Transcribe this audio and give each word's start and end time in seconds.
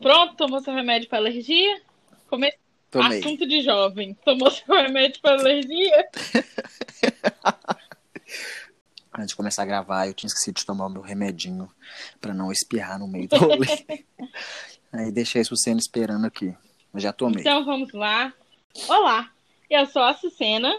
Pronto, 0.00 0.34
tomou 0.36 0.60
seu 0.60 0.74
remédio 0.74 1.08
para 1.08 1.18
alergia? 1.18 1.80
Come... 2.28 2.52
Tomei. 2.90 3.20
Assunto 3.20 3.46
de 3.46 3.62
jovem. 3.62 4.14
Tomou 4.24 4.50
seu 4.50 4.74
remédio 4.74 5.20
para 5.20 5.38
alergia? 5.40 6.08
Antes 9.14 9.28
de 9.28 9.36
começar 9.36 9.62
a 9.62 9.66
gravar, 9.66 10.06
eu 10.06 10.14
tinha 10.14 10.28
esquecido 10.28 10.56
de 10.56 10.66
tomar 10.66 10.86
o 10.86 10.90
meu 10.90 11.02
remedinho 11.02 11.70
pra 12.20 12.32
não 12.32 12.50
espirrar 12.50 12.98
no 12.98 13.06
meio 13.06 13.28
do 13.28 13.36
rolê. 13.36 13.66
Aí 14.92 15.12
deixei 15.12 15.42
a 15.42 15.44
Sucena 15.44 15.78
esperando 15.78 16.26
aqui. 16.26 16.54
Eu 16.92 17.00
já 17.00 17.12
tomei. 17.12 17.40
Então 17.40 17.64
vamos 17.64 17.92
lá. 17.92 18.32
Olá, 18.88 19.30
eu 19.68 19.86
sou 19.86 20.02
a 20.02 20.14
Sucena 20.14 20.76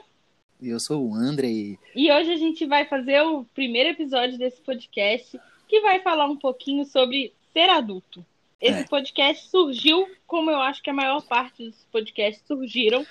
E 0.61 0.69
eu 0.69 0.79
sou 0.79 1.09
o 1.09 1.15
André. 1.15 1.77
e 1.95 2.11
hoje 2.11 2.31
a 2.31 2.37
gente 2.37 2.65
vai 2.65 2.85
fazer 2.85 3.21
o 3.21 3.43
primeiro 3.45 3.89
episódio 3.89 4.37
desse 4.37 4.61
podcast 4.61 5.39
que 5.67 5.81
vai 5.81 6.01
falar 6.01 6.25
um 6.27 6.37
pouquinho 6.37 6.85
sobre 6.85 7.33
ser 7.53 7.69
adulto. 7.69 8.23
Esse 8.59 8.81
É. 8.81 8.87
podcast 8.87 9.49
surgiu, 9.49 10.07
como 10.27 10.51
eu 10.51 10.59
acho 10.59 10.83
que 10.83 10.89
a 10.89 10.93
maior 10.93 11.21
parte 11.23 11.65
dos 11.65 11.83
podcasts 11.91 12.45
surgiram, 12.45 13.05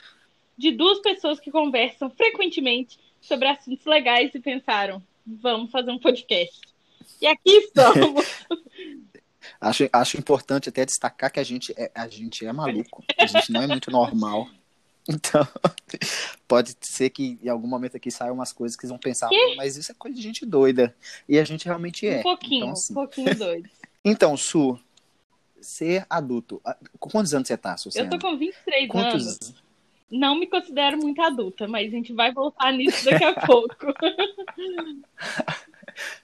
de 0.57 0.71
duas 0.71 1.01
pessoas 1.01 1.41
que 1.41 1.51
conversam 1.51 2.09
frequentemente 2.11 2.99
sobre 3.21 3.49
assuntos 3.49 3.85
legais 3.85 4.33
e 4.35 4.39
pensaram, 4.41 5.03
vamos 5.27 5.71
fazer 5.73 5.91
um 5.91 5.99
podcast. 5.99 6.61
E 7.21 7.27
aqui 7.27 7.51
estamos. 7.67 8.27
Acho, 9.61 9.89
acho 9.93 10.17
importante 10.19 10.69
até 10.69 10.85
destacar 10.87 11.33
que 11.33 11.41
a 11.41 11.45
gente, 11.45 11.75
é, 11.77 11.91
a 11.95 12.07
gente 12.07 12.47
é 12.47 12.53
maluco. 12.53 13.03
A 13.19 13.27
gente 13.27 13.51
não 13.51 13.63
é 13.63 13.67
muito 13.67 13.91
normal. 13.91 14.49
Então, 15.13 15.47
pode 16.47 16.77
ser 16.81 17.11
que 17.11 17.39
em 17.43 17.49
algum 17.49 17.67
momento 17.67 17.97
aqui 17.97 18.11
saiam 18.11 18.35
umas 18.35 18.53
coisas 18.53 18.77
que 18.77 18.87
vão 18.87 18.99
pensar, 18.99 19.29
Quê? 19.29 19.55
mas 19.57 19.77
isso 19.77 19.91
é 19.91 19.95
coisa 19.95 20.17
de 20.17 20.23
gente 20.23 20.47
doida. 20.47 20.95
E 21.29 21.39
a 21.39 21.45
gente 21.45 21.65
realmente 21.65 22.07
é. 22.07 22.21
um 22.21 22.23
pouquinho, 22.23 22.63
Então, 22.63 22.73
assim, 22.73 22.93
um 22.93 22.95
pouquinho 22.95 23.37
doido. 23.37 23.69
então 24.05 24.37
Su, 24.37 24.79
ser 25.61 26.07
adulto. 26.09 26.63
Com 26.99 27.11
quantos 27.11 27.35
anos 27.35 27.49
você 27.49 27.57
tá, 27.57 27.73
Eu 27.73 27.79
Sucena? 27.79 28.11
tô 28.11 28.19
com 28.19 28.37
23 28.37 28.89
Quantos 28.89 29.27
anos. 29.27 29.55
Não 30.11 30.39
me 30.39 30.47
considero 30.47 30.99
muito 30.99 31.21
adulta, 31.23 31.69
mas 31.69 31.87
a 31.87 31.91
gente 31.91 32.13
vai 32.13 32.33
voltar 32.33 32.73
nisso 32.73 33.05
daqui 33.05 33.23
a 33.23 33.35
pouco. 33.47 33.87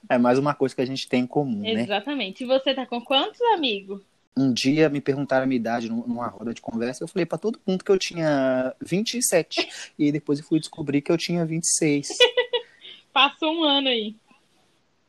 É 0.09 0.17
mais 0.17 0.37
uma 0.37 0.53
coisa 0.53 0.75
que 0.75 0.81
a 0.81 0.85
gente 0.85 1.07
tem 1.07 1.23
em 1.23 1.27
comum, 1.27 1.61
né? 1.61 1.83
Exatamente. 1.83 2.43
E 2.43 2.47
você 2.47 2.73
tá 2.73 2.85
com 2.85 3.01
quantos, 3.01 3.39
amigo? 3.53 4.03
Um 4.37 4.53
dia 4.53 4.87
me 4.87 5.01
perguntaram 5.01 5.43
a 5.43 5.47
minha 5.47 5.55
idade 5.59 5.89
num- 5.89 6.05
numa 6.05 6.27
roda 6.27 6.53
de 6.53 6.61
conversa, 6.61 7.03
eu 7.03 7.07
falei 7.07 7.25
pra 7.25 7.37
todo 7.39 7.59
mundo 7.65 7.83
que 7.83 7.91
eu 7.91 7.97
tinha 7.97 8.73
27. 8.81 9.67
e 9.97 10.05
aí 10.05 10.11
depois 10.11 10.37
eu 10.39 10.45
fui 10.45 10.59
descobrir 10.59 11.01
que 11.01 11.11
eu 11.11 11.17
tinha 11.17 11.43
26. 11.45 12.09
Passou 13.11 13.51
um 13.51 13.63
ano 13.63 13.87
aí. 13.87 14.15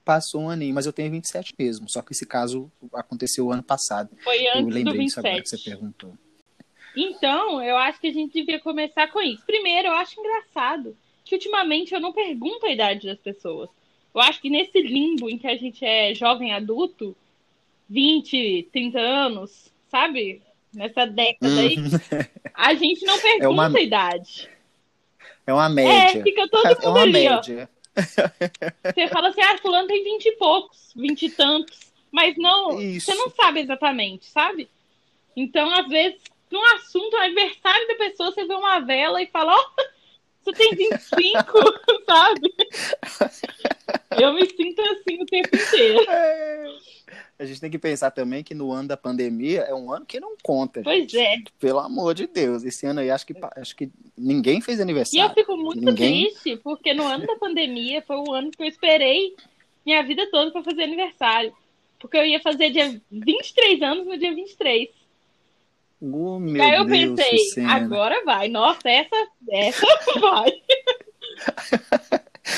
Passou 0.04 0.40
um 0.40 0.48
aninho, 0.48 0.74
mas 0.74 0.86
eu 0.86 0.92
tenho 0.94 1.10
27 1.10 1.54
mesmo. 1.58 1.86
Só 1.90 2.00
que 2.00 2.12
esse 2.12 2.24
caso 2.24 2.72
aconteceu 2.94 3.52
ano 3.52 3.62
passado. 3.62 4.08
Foi 4.24 4.38
eu 4.46 4.52
antes 4.52 4.64
do 4.64 4.70
lembrei 4.70 5.04
disso 5.04 5.20
agora 5.20 5.42
que 5.42 5.48
você 5.48 5.56
27. 5.56 5.76
perguntou. 5.76 6.14
Então, 6.96 7.62
eu 7.62 7.76
acho 7.76 8.00
que 8.00 8.06
a 8.06 8.12
gente 8.12 8.32
devia 8.32 8.58
começar 8.58 9.08
com 9.08 9.20
isso. 9.20 9.44
Primeiro, 9.44 9.88
eu 9.88 9.92
acho 9.92 10.18
engraçado 10.18 10.96
que 11.24 11.34
ultimamente 11.34 11.92
eu 11.92 12.00
não 12.00 12.12
pergunto 12.14 12.64
a 12.64 12.70
idade 12.72 13.06
das 13.06 13.18
pessoas. 13.18 13.68
Eu 14.14 14.22
acho 14.22 14.40
que 14.40 14.48
nesse 14.48 14.80
limbo 14.80 15.28
em 15.28 15.36
que 15.36 15.46
a 15.46 15.56
gente 15.56 15.84
é 15.84 16.14
jovem 16.14 16.54
adulto, 16.54 17.14
20, 17.88 18.68
30 18.72 18.98
anos, 18.98 19.72
sabe? 19.90 20.42
Nessa 20.74 21.06
década 21.06 21.60
aí, 21.60 21.78
Hum, 21.78 21.82
a 22.54 22.74
gente 22.74 23.04
não 23.06 23.18
pergunta 23.18 23.44
É 23.44 23.48
uma- 23.48 23.68
a 23.76 23.80
idade. 23.80 24.48
é 25.46 25.52
uma 25.52 25.66
É, 25.66 25.68
média. 25.70 26.22
fica 26.22 26.46
todo 26.48 26.66
É 26.66 26.74
mundo 26.74 26.88
uma 26.90 27.00
ali, 27.02 27.28
ó. 27.28 27.36
média. 27.36 27.70
Você 28.94 29.08
fala 29.08 29.28
assim, 29.30 29.40
ah, 29.42 29.58
fulano 29.58 29.88
tem 29.88 30.04
20 30.04 30.26
e 30.26 30.32
poucos, 30.32 30.92
20 30.94 31.22
e 31.26 31.30
tantos. 31.30 31.88
Mas 32.12 32.36
não, 32.38 32.80
Isso. 32.80 33.06
você 33.06 33.14
não 33.14 33.28
sabe 33.30 33.60
exatamente, 33.60 34.26
sabe? 34.26 34.68
Então, 35.36 35.70
às 35.74 35.88
vezes, 35.88 36.20
num 36.50 36.64
assunto, 36.74 37.10
no 37.16 37.22
aniversário 37.22 37.86
da 37.88 37.94
pessoa, 37.96 38.30
você 38.30 38.46
vê 38.46 38.54
uma 38.54 38.78
vela 38.80 39.20
e 39.22 39.26
fala, 39.26 39.54
ó, 39.54 39.64
você 40.42 40.52
tem 40.52 40.74
25, 40.74 41.52
sabe? 42.06 42.54
Eu 44.20 44.32
me 44.32 44.46
sinto 44.46 44.80
assim 44.80 45.22
o 45.22 45.26
tempo 45.26 45.54
inteiro. 45.54 46.10
É. 46.10 46.66
A 47.38 47.44
gente 47.58 47.60
tem 47.62 47.70
que 47.70 47.78
pensar 47.78 48.10
também 48.10 48.42
que 48.44 48.54
no 48.54 48.70
ano 48.72 48.88
da 48.88 48.96
pandemia 48.96 49.60
é 49.62 49.74
um 49.74 49.92
ano 49.92 50.06
que 50.06 50.18
não 50.20 50.34
conta. 50.42 50.80
Pois 50.82 51.10
gente. 51.10 51.18
é. 51.18 51.36
Pelo 51.58 51.78
amor 51.80 52.14
de 52.14 52.26
Deus. 52.26 52.64
Esse 52.64 52.86
ano 52.86 53.00
aí 53.00 53.10
acho 53.10 53.26
que, 53.26 53.34
acho 53.56 53.74
que 53.76 53.90
ninguém 54.16 54.60
fez 54.60 54.78
E 54.78 54.80
eu 54.80 54.84
aniversário. 54.84 55.34
fico 55.34 55.56
muito 55.56 55.80
Ninguém- 55.84 56.28
triste, 56.30 56.56
porque 56.62 56.94
no 56.94 57.04
ano 57.06 57.26
da 57.26 57.36
pandemia 57.36 58.02
foi 58.06 58.16
o 58.16 58.32
ano 58.32 58.50
que 58.50 58.62
eu 58.62 58.66
esperei 58.66 59.34
minha 59.84 60.02
vida 60.02 60.28
toda 60.30 60.50
para 60.50 60.62
fazer 60.62 60.82
aniversário. 60.84 61.52
Porque 61.98 62.16
eu 62.16 62.24
ia 62.24 62.40
fazer 62.40 62.70
dia 62.70 63.00
23 63.10 63.82
anos 63.82 64.06
no 64.06 64.16
dia 64.16 64.32
23. 64.34 64.88
Oh, 66.00 66.38
meu 66.38 66.62
Aí 66.62 66.76
eu 66.76 66.84
Deus, 66.84 67.16
pensei, 67.16 67.38
Sucena. 67.38 67.72
agora 67.74 68.22
vai. 68.24 68.46
Nossa, 68.48 68.88
essa, 68.88 69.28
essa 69.50 69.86
vai. 70.20 70.52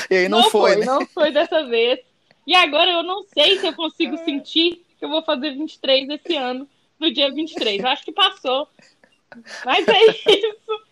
E 0.09 0.15
aí 0.15 0.29
não, 0.29 0.49
foi, 0.51 0.77
né? 0.77 0.87
não 0.87 1.05
foi 1.07 1.33
dessa 1.33 1.65
vez. 1.67 1.99
E 2.47 2.55
agora 2.55 2.91
eu 2.91 3.03
não 3.03 3.23
sei 3.25 3.59
se 3.59 3.67
eu 3.67 3.73
consigo 3.75 4.17
sentir 4.25 4.85
que 5.01 5.05
eu 5.07 5.09
vou 5.09 5.25
fazer 5.25 5.51
23 5.57 6.09
esse 6.11 6.37
ano, 6.37 6.69
no 7.01 7.13
dia 7.13 7.33
23. 7.33 7.83
Eu 7.83 7.89
acho 7.89 8.05
que 8.05 8.13
passou. 8.13 8.69
Mas 9.65 9.89
é 9.89 10.07
isso. 10.07 10.85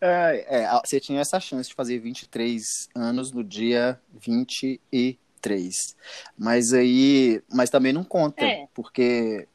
É, 0.00 0.62
é, 0.62 0.80
você 0.84 1.00
tinha 1.00 1.20
essa 1.20 1.40
chance 1.40 1.68
de 1.70 1.74
fazer 1.74 1.98
23 1.98 2.90
anos 2.94 3.32
no 3.32 3.42
dia 3.42 3.98
23. 4.12 5.96
Mas 6.36 6.72
aí. 6.74 7.40
Mas 7.52 7.70
também 7.70 7.92
não 7.92 8.04
conta, 8.04 8.44
É. 8.44 8.66
porque 8.74 9.48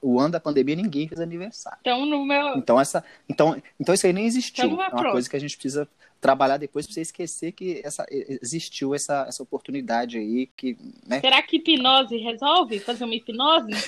o 0.00 0.18
ano 0.20 0.32
da 0.32 0.40
pandemia 0.40 0.76
ninguém 0.76 1.08
fez 1.08 1.20
aniversário. 1.20 1.78
Então, 1.80 2.06
no 2.06 2.24
meu. 2.24 2.56
Então, 2.56 2.80
essa, 2.80 3.04
então, 3.28 3.60
então 3.78 3.94
isso 3.94 4.06
aí 4.06 4.12
nem 4.12 4.26
existiu. 4.26 4.64
Então, 4.66 4.82
é 4.82 4.88
uma 4.88 4.90
pronto. 4.90 5.12
coisa 5.12 5.28
que 5.28 5.36
a 5.36 5.40
gente 5.40 5.56
precisa 5.56 5.88
trabalhar 6.20 6.56
depois 6.56 6.86
para 6.86 6.94
você 6.94 7.00
esquecer 7.02 7.52
que 7.52 7.80
essa, 7.84 8.06
existiu 8.10 8.94
essa, 8.94 9.26
essa 9.28 9.42
oportunidade 9.42 10.18
aí. 10.18 10.48
Que, 10.56 10.76
né? 11.06 11.20
Será 11.20 11.42
que 11.42 11.56
hipnose 11.56 12.16
resolve? 12.16 12.78
Fazer 12.80 13.04
uma 13.04 13.14
hipnose? 13.14 13.72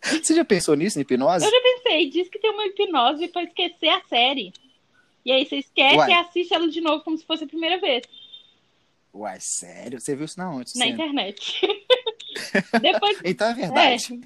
Você 0.00 0.32
já 0.32 0.44
pensou 0.44 0.76
nisso, 0.76 0.96
em 0.96 1.02
hipnose? 1.02 1.44
Eu 1.44 1.50
já 1.50 1.60
pensei, 1.60 2.08
diz 2.08 2.28
que 2.28 2.38
tem 2.38 2.52
uma 2.52 2.64
hipnose 2.66 3.26
pra 3.28 3.42
esquecer 3.42 3.88
a 3.88 4.00
série. 4.08 4.52
E 5.24 5.32
aí 5.32 5.44
você 5.44 5.56
esquece 5.56 5.96
Uai. 5.96 6.10
e 6.10 6.14
assiste 6.14 6.54
ela 6.54 6.68
de 6.68 6.80
novo 6.80 7.02
como 7.02 7.18
se 7.18 7.26
fosse 7.26 7.42
a 7.42 7.48
primeira 7.48 7.78
vez, 7.78 8.04
Uai, 9.12 9.38
sério? 9.40 10.00
Você 10.00 10.14
viu 10.14 10.26
isso 10.26 10.38
na 10.38 10.50
onde? 10.50 10.58
na 10.76 10.84
Sucena? 10.84 10.90
internet. 10.90 11.60
Depois 12.80 13.20
Então 13.24 13.48
é 13.48 13.54
verdade. 13.54 14.20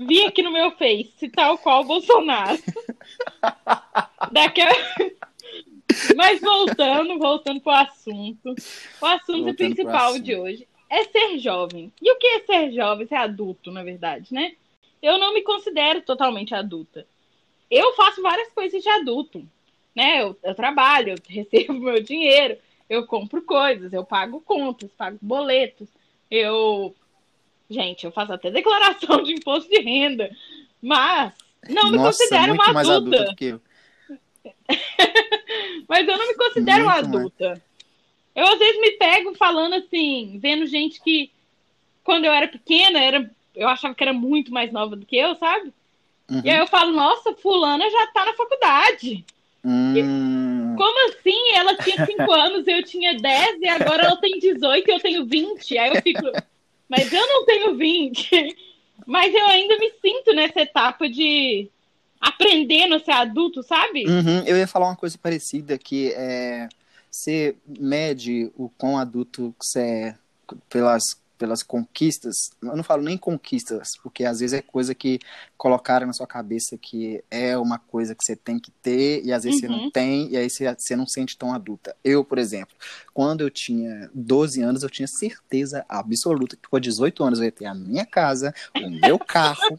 vi 0.00 0.24
aqui 0.24 0.42
no 0.42 0.50
meu 0.50 0.72
Face, 0.72 1.28
tal 1.28 1.56
qual 1.58 1.82
o 1.82 1.84
Bolsonaro. 1.84 2.58
Daqui 4.32 4.62
a... 4.62 4.70
Mas 6.16 6.40
voltando, 6.40 7.18
voltando 7.18 7.60
pro 7.60 7.72
assunto. 7.72 8.54
O 9.00 9.06
assunto 9.06 9.44
Voltando 9.44 9.54
principal 9.54 10.10
assunto. 10.10 10.22
de 10.22 10.36
hoje 10.36 10.68
é 10.90 11.04
ser 11.04 11.38
jovem. 11.38 11.92
E 12.00 12.10
o 12.10 12.16
que 12.16 12.26
é 12.26 12.40
ser 12.40 12.72
jovem? 12.72 13.06
Ser 13.06 13.16
adulto, 13.16 13.70
na 13.70 13.82
verdade, 13.82 14.32
né? 14.32 14.54
Eu 15.02 15.18
não 15.18 15.34
me 15.34 15.42
considero 15.42 16.00
totalmente 16.02 16.54
adulta. 16.54 17.06
Eu 17.70 17.94
faço 17.94 18.22
várias 18.22 18.50
coisas 18.52 18.82
de 18.82 18.88
adulto. 18.88 19.46
Né? 19.94 20.22
Eu, 20.22 20.36
eu 20.42 20.54
trabalho, 20.54 21.10
eu 21.14 21.18
recebo 21.28 21.74
meu 21.78 22.00
dinheiro, 22.02 22.56
eu 22.88 23.06
compro 23.06 23.42
coisas, 23.42 23.92
eu 23.92 24.04
pago 24.04 24.40
contas, 24.40 24.90
pago 24.96 25.18
boletos, 25.20 25.88
eu. 26.30 26.94
Gente, 27.68 28.04
eu 28.04 28.12
faço 28.12 28.32
até 28.32 28.50
declaração 28.50 29.22
de 29.22 29.32
imposto 29.32 29.70
de 29.70 29.80
renda. 29.80 30.30
Mas 30.82 31.32
não 31.68 31.90
me 31.90 31.96
Nossa, 31.96 32.18
considero 32.18 32.52
uma 32.54 32.72
mais 32.72 32.88
adulta. 32.88 33.16
adulta 33.16 33.30
do 33.30 33.36
que 33.36 33.44
eu. 33.46 33.60
Mas 35.88 36.06
eu 36.08 36.16
não 36.18 36.28
me 36.28 36.34
considero 36.34 36.84
uma 36.84 36.94
Muito 36.94 37.08
mais. 37.10 37.16
adulta. 37.16 37.62
Eu 38.34 38.46
às 38.46 38.58
vezes 38.58 38.80
me 38.80 38.90
pego 38.92 39.34
falando 39.34 39.74
assim, 39.74 40.38
vendo 40.42 40.66
gente 40.66 41.00
que 41.00 41.30
quando 42.02 42.24
eu 42.24 42.32
era 42.32 42.48
pequena, 42.48 42.98
era, 43.00 43.30
eu 43.54 43.68
achava 43.68 43.94
que 43.94 44.02
era 44.02 44.12
muito 44.12 44.52
mais 44.52 44.72
nova 44.72 44.96
do 44.96 45.06
que 45.06 45.16
eu, 45.16 45.34
sabe? 45.36 45.72
Uhum. 46.30 46.42
E 46.44 46.50
aí 46.50 46.58
eu 46.58 46.66
falo, 46.66 46.92
nossa, 46.92 47.32
fulana 47.34 47.88
já 47.88 48.06
tá 48.08 48.24
na 48.26 48.34
faculdade. 48.34 49.24
Hum, 49.64 50.74
Como 50.76 51.08
assim? 51.08 51.54
Ela 51.54 51.76
tinha 51.76 52.04
5 52.04 52.30
anos, 52.32 52.66
eu 52.66 52.82
tinha 52.82 53.14
10 53.14 53.60
e 53.60 53.68
agora 53.68 54.04
ela 54.04 54.16
tem 54.16 54.38
18 54.38 54.88
e 54.88 54.92
eu 54.92 55.00
tenho 55.00 55.24
20. 55.24 55.78
Aí 55.78 55.90
eu 55.94 56.02
fico, 56.02 56.22
mas 56.88 57.12
eu 57.12 57.26
não 57.26 57.44
tenho 57.46 57.74
20. 57.76 58.56
Mas 59.06 59.34
eu 59.34 59.44
ainda 59.48 59.76
me 59.76 59.90
sinto 60.00 60.32
nessa 60.32 60.62
etapa 60.62 61.06
de 61.08 61.68
aprendendo 62.24 62.94
a 62.94 63.00
ser 63.00 63.12
adulto, 63.12 63.62
sabe? 63.62 64.06
uhum, 64.06 64.44
eu 64.46 64.56
ia 64.56 64.66
falar 64.66 64.86
uma 64.86 64.96
coisa 64.96 65.16
parecida, 65.18 65.78
que 65.78 66.12
é 66.12 66.68
você 67.10 67.54
mede 67.66 68.50
o 68.56 68.68
quão 68.70 68.98
adulto 68.98 69.54
você 69.60 69.80
é 69.80 70.14
pelas 70.68 71.16
pelas 71.36 71.62
conquistas, 71.62 72.50
eu 72.62 72.76
não 72.76 72.84
falo 72.84 73.02
nem 73.02 73.18
conquistas, 73.18 73.96
porque 74.02 74.24
às 74.24 74.40
vezes 74.40 74.58
é 74.58 74.62
coisa 74.62 74.94
que 74.94 75.18
colocaram 75.56 76.06
na 76.06 76.12
sua 76.12 76.26
cabeça 76.26 76.76
que 76.78 77.22
é 77.30 77.56
uma 77.58 77.78
coisa 77.78 78.14
que 78.14 78.24
você 78.24 78.36
tem 78.36 78.58
que 78.58 78.70
ter, 78.70 79.24
e 79.24 79.32
às 79.32 79.44
vezes 79.44 79.62
uhum. 79.62 79.68
você 79.68 79.72
não 79.72 79.84
uhum. 79.84 79.90
tem, 79.90 80.30
e 80.30 80.36
aí 80.36 80.48
você, 80.48 80.72
você 80.74 80.96
não 80.96 81.06
sente 81.06 81.36
tão 81.36 81.52
adulta. 81.52 81.96
Eu, 82.04 82.24
por 82.24 82.38
exemplo, 82.38 82.74
quando 83.12 83.40
eu 83.40 83.50
tinha 83.50 84.10
12 84.14 84.62
anos, 84.62 84.82
eu 84.82 84.90
tinha 84.90 85.08
certeza 85.08 85.84
absoluta 85.88 86.56
que 86.56 86.68
com 86.68 86.78
18 86.78 87.24
anos 87.24 87.38
eu 87.38 87.46
ia 87.46 87.52
ter 87.52 87.66
a 87.66 87.74
minha 87.74 88.06
casa, 88.06 88.54
o 88.76 88.90
meu 88.90 89.18
carro. 89.24 89.76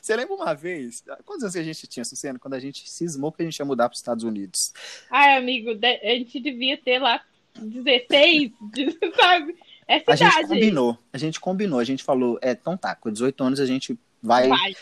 você 0.00 0.14
lembra 0.16 0.34
uma 0.34 0.54
vez, 0.54 1.02
quantos 1.24 1.42
anos 1.44 1.56
a 1.56 1.62
gente 1.62 1.86
tinha, 1.86 2.04
Sucena, 2.04 2.38
quando 2.38 2.54
a 2.54 2.60
gente 2.60 2.88
cismou 2.88 3.32
que 3.32 3.42
a 3.42 3.44
gente 3.44 3.58
ia 3.58 3.64
mudar 3.64 3.88
para 3.88 3.94
os 3.94 4.00
Estados 4.00 4.24
Unidos? 4.24 4.72
Ai, 5.10 5.36
amigo, 5.36 5.70
a 5.70 6.14
gente 6.14 6.40
devia 6.40 6.76
ter 6.76 6.98
lá 6.98 7.22
16, 7.58 8.52
sabe? 9.20 9.56
É 9.92 10.02
a 10.06 10.16
gente 10.16 10.46
combinou, 10.46 10.98
a 11.12 11.18
gente 11.18 11.40
combinou, 11.40 11.78
a 11.78 11.84
gente 11.84 12.02
falou, 12.02 12.38
é, 12.40 12.52
então 12.52 12.76
tá, 12.76 12.94
com 12.94 13.10
18 13.10 13.44
anos 13.44 13.60
a 13.60 13.66
gente 13.66 13.98
vai. 14.22 14.48
vai. 14.48 14.74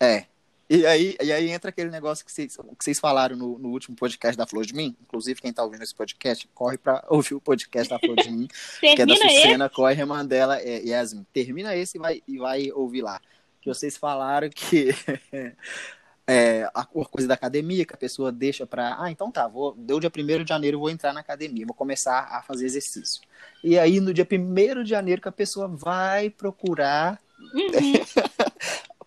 É. 0.00 0.24
E 0.68 0.84
aí, 0.84 1.16
e 1.22 1.32
aí 1.32 1.48
entra 1.50 1.70
aquele 1.70 1.90
negócio 1.90 2.24
que 2.24 2.32
vocês, 2.32 2.56
que 2.56 2.84
vocês 2.84 2.98
falaram 2.98 3.36
no, 3.36 3.56
no 3.56 3.68
último 3.68 3.94
podcast 3.94 4.36
da 4.36 4.46
Flor 4.46 4.66
de 4.66 4.74
Mim. 4.74 4.96
Inclusive, 5.00 5.40
quem 5.40 5.52
tá 5.52 5.62
ouvindo 5.62 5.84
esse 5.84 5.94
podcast, 5.94 6.48
corre 6.52 6.76
para 6.76 7.04
ouvir 7.08 7.34
o 7.34 7.40
podcast 7.40 7.88
da 7.88 8.00
Flor 8.00 8.16
de 8.16 8.30
Mim, 8.30 8.48
que 8.80 9.00
é 9.00 9.06
da 9.06 9.14
Sucena, 9.14 9.68
corre, 9.68 10.00
irmã 10.00 10.26
dela, 10.26 10.60
é, 10.60 10.82
Yasmin. 10.82 11.24
Termina 11.32 11.76
esse 11.76 11.98
e 11.98 12.00
vai, 12.00 12.22
e 12.26 12.38
vai 12.38 12.72
ouvir 12.72 13.02
lá. 13.02 13.20
Que 13.60 13.68
vocês 13.68 13.96
falaram 13.96 14.50
que 14.50 14.88
é, 16.26 16.68
a 16.74 16.84
coisa 16.84 17.28
da 17.28 17.34
academia, 17.34 17.84
que 17.84 17.94
a 17.94 17.96
pessoa 17.96 18.32
deixa 18.32 18.66
para, 18.66 19.00
ah, 19.00 19.10
então 19.10 19.30
tá, 19.30 19.46
vou, 19.46 19.74
deu 19.76 20.00
dia 20.00 20.10
1 20.14 20.42
de 20.42 20.48
janeiro, 20.48 20.80
vou 20.80 20.90
entrar 20.90 21.12
na 21.12 21.20
academia, 21.20 21.64
vou 21.64 21.74
começar 21.74 22.28
a 22.32 22.42
fazer 22.42 22.66
exercício. 22.66 23.22
E 23.62 23.78
aí, 23.78 24.00
no 24.00 24.12
dia 24.12 24.26
1 24.30 24.82
de 24.82 24.90
janeiro, 24.90 25.22
que 25.22 25.28
a 25.28 25.32
pessoa 25.32 25.68
vai 25.68 26.28
procurar 26.28 27.20
uhum. 27.38 27.92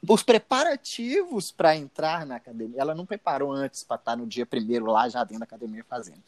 os 0.14 0.24
preparativos 0.24 1.52
para 1.52 1.76
entrar 1.76 2.26
na 2.26 2.38
academia. 2.38 2.80
Ela 2.80 2.96
não 2.96 3.06
preparou 3.06 3.52
antes 3.52 3.84
para 3.84 3.98
estar 3.98 4.12
tá 4.12 4.18
no 4.18 4.26
dia 4.26 4.46
primeiro 4.46 4.86
lá, 4.86 5.10
já 5.10 5.24
dentro 5.24 5.40
da 5.40 5.46
academia 5.46 5.84
fazendo. 5.90 6.22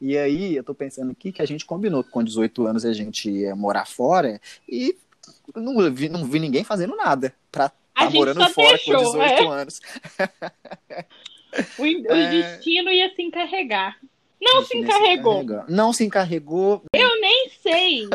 E 0.00 0.16
aí, 0.16 0.56
eu 0.56 0.64
tô 0.64 0.74
pensando 0.74 1.12
aqui 1.12 1.30
que 1.30 1.42
a 1.42 1.46
gente 1.46 1.66
combinou 1.66 2.02
que 2.02 2.10
com 2.10 2.24
18 2.24 2.66
anos 2.66 2.86
a 2.86 2.92
gente 2.94 3.30
ia 3.30 3.54
morar 3.54 3.86
fora 3.86 4.40
e 4.66 4.96
não 5.54 5.92
vi, 5.92 6.08
não 6.08 6.24
vi 6.24 6.38
ninguém 6.40 6.64
fazendo 6.64 6.96
nada 6.96 7.34
para 7.52 7.70
a 7.98 8.04
tá 8.04 8.10
morando 8.10 8.50
fora 8.50 8.76
deixou, 8.76 8.94
com 8.94 9.02
18 9.02 9.22
é. 9.22 9.46
anos. 9.46 9.80
o, 11.78 11.82
o 11.82 12.14
é... 12.14 12.30
destino 12.30 12.90
ia 12.90 13.14
se 13.14 13.22
encarregar. 13.22 13.98
Não 14.40 14.64
se 14.64 14.78
encarregou. 14.78 15.42
se 15.42 15.72
Não 15.72 15.92
se 15.92 16.04
encarregou. 16.04 16.82
Eu 16.94 17.20
nem 17.20 17.50
sei 17.60 18.08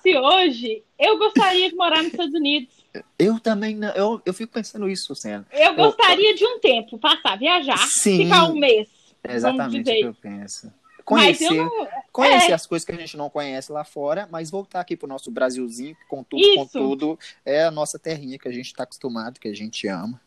se 0.00 0.16
hoje 0.16 0.84
eu 0.96 1.18
gostaria 1.18 1.68
de 1.68 1.74
morar 1.74 1.98
nos 1.98 2.12
Estados 2.12 2.34
Unidos. 2.34 2.72
Eu 3.18 3.40
também 3.40 3.74
não. 3.74 3.90
Eu, 3.90 4.22
eu 4.24 4.32
fico 4.32 4.52
pensando 4.52 4.88
isso, 4.88 5.14
Senna. 5.16 5.44
Eu 5.50 5.74
gostaria 5.74 6.30
eu, 6.30 6.36
de 6.36 6.46
um 6.46 6.60
tempo, 6.60 6.96
passar, 6.96 7.36
viajar, 7.36 7.78
sim, 7.78 8.24
ficar 8.24 8.44
um 8.44 8.54
mês. 8.54 8.88
É 9.24 9.34
exatamente 9.34 9.90
o 9.90 9.94
que 9.94 10.00
eu 10.00 10.14
penso 10.14 10.72
conhecer, 11.04 11.50
não... 11.50 11.88
conhecer 12.12 12.50
é. 12.50 12.54
as 12.54 12.66
coisas 12.66 12.84
que 12.84 12.92
a 12.92 12.96
gente 12.96 13.16
não 13.16 13.30
conhece 13.30 13.70
lá 13.70 13.84
fora, 13.84 14.28
mas 14.30 14.50
voltar 14.50 14.80
aqui 14.80 14.96
pro 14.96 15.08
nosso 15.08 15.30
Brasilzinho, 15.30 15.96
com 16.08 16.22
tudo, 16.22 16.42
Isso. 16.42 16.56
com 16.56 16.66
tudo, 16.66 17.18
é 17.44 17.64
a 17.64 17.70
nossa 17.70 17.98
terrinha 17.98 18.38
que 18.38 18.48
a 18.48 18.52
gente 18.52 18.66
está 18.66 18.84
acostumado, 18.84 19.40
que 19.40 19.48
a 19.48 19.54
gente 19.54 19.86
ama. 19.88 20.20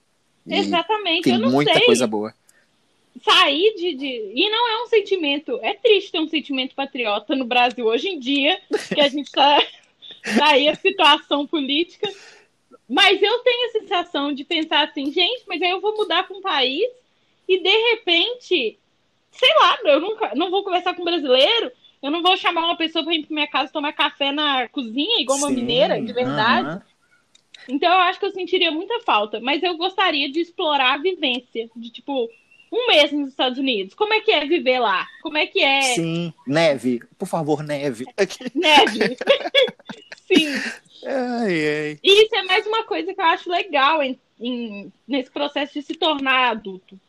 Exatamente, 0.48 1.24
tem 1.24 1.39
muita 1.39 1.74
sei. 1.74 1.86
coisa 1.86 2.06
boa. 2.06 2.33
Sair 3.24 3.74
de, 3.75 3.94
de. 3.95 4.31
E 4.36 4.50
não 4.50 4.69
é 4.69 4.83
um 4.83 4.88
sentimento. 4.88 5.57
É 5.62 5.74
triste 5.74 6.12
ter 6.12 6.19
um 6.19 6.27
sentimento 6.27 6.75
patriota 6.75 7.36
no 7.36 7.45
Brasil 7.45 7.86
hoje 7.86 8.10
em 8.10 8.19
dia, 8.19 8.60
que 8.94 9.00
a 9.00 9.07
gente 9.07 9.27
está. 9.27 9.57
Daí 10.38 10.68
a 10.68 10.75
situação 10.75 11.48
política. 11.48 12.12
Mas 12.88 13.22
eu 13.22 13.39
tenho 13.39 13.68
a 13.68 13.72
sensação 13.72 14.31
de 14.31 14.44
pensar 14.44 14.83
assim, 14.88 15.12
gente, 15.12 15.44
mas 15.48 15.62
aí 15.62 15.72
eu 15.72 15.81
vou 15.81 15.95
mudar 15.95 16.24
para 16.24 16.38
um 16.38 16.42
país 16.42 16.86
e 17.48 17.60
de 17.60 17.92
repente 17.92 18.77
sei 19.38 19.54
lá, 19.60 19.78
eu 19.86 20.00
nunca, 20.00 20.34
não 20.36 20.50
vou 20.50 20.64
conversar 20.64 20.94
com 20.94 21.02
um 21.02 21.06
brasileiro, 21.06 21.72
eu 22.02 22.12
não 22.12 22.22
vou 22.22 22.38
chamar 22.38 22.66
uma 22.66 22.78
pessoa 22.78 23.04
para 23.04 23.14
ir 23.16 23.26
para 23.26 23.34
minha 23.34 23.48
casa 23.48 23.72
tomar 23.72 23.94
café 23.94 24.32
na 24.32 24.68
cozinha, 24.70 25.22
igual 25.22 25.38
uma 25.38 25.50
Sim, 25.50 25.56
mineira, 25.56 26.02
de 26.02 26.14
verdade. 26.14 26.68
Uh 26.68 26.72
-huh. 26.72 26.82
Então 27.68 27.92
eu 27.92 28.00
acho 28.00 28.20
que 28.20 28.26
eu 28.26 28.32
sentiria 28.32 28.72
muita 28.72 29.00
falta, 29.02 29.40
mas 29.40 29.64
eu 29.64 29.76
gostaria 29.78 30.32
de 30.32 30.40
explorar 30.40 30.94
a 30.94 30.98
vivência, 30.98 31.70
de 31.76 31.90
tipo, 31.90 32.30
um 32.72 32.88
mês 32.88 33.12
nos 33.12 33.30
Estados 33.30 33.58
Unidos. 33.58 33.94
Como 33.94 34.14
é 34.14 34.20
que 34.20 34.32
é 34.32 34.46
viver 34.46 34.80
lá? 34.80 35.08
Como 35.22 35.38
é 35.38 35.48
que 35.48 35.62
é. 35.62 35.82
Sim, 35.82 36.34
neve. 36.46 37.02
Por 37.18 37.28
favor, 37.28 37.64
neve. 37.64 38.06
Neve. 38.54 39.18
Sim. 40.28 40.48
Ai, 41.06 41.68
ai. 41.68 42.00
E 42.04 42.24
isso 42.24 42.36
é 42.36 42.44
mais 42.44 42.66
uma 42.66 42.84
coisa 42.84 43.14
que 43.14 43.22
eu 43.22 43.26
acho 43.26 43.50
legal 43.50 44.02
em, 44.02 44.20
em, 44.40 44.92
nesse 45.08 45.32
processo 45.32 45.74
de 45.74 45.82
se 45.84 45.94
tornar 45.96 46.50
adulto. 46.52 47.00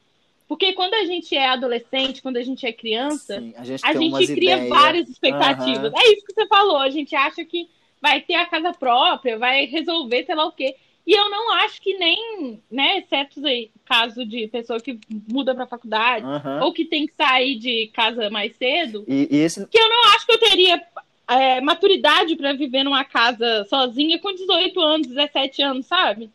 Porque 0.48 0.72
quando 0.72 0.94
a 0.94 1.04
gente 1.04 1.34
é 1.36 1.48
adolescente, 1.48 2.22
quando 2.22 2.36
a 2.36 2.42
gente 2.42 2.64
é 2.66 2.72
criança, 2.72 3.40
Sim, 3.40 3.52
a 3.56 3.64
gente, 3.64 3.84
a 3.84 3.92
gente 3.92 4.26
cria 4.34 4.56
ideias. 4.56 4.68
várias 4.68 5.08
expectativas. 5.08 5.92
Uhum. 5.92 5.98
É 5.98 6.12
isso 6.12 6.24
que 6.24 6.34
você 6.34 6.46
falou. 6.46 6.78
A 6.78 6.90
gente 6.90 7.14
acha 7.16 7.44
que 7.44 7.68
vai 8.00 8.20
ter 8.20 8.34
a 8.34 8.46
casa 8.46 8.72
própria, 8.72 9.38
vai 9.38 9.66
resolver 9.66 10.24
sei 10.24 10.34
lá 10.34 10.46
o 10.46 10.52
quê. 10.52 10.76
E 11.06 11.12
eu 11.12 11.30
não 11.30 11.52
acho 11.52 11.80
que 11.80 11.96
nem, 11.96 12.60
né, 12.68 12.98
exceto 12.98 13.44
aí, 13.46 13.70
caso 13.84 14.26
de 14.26 14.48
pessoa 14.48 14.80
que 14.80 14.98
muda 15.30 15.54
para 15.54 15.66
faculdade 15.66 16.26
uhum. 16.26 16.64
ou 16.64 16.72
que 16.72 16.84
tem 16.84 17.06
que 17.06 17.14
sair 17.14 17.56
de 17.56 17.86
casa 17.94 18.28
mais 18.28 18.56
cedo, 18.56 19.04
e, 19.06 19.28
e 19.30 19.36
esse... 19.36 19.64
que 19.68 19.78
eu 19.78 19.88
não 19.88 20.04
acho 20.06 20.26
que 20.26 20.32
eu 20.32 20.38
teria 20.40 20.82
é, 21.28 21.60
maturidade 21.60 22.34
para 22.34 22.52
viver 22.54 22.82
numa 22.82 23.04
casa 23.04 23.64
sozinha 23.68 24.18
com 24.18 24.34
18 24.34 24.80
anos, 24.80 25.06
17 25.06 25.62
anos, 25.62 25.86
sabe? 25.86 26.28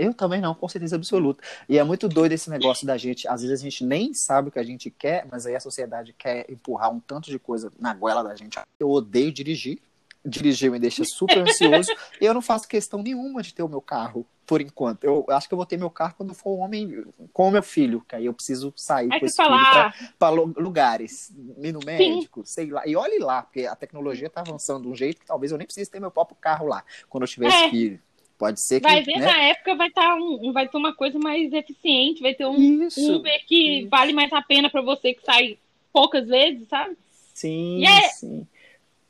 Eu 0.00 0.14
também 0.14 0.40
não, 0.40 0.54
com 0.54 0.66
certeza 0.66 0.96
absoluta. 0.96 1.44
E 1.68 1.78
é 1.78 1.84
muito 1.84 2.08
doido 2.08 2.32
esse 2.32 2.48
negócio 2.48 2.86
da 2.86 2.96
gente. 2.96 3.28
Às 3.28 3.42
vezes 3.42 3.60
a 3.60 3.62
gente 3.62 3.84
nem 3.84 4.14
sabe 4.14 4.48
o 4.48 4.52
que 4.52 4.58
a 4.58 4.62
gente 4.62 4.90
quer, 4.90 5.26
mas 5.30 5.44
aí 5.44 5.54
a 5.54 5.60
sociedade 5.60 6.14
quer 6.16 6.50
empurrar 6.50 6.90
um 6.90 6.98
tanto 6.98 7.30
de 7.30 7.38
coisa 7.38 7.70
na 7.78 7.92
goela 7.92 8.22
da 8.22 8.34
gente. 8.34 8.58
Eu 8.78 8.88
odeio 8.88 9.30
dirigir. 9.30 9.78
Dirigir 10.24 10.70
me 10.70 10.78
deixa 10.78 11.02
super 11.04 11.38
ansioso. 11.38 11.90
e 12.20 12.24
eu 12.24 12.32
não 12.32 12.40
faço 12.40 12.66
questão 12.66 13.02
nenhuma 13.02 13.42
de 13.42 13.54
ter 13.54 13.62
o 13.62 13.68
meu 13.68 13.80
carro, 13.80 14.26
por 14.46 14.60
enquanto. 14.60 15.04
Eu 15.04 15.24
acho 15.28 15.46
que 15.46 15.54
eu 15.54 15.56
vou 15.56 15.66
ter 15.66 15.76
meu 15.76 15.90
carro 15.90 16.14
quando 16.16 16.34
for 16.34 16.50
um 16.50 16.60
homem 16.60 17.04
com 17.32 17.48
o 17.48 17.50
meu 17.50 17.62
filho, 17.62 18.02
que 18.06 18.16
aí 18.16 18.26
eu 18.26 18.34
preciso 18.34 18.72
sair 18.76 19.08
com 19.08 19.24
esse 19.24 19.36
falar... 19.36 19.92
filho 19.92 20.10
para 20.18 20.30
lugares, 20.30 21.30
ir 21.62 21.72
no 21.72 21.80
médico, 21.84 22.40
Sim. 22.40 22.52
sei 22.52 22.70
lá. 22.70 22.86
E 22.86 22.96
olhe 22.96 23.18
lá, 23.18 23.42
porque 23.42 23.66
a 23.66 23.76
tecnologia 23.76 24.26
está 24.26 24.40
avançando 24.40 24.82
de 24.82 24.88
um 24.88 24.94
jeito 24.94 25.20
que 25.20 25.26
talvez 25.26 25.52
eu 25.52 25.58
nem 25.58 25.66
precise 25.66 25.90
ter 25.90 26.00
meu 26.00 26.10
próprio 26.10 26.36
carro 26.40 26.66
lá 26.66 26.84
quando 27.08 27.24
eu 27.24 27.28
tiver 27.28 27.46
é. 27.46 27.48
esse 27.48 27.70
filho. 27.70 28.00
Pode 28.40 28.58
ser 28.58 28.80
que. 28.80 28.88
Vai 28.88 29.02
ver, 29.02 29.18
né? 29.18 29.26
na 29.26 29.42
época 29.42 29.74
vai 29.74 29.88
estar 29.88 30.00
tá 30.00 30.14
um, 30.14 30.50
vai 30.50 30.66
ter 30.66 30.78
uma 30.78 30.94
coisa 30.94 31.18
mais 31.18 31.52
eficiente, 31.52 32.22
vai 32.22 32.32
ter 32.32 32.46
um 32.46 32.86
isso, 32.86 33.16
Uber 33.16 33.46
que 33.46 33.80
isso. 33.80 33.90
vale 33.90 34.14
mais 34.14 34.32
a 34.32 34.40
pena 34.40 34.70
para 34.70 34.80
você 34.80 35.12
que 35.12 35.22
sai 35.22 35.58
poucas 35.92 36.26
vezes, 36.26 36.66
sabe? 36.66 36.96
Sim, 37.34 37.84
é, 37.84 38.00
sim. 38.08 38.46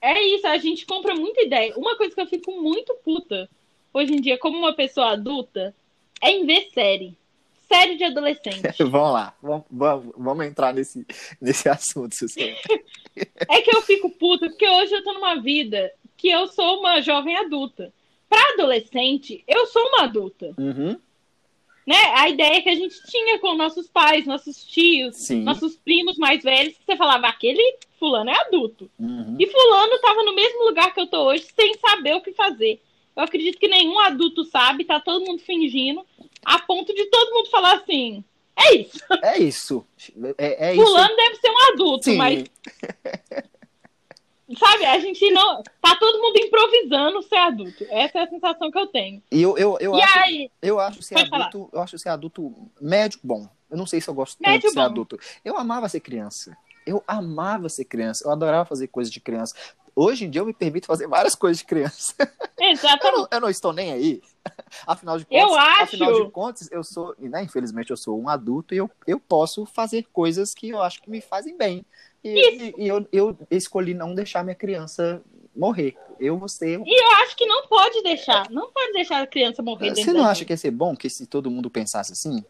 É 0.02 0.20
isso, 0.20 0.48
a 0.48 0.58
gente 0.58 0.84
compra 0.84 1.14
muita 1.14 1.42
ideia. 1.42 1.72
Uma 1.76 1.96
coisa 1.96 2.12
que 2.12 2.20
eu 2.20 2.26
fico 2.26 2.60
muito 2.60 2.92
puta 3.04 3.48
hoje 3.94 4.14
em 4.14 4.20
dia, 4.20 4.36
como 4.36 4.58
uma 4.58 4.74
pessoa 4.74 5.12
adulta, 5.12 5.72
é 6.20 6.32
em 6.32 6.44
ver 6.44 6.68
série. 6.74 7.16
Série 7.68 7.96
de 7.96 8.02
adolescente. 8.02 8.62
vamos 8.82 9.12
lá, 9.12 9.32
vamos, 9.40 9.64
vamos, 9.70 10.14
vamos, 10.16 10.44
entrar 10.44 10.74
nesse, 10.74 11.06
nesse 11.40 11.68
assunto, 11.68 12.16
Susana. 12.16 12.56
é 13.48 13.62
que 13.62 13.76
eu 13.76 13.80
fico 13.82 14.10
puta, 14.10 14.48
porque 14.48 14.68
hoje 14.68 14.92
eu 14.92 15.04
tô 15.04 15.12
numa 15.12 15.36
vida 15.36 15.92
que 16.16 16.28
eu 16.28 16.48
sou 16.48 16.80
uma 16.80 17.00
jovem 17.00 17.36
adulta 17.36 17.92
para 18.30 18.54
adolescente, 18.54 19.42
eu 19.46 19.66
sou 19.66 19.82
uma 19.88 20.04
adulta. 20.04 20.54
Uhum. 20.56 20.96
Né? 21.84 21.96
A 22.14 22.28
ideia 22.28 22.62
que 22.62 22.68
a 22.68 22.74
gente 22.76 22.94
tinha 23.08 23.40
com 23.40 23.56
nossos 23.56 23.88
pais, 23.88 24.24
nossos 24.24 24.64
tios, 24.64 25.16
Sim. 25.16 25.42
nossos 25.42 25.76
primos 25.76 26.16
mais 26.16 26.42
velhos, 26.42 26.78
que 26.78 26.84
você 26.84 26.96
falava, 26.96 27.26
aquele 27.26 27.76
fulano 27.98 28.30
é 28.30 28.40
adulto. 28.42 28.88
Uhum. 28.96 29.36
E 29.38 29.46
fulano 29.48 29.94
estava 29.94 30.22
no 30.22 30.34
mesmo 30.34 30.64
lugar 30.64 30.94
que 30.94 31.00
eu 31.00 31.08
tô 31.08 31.24
hoje, 31.24 31.48
sem 31.54 31.74
saber 31.78 32.14
o 32.14 32.20
que 32.20 32.32
fazer. 32.32 32.80
Eu 33.16 33.24
acredito 33.24 33.58
que 33.58 33.66
nenhum 33.66 33.98
adulto 33.98 34.44
sabe, 34.44 34.84
tá 34.84 35.00
todo 35.00 35.26
mundo 35.26 35.42
fingindo, 35.42 36.06
a 36.44 36.60
ponto 36.60 36.94
de 36.94 37.06
todo 37.06 37.34
mundo 37.34 37.50
falar 37.50 37.74
assim, 37.74 38.22
é 38.56 38.76
isso. 38.76 39.04
É 39.22 39.38
isso. 39.38 39.86
É, 40.38 40.70
é 40.70 40.74
fulano 40.74 41.08
isso. 41.08 41.16
deve 41.16 41.34
ser 41.36 41.50
um 41.50 41.72
adulto, 41.72 42.04
Sim. 42.04 42.16
mas 42.16 42.44
Sabe, 44.58 44.84
a 44.84 44.98
gente 44.98 45.30
não. 45.30 45.62
Tá 45.80 45.96
todo 45.96 46.20
mundo 46.20 46.36
improvisando 46.38 47.22
ser 47.22 47.36
adulto. 47.36 47.86
Essa 47.90 48.18
é 48.18 48.22
a 48.22 48.28
sensação 48.28 48.70
que 48.70 48.78
eu 48.78 48.86
tenho. 48.86 49.22
E 49.30 49.40
eu, 49.40 49.56
eu, 49.56 49.78
eu, 49.80 49.94
acho, 49.94 50.18
aí, 50.18 50.50
eu 50.60 50.80
acho 50.80 51.02
ser 51.02 51.18
adulto. 51.18 51.68
Eu 51.72 51.80
acho 51.80 51.98
ser 51.98 52.08
adulto 52.08 52.54
médio 52.80 53.20
bom. 53.22 53.48
Eu 53.70 53.76
não 53.76 53.86
sei 53.86 54.00
se 54.00 54.08
eu 54.08 54.14
gosto 54.14 54.38
médio 54.40 54.62
tanto 54.62 54.68
de 54.68 54.74
ser 54.74 54.80
bom. 54.80 54.86
adulto. 54.86 55.20
Eu 55.44 55.56
amava 55.56 55.88
ser 55.88 56.00
criança. 56.00 56.56
Eu 56.84 57.04
amava 57.06 57.68
ser 57.68 57.84
criança. 57.84 58.24
Eu 58.24 58.32
adorava 58.32 58.64
fazer 58.64 58.88
coisas 58.88 59.12
de 59.12 59.20
criança. 59.20 59.54
Hoje 59.94 60.24
em 60.24 60.30
dia 60.30 60.40
eu 60.40 60.46
me 60.46 60.54
permito 60.54 60.86
fazer 60.86 61.06
várias 61.06 61.34
coisas 61.34 61.58
de 61.58 61.64
criança. 61.64 62.14
Exatamente. 62.58 63.04
eu, 63.04 63.12
não, 63.12 63.28
eu 63.30 63.40
não 63.40 63.50
estou 63.50 63.72
nem 63.72 63.92
aí. 63.92 64.22
Afinal 64.86 65.18
de 65.18 65.24
contas, 65.24 65.42
eu 65.42 65.54
acho... 65.58 65.82
afinal 65.82 66.24
de 66.24 66.30
contas, 66.30 66.68
eu 66.72 66.84
sou, 66.84 67.14
né, 67.18 67.42
infelizmente 67.42 67.90
eu 67.90 67.96
sou 67.96 68.18
um 68.18 68.28
adulto 68.28 68.72
e 68.72 68.78
eu, 68.78 68.90
eu 69.06 69.20
posso 69.20 69.66
fazer 69.66 70.06
coisas 70.12 70.54
que 70.54 70.70
eu 70.70 70.80
acho 70.80 71.02
que 71.02 71.10
me 71.10 71.20
fazem 71.20 71.56
bem. 71.56 71.84
E, 72.22 72.28
e, 72.28 72.74
e 72.78 72.88
eu, 72.88 73.06
eu, 73.12 73.38
escolhi 73.50 73.94
não 73.94 74.14
deixar 74.14 74.44
minha 74.44 74.54
criança 74.54 75.22
morrer. 75.56 75.96
Eu 76.18 76.38
vou 76.38 76.48
ser. 76.48 76.80
E 76.84 77.02
eu 77.02 77.10
acho 77.22 77.36
que 77.36 77.46
não 77.46 77.66
pode 77.66 78.02
deixar. 78.02 78.50
Não 78.50 78.70
pode 78.70 78.92
deixar 78.92 79.22
a 79.22 79.26
criança 79.26 79.62
morrer 79.62 79.90
Você 79.90 80.12
não 80.12 80.24
acha 80.24 80.44
que 80.44 80.52
ia 80.52 80.56
ser 80.56 80.70
bom 80.70 80.94
que 80.94 81.08
se 81.08 81.26
todo 81.26 81.50
mundo 81.50 81.70
pensasse 81.70 82.12
assim? 82.12 82.44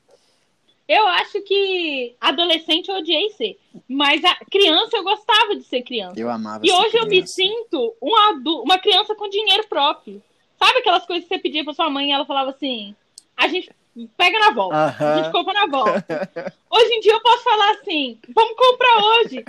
Eu 0.89 1.07
acho 1.07 1.41
que 1.43 2.17
adolescente 2.21 2.89
eu 2.89 2.97
odiei 2.97 3.31
ser. 3.31 3.57
Mas 3.89 4.25
a 4.25 4.35
criança 4.51 4.97
eu 4.97 5.05
gostava 5.05 5.55
de 5.55 5.63
ser 5.63 5.83
criança. 5.83 6.19
Eu 6.19 6.29
amava 6.29 6.67
E 6.67 6.73
hoje 6.73 6.97
eu 6.97 7.05
me 7.05 7.11
criança. 7.11 7.35
sinto 7.35 7.95
um 8.03 8.17
adu 8.17 8.63
uma 8.63 8.79
criança 8.79 9.15
com 9.15 9.29
dinheiro 9.29 9.69
próprio. 9.69 10.21
Sabe 10.59 10.81
aquelas 10.81 11.07
coisas 11.07 11.29
que 11.29 11.35
você 11.35 11.41
pedia 11.41 11.63
pra 11.63 11.73
sua 11.73 11.89
mãe 11.89 12.09
e 12.09 12.13
ela 12.13 12.27
falava 12.27 12.51
assim: 12.51 12.95
a 13.37 13.47
gente 13.47 13.71
pega 14.17 14.39
na 14.39 14.51
volta, 14.51 14.97
a 14.99 15.23
gente 15.23 15.33
compra 15.33 15.53
na 15.53 15.67
volta. 15.67 16.55
Hoje 16.71 16.95
em 16.95 17.01
dia 17.01 17.13
eu 17.13 17.21
posso 17.21 17.43
falar 17.43 17.71
assim: 17.73 18.19
vamos 18.35 18.57
comprar 18.57 19.05
hoje. 19.05 19.45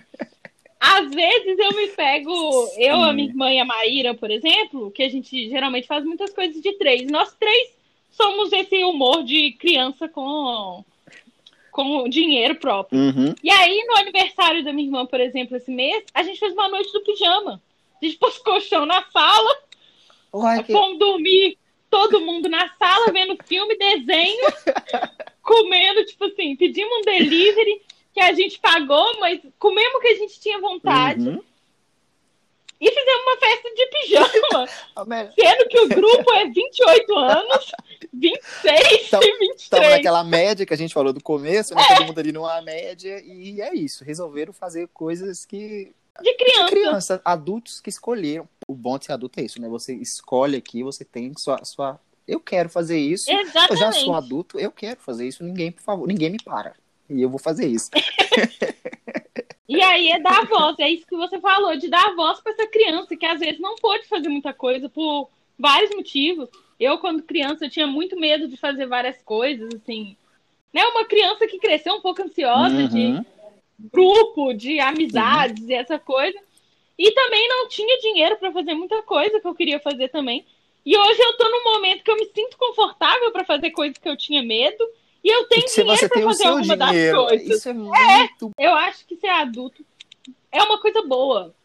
Às 0.80 1.14
vezes 1.14 1.60
eu 1.60 1.76
me 1.76 1.90
pego, 1.90 2.68
eu, 2.76 3.04
a 3.04 3.14
minha 3.14 3.30
irmã 3.30 3.54
e 3.54 3.60
a 3.60 3.66
Maíra, 3.66 4.16
por 4.16 4.32
exemplo, 4.32 4.90
que 4.90 5.04
a 5.04 5.10
gente 5.10 5.48
geralmente 5.48 5.86
faz 5.86 6.04
muitas 6.04 6.34
coisas 6.34 6.60
de 6.60 6.74
três. 6.74 7.06
Nós 7.12 7.36
três 7.36 7.70
somos 8.10 8.52
esse 8.52 8.84
humor 8.84 9.24
de 9.24 9.52
criança 9.54 10.10
com, 10.10 10.84
com 11.72 12.10
dinheiro 12.10 12.56
próprio. 12.56 13.00
Uhum. 13.00 13.36
E 13.44 13.52
aí, 13.52 13.86
no 13.88 13.96
aniversário 13.98 14.64
da 14.64 14.74
minha 14.74 14.88
irmã, 14.88 15.06
por 15.06 15.20
exemplo, 15.20 15.56
esse 15.56 15.70
mês, 15.70 16.04
a 16.16 16.24
gente 16.24 16.40
fez 16.40 16.52
uma 16.54 16.68
noite 16.68 16.92
do 16.92 17.02
pijama. 17.02 17.62
A 18.02 18.06
gente 18.06 18.18
pôs 18.20 18.40
colchão 18.40 18.84
na 18.84 19.04
sala, 19.04 19.58
Uai, 20.34 20.64
que... 20.64 20.74
fomos 20.74 20.98
dormir 20.98 21.60
todo 21.92 22.22
mundo 22.22 22.48
na 22.50 22.70
sala, 22.80 23.12
vendo 23.12 23.38
filme, 23.46 23.78
desenho, 23.78 24.48
comendo, 25.44 26.06
tipo 26.06 26.24
assim, 26.26 26.56
pedimos 26.56 26.98
um 26.98 27.02
delivery 27.02 27.82
que 28.14 28.22
a 28.22 28.34
gente 28.34 28.58
pagou, 28.60 29.20
mas 29.20 29.40
comemos 29.60 29.96
o 29.96 30.00
que 30.00 30.08
a 30.08 30.16
gente 30.16 30.40
tinha 30.40 30.60
vontade. 30.60 31.28
Uhum. 31.28 31.44
E 32.80 32.90
fizemos 32.90 33.22
uma 33.22 33.38
festa 33.38 33.70
de 33.76 33.86
pijama, 33.88 34.70
Ah, 34.96 35.06
sendo 35.38 35.70
que 35.70 35.80
o 35.82 35.88
grupo 35.88 36.32
é 36.34 36.46
28 36.48 37.16
anos, 37.16 37.72
26 38.12 39.08
Então- 39.08 39.22
e 39.22 39.32
23. 39.38 39.62
Estamos 39.62 39.90
naquela 39.90 40.24
média 40.24 40.66
que 40.66 40.74
a 40.74 40.78
gente 40.78 40.94
falou 40.94 41.14
do 41.14 41.22
começo, 41.22 41.76
né? 41.76 41.84
Todo 41.90 42.08
mundo 42.08 42.20
ali 42.20 42.32
numa 42.32 42.60
média, 42.64 43.22
e 43.24 43.62
é 43.62 43.76
isso. 43.76 44.04
Resolveram 44.04 44.52
fazer 44.52 44.88
coisas 44.88 45.46
que. 45.46 45.94
De 46.22 46.34
criança. 46.34 46.70
Criança, 46.70 47.22
adultos 47.24 47.80
que 47.80 47.90
escolheram. 47.90 48.50
O 48.72 48.76
bom 48.76 48.98
de 48.98 49.06
ser 49.06 49.12
adulto 49.14 49.40
é 49.40 49.44
isso, 49.44 49.62
né? 49.62 49.68
Você 49.68 49.94
escolhe 49.96 50.56
aqui, 50.56 50.82
você 50.84 51.04
tem 51.04 51.34
sua. 51.38 51.64
sua... 51.66 52.00
Eu 52.28 52.40
quero 52.40 52.70
fazer 52.70 52.98
isso. 52.98 53.30
Eu 53.30 53.40
Exatamente. 53.40 53.80
já 53.80 53.92
sou 53.92 54.14
adulto, 54.14 54.58
eu 54.60 54.72
quero 54.72 55.00
fazer 55.02 55.28
isso. 55.28 55.44
Ninguém, 55.44 55.72
por 55.72 55.82
favor, 55.82 56.08
ninguém 56.08 56.30
me 56.30 56.38
para. 56.44 56.74
E 57.10 57.22
eu 57.22 57.30
vou 57.30 57.40
fazer 57.40 57.68
isso. 57.68 57.90
E 59.68 59.82
aí 59.82 60.10
é 60.10 60.20
dar 60.20 60.46
voz, 60.48 60.78
é 60.80 60.90
isso 60.90 61.08
que 61.08 61.16
você 61.16 61.40
falou, 61.40 61.78
de 61.78 61.88
dar 61.88 62.14
voz 62.14 62.42
para 62.42 62.52
essa 62.52 62.68
criança 62.68 63.16
que 63.16 63.26
às 63.26 63.40
vezes 63.40 63.58
não 63.58 63.78
pôde 63.78 64.06
fazer 64.06 64.28
muita 64.28 64.54
coisa 64.54 64.90
por 64.90 65.30
vários 65.58 65.96
motivos. 65.96 66.50
Eu, 66.78 66.98
quando 66.98 67.24
criança, 67.24 67.64
eu 67.64 67.70
tinha 67.70 67.88
muito 67.88 68.20
medo 68.20 68.50
de 68.50 68.58
fazer 68.58 68.86
várias 68.86 69.22
coisas, 69.22 69.70
assim. 69.74 70.18
Né? 70.74 70.84
Uma 70.88 71.06
criança 71.06 71.48
que 71.48 71.58
cresceu 71.58 71.94
um 71.94 72.02
pouco 72.02 72.22
ansiosa 72.22 72.86
de 72.90 72.98
Uhum. 73.14 73.26
grupo, 73.94 74.54
de 74.54 74.78
amizades 74.82 75.66
e 75.66 75.74
essa 75.74 75.98
coisa. 75.98 76.38
E 77.04 77.12
também 77.12 77.48
não 77.48 77.68
tinha 77.68 77.98
dinheiro 78.00 78.38
para 78.38 78.52
fazer 78.52 78.76
muita 78.76 79.02
coisa 79.02 79.40
que 79.40 79.48
eu 79.48 79.56
queria 79.56 79.80
fazer 79.80 80.10
também. 80.10 80.46
E 80.86 80.96
hoje 80.96 81.20
eu 81.20 81.36
tô 81.38 81.50
num 81.50 81.64
momento 81.74 82.04
que 82.04 82.12
eu 82.12 82.16
me 82.16 82.26
sinto 82.26 82.56
confortável 82.58 83.32
para 83.32 83.44
fazer 83.44 83.72
coisas 83.72 83.98
que 83.98 84.08
eu 84.08 84.16
tinha 84.16 84.44
medo. 84.44 84.84
E 85.24 85.30
eu 85.30 85.46
tenho 85.46 85.68
Se 85.68 85.82
dinheiro 85.84 86.10
para 86.10 86.22
fazer 86.24 86.48
alguma 86.48 86.78
das 86.78 86.90
dinheiro, 86.92 87.18
coisas. 87.26 87.48
isso 87.48 87.70
é 87.70 87.74
muito. 87.74 88.52
Eu 88.58 88.74
acho 88.74 89.06
que 89.08 89.16
ser 89.16 89.30
adulto 89.30 89.84
é 90.52 90.62
uma 90.62 90.80
coisa 90.80 91.02
boa. 91.02 91.56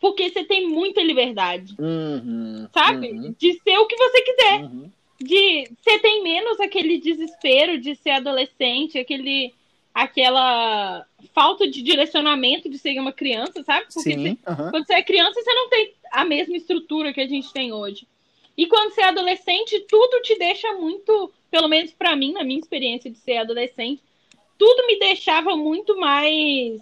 Porque 0.00 0.28
você 0.30 0.44
tem 0.44 0.68
muita 0.68 1.00
liberdade, 1.00 1.74
Uhum, 1.78 2.66
sabe? 2.74 3.10
uhum, 3.12 3.34
De 3.38 3.52
ser 3.62 3.78
o 3.78 3.86
que 3.86 3.96
você 3.96 4.22
quiser. 4.22 4.60
uhum. 4.62 4.90
De 5.20 5.68
você 5.80 5.98
tem 6.00 6.22
menos 6.22 6.60
aquele 6.60 6.98
desespero 6.98 7.78
de 7.80 7.94
ser 7.96 8.10
adolescente, 8.10 8.98
aquele 8.98 9.54
aquela 9.96 11.06
falta 11.34 11.66
de 11.66 11.80
direcionamento 11.82 12.68
de 12.68 12.78
ser 12.78 12.98
uma 13.00 13.12
criança, 13.12 13.62
sabe? 13.64 13.86
Porque 13.86 14.00
você- 14.00 14.12
Sim, 14.12 14.38
aham. 14.46 14.70
quando 14.70 14.86
você 14.86 14.92
é 14.92 15.02
criança, 15.02 15.40
você 15.40 15.54
não 15.54 15.70
tem 15.70 15.94
a 16.12 16.22
mesma 16.22 16.54
estrutura 16.54 17.14
que 17.14 17.20
a 17.22 17.26
gente 17.26 17.50
tem 17.50 17.72
hoje. 17.72 18.06
E 18.58 18.66
quando 18.66 18.92
você 18.92 19.00
é 19.00 19.04
adolescente, 19.06 19.80
tudo 19.88 20.20
te 20.20 20.38
deixa 20.38 20.70
muito, 20.74 21.32
pelo 21.50 21.66
menos 21.66 21.92
pra 21.92 22.14
mim, 22.14 22.32
na 22.32 22.44
minha 22.44 22.58
experiência 22.60 23.10
de 23.10 23.16
ser 23.16 23.38
adolescente, 23.38 24.02
tudo 24.58 24.86
me 24.86 24.98
deixava 24.98 25.56
muito 25.56 25.98
mais 25.98 26.78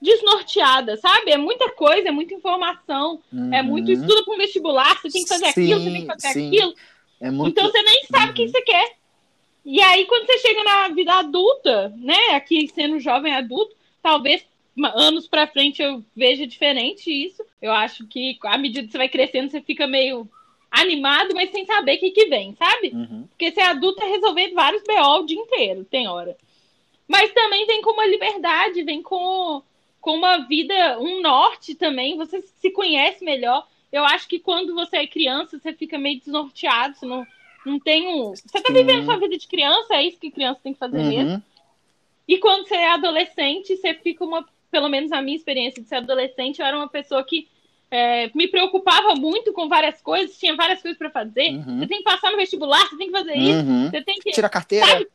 desnorteada, 0.00 0.96
sabe? 0.96 1.32
É 1.32 1.36
muita 1.36 1.68
coisa, 1.70 2.08
é 2.08 2.12
muita 2.12 2.32
informação, 2.34 3.20
é 3.52 3.60
muito 3.60 3.88
Uhum. 3.88 3.94
estudo 3.94 4.24
para 4.24 4.34
um 4.34 4.38
vestibular, 4.38 5.00
você 5.00 5.10
tem 5.10 5.22
que 5.24 5.28
fazer 5.28 5.46
aquilo, 5.46 5.80
você 5.80 5.90
tem 5.90 6.00
que 6.02 6.06
fazer 6.06 6.28
Sim, 6.32 6.46
aquilo. 6.46 6.74
É 7.20 7.30
muito. 7.30 7.50
Então 7.50 7.68
você 7.70 7.82
nem 7.82 8.04
sabe 8.04 8.30
o 8.30 8.34
que 8.34 8.42
Uhum. 8.42 8.48
você 8.48 8.62
quer. 8.62 8.96
E 9.64 9.80
aí, 9.80 10.04
quando 10.06 10.26
você 10.26 10.38
chega 10.38 10.64
na 10.64 10.88
vida 10.88 11.14
adulta, 11.14 11.94
né? 11.96 12.34
Aqui 12.34 12.66
sendo 12.68 12.98
jovem 12.98 13.32
adulto, 13.34 13.74
talvez 14.02 14.44
anos 14.94 15.28
pra 15.28 15.46
frente 15.46 15.82
eu 15.82 16.02
veja 16.16 16.46
diferente 16.46 17.10
isso. 17.10 17.44
Eu 17.60 17.72
acho 17.72 18.06
que 18.06 18.38
à 18.44 18.58
medida 18.58 18.86
que 18.86 18.92
você 18.92 18.98
vai 18.98 19.08
crescendo, 19.08 19.50
você 19.50 19.60
fica 19.60 19.86
meio 19.86 20.28
animado, 20.70 21.34
mas 21.34 21.50
sem 21.50 21.66
saber 21.66 21.96
o 21.96 22.00
que, 22.00 22.10
que 22.10 22.26
vem, 22.26 22.54
sabe? 22.54 22.88
Uhum. 22.94 23.26
Porque 23.28 23.52
ser 23.52 23.60
adulto 23.60 24.02
é 24.02 24.08
resolver 24.08 24.52
vários 24.52 24.82
BO 24.82 25.20
o 25.20 25.26
dia 25.26 25.38
inteiro, 25.38 25.84
tem 25.84 26.08
hora. 26.08 26.36
Mas 27.06 27.30
também 27.32 27.66
vem 27.66 27.82
com 27.82 27.90
uma 27.90 28.06
liberdade, 28.06 28.82
vem 28.82 29.02
com, 29.02 29.62
com 30.00 30.14
uma 30.14 30.38
vida, 30.38 30.98
um 30.98 31.20
norte 31.20 31.74
também, 31.74 32.16
você 32.16 32.40
se 32.40 32.70
conhece 32.70 33.22
melhor. 33.22 33.68
Eu 33.92 34.02
acho 34.06 34.26
que 34.26 34.38
quando 34.38 34.74
você 34.74 34.96
é 34.96 35.06
criança, 35.06 35.58
você 35.58 35.74
fica 35.74 35.98
meio 35.98 36.18
desnorteado, 36.18 36.96
você 36.96 37.04
não, 37.04 37.26
não 37.66 37.78
tem 37.78 38.08
um. 38.08 38.30
Você 38.34 38.60
tá 38.60 38.72
vivendo 38.72 39.04
sua 39.04 39.18
vida 39.18 39.36
de 39.38 39.46
criança, 39.46 39.94
é 39.94 40.02
isso 40.04 40.18
que 40.18 40.30
criança 40.30 40.60
tem 40.62 40.72
que 40.72 40.78
fazer 40.78 41.02
mesmo. 41.02 41.34
Uhum. 41.34 41.42
E 42.28 42.38
quando 42.38 42.66
você 42.66 42.74
é 42.74 42.90
adolescente, 42.92 43.76
você 43.76 43.94
fica 43.94 44.24
uma. 44.24 44.46
Pelo 44.70 44.88
menos 44.88 45.10
na 45.10 45.20
minha 45.20 45.36
experiência 45.36 45.82
de 45.82 45.88
ser 45.88 45.96
adolescente, 45.96 46.60
eu 46.60 46.66
era 46.66 46.76
uma 46.76 46.88
pessoa 46.88 47.22
que 47.24 47.46
é, 47.90 48.30
me 48.34 48.48
preocupava 48.48 49.14
muito 49.14 49.52
com 49.52 49.68
várias 49.68 50.00
coisas, 50.00 50.38
tinha 50.38 50.56
várias 50.56 50.80
coisas 50.80 50.96
pra 50.98 51.10
fazer. 51.10 51.50
Uhum. 51.50 51.78
Você 51.80 51.86
tem 51.86 51.98
que 51.98 52.04
passar 52.04 52.30
no 52.30 52.38
vestibular, 52.38 52.88
você 52.88 52.96
tem 52.96 53.06
que 53.10 53.18
fazer 53.18 53.36
isso, 53.36 53.60
Uhum. 53.66 53.90
você 53.90 54.00
tem 54.02 54.18
que. 54.18 54.30
Tira 54.30 54.46
a 54.46 54.50
carteira. 54.50 54.86
Sabe? 54.86 55.08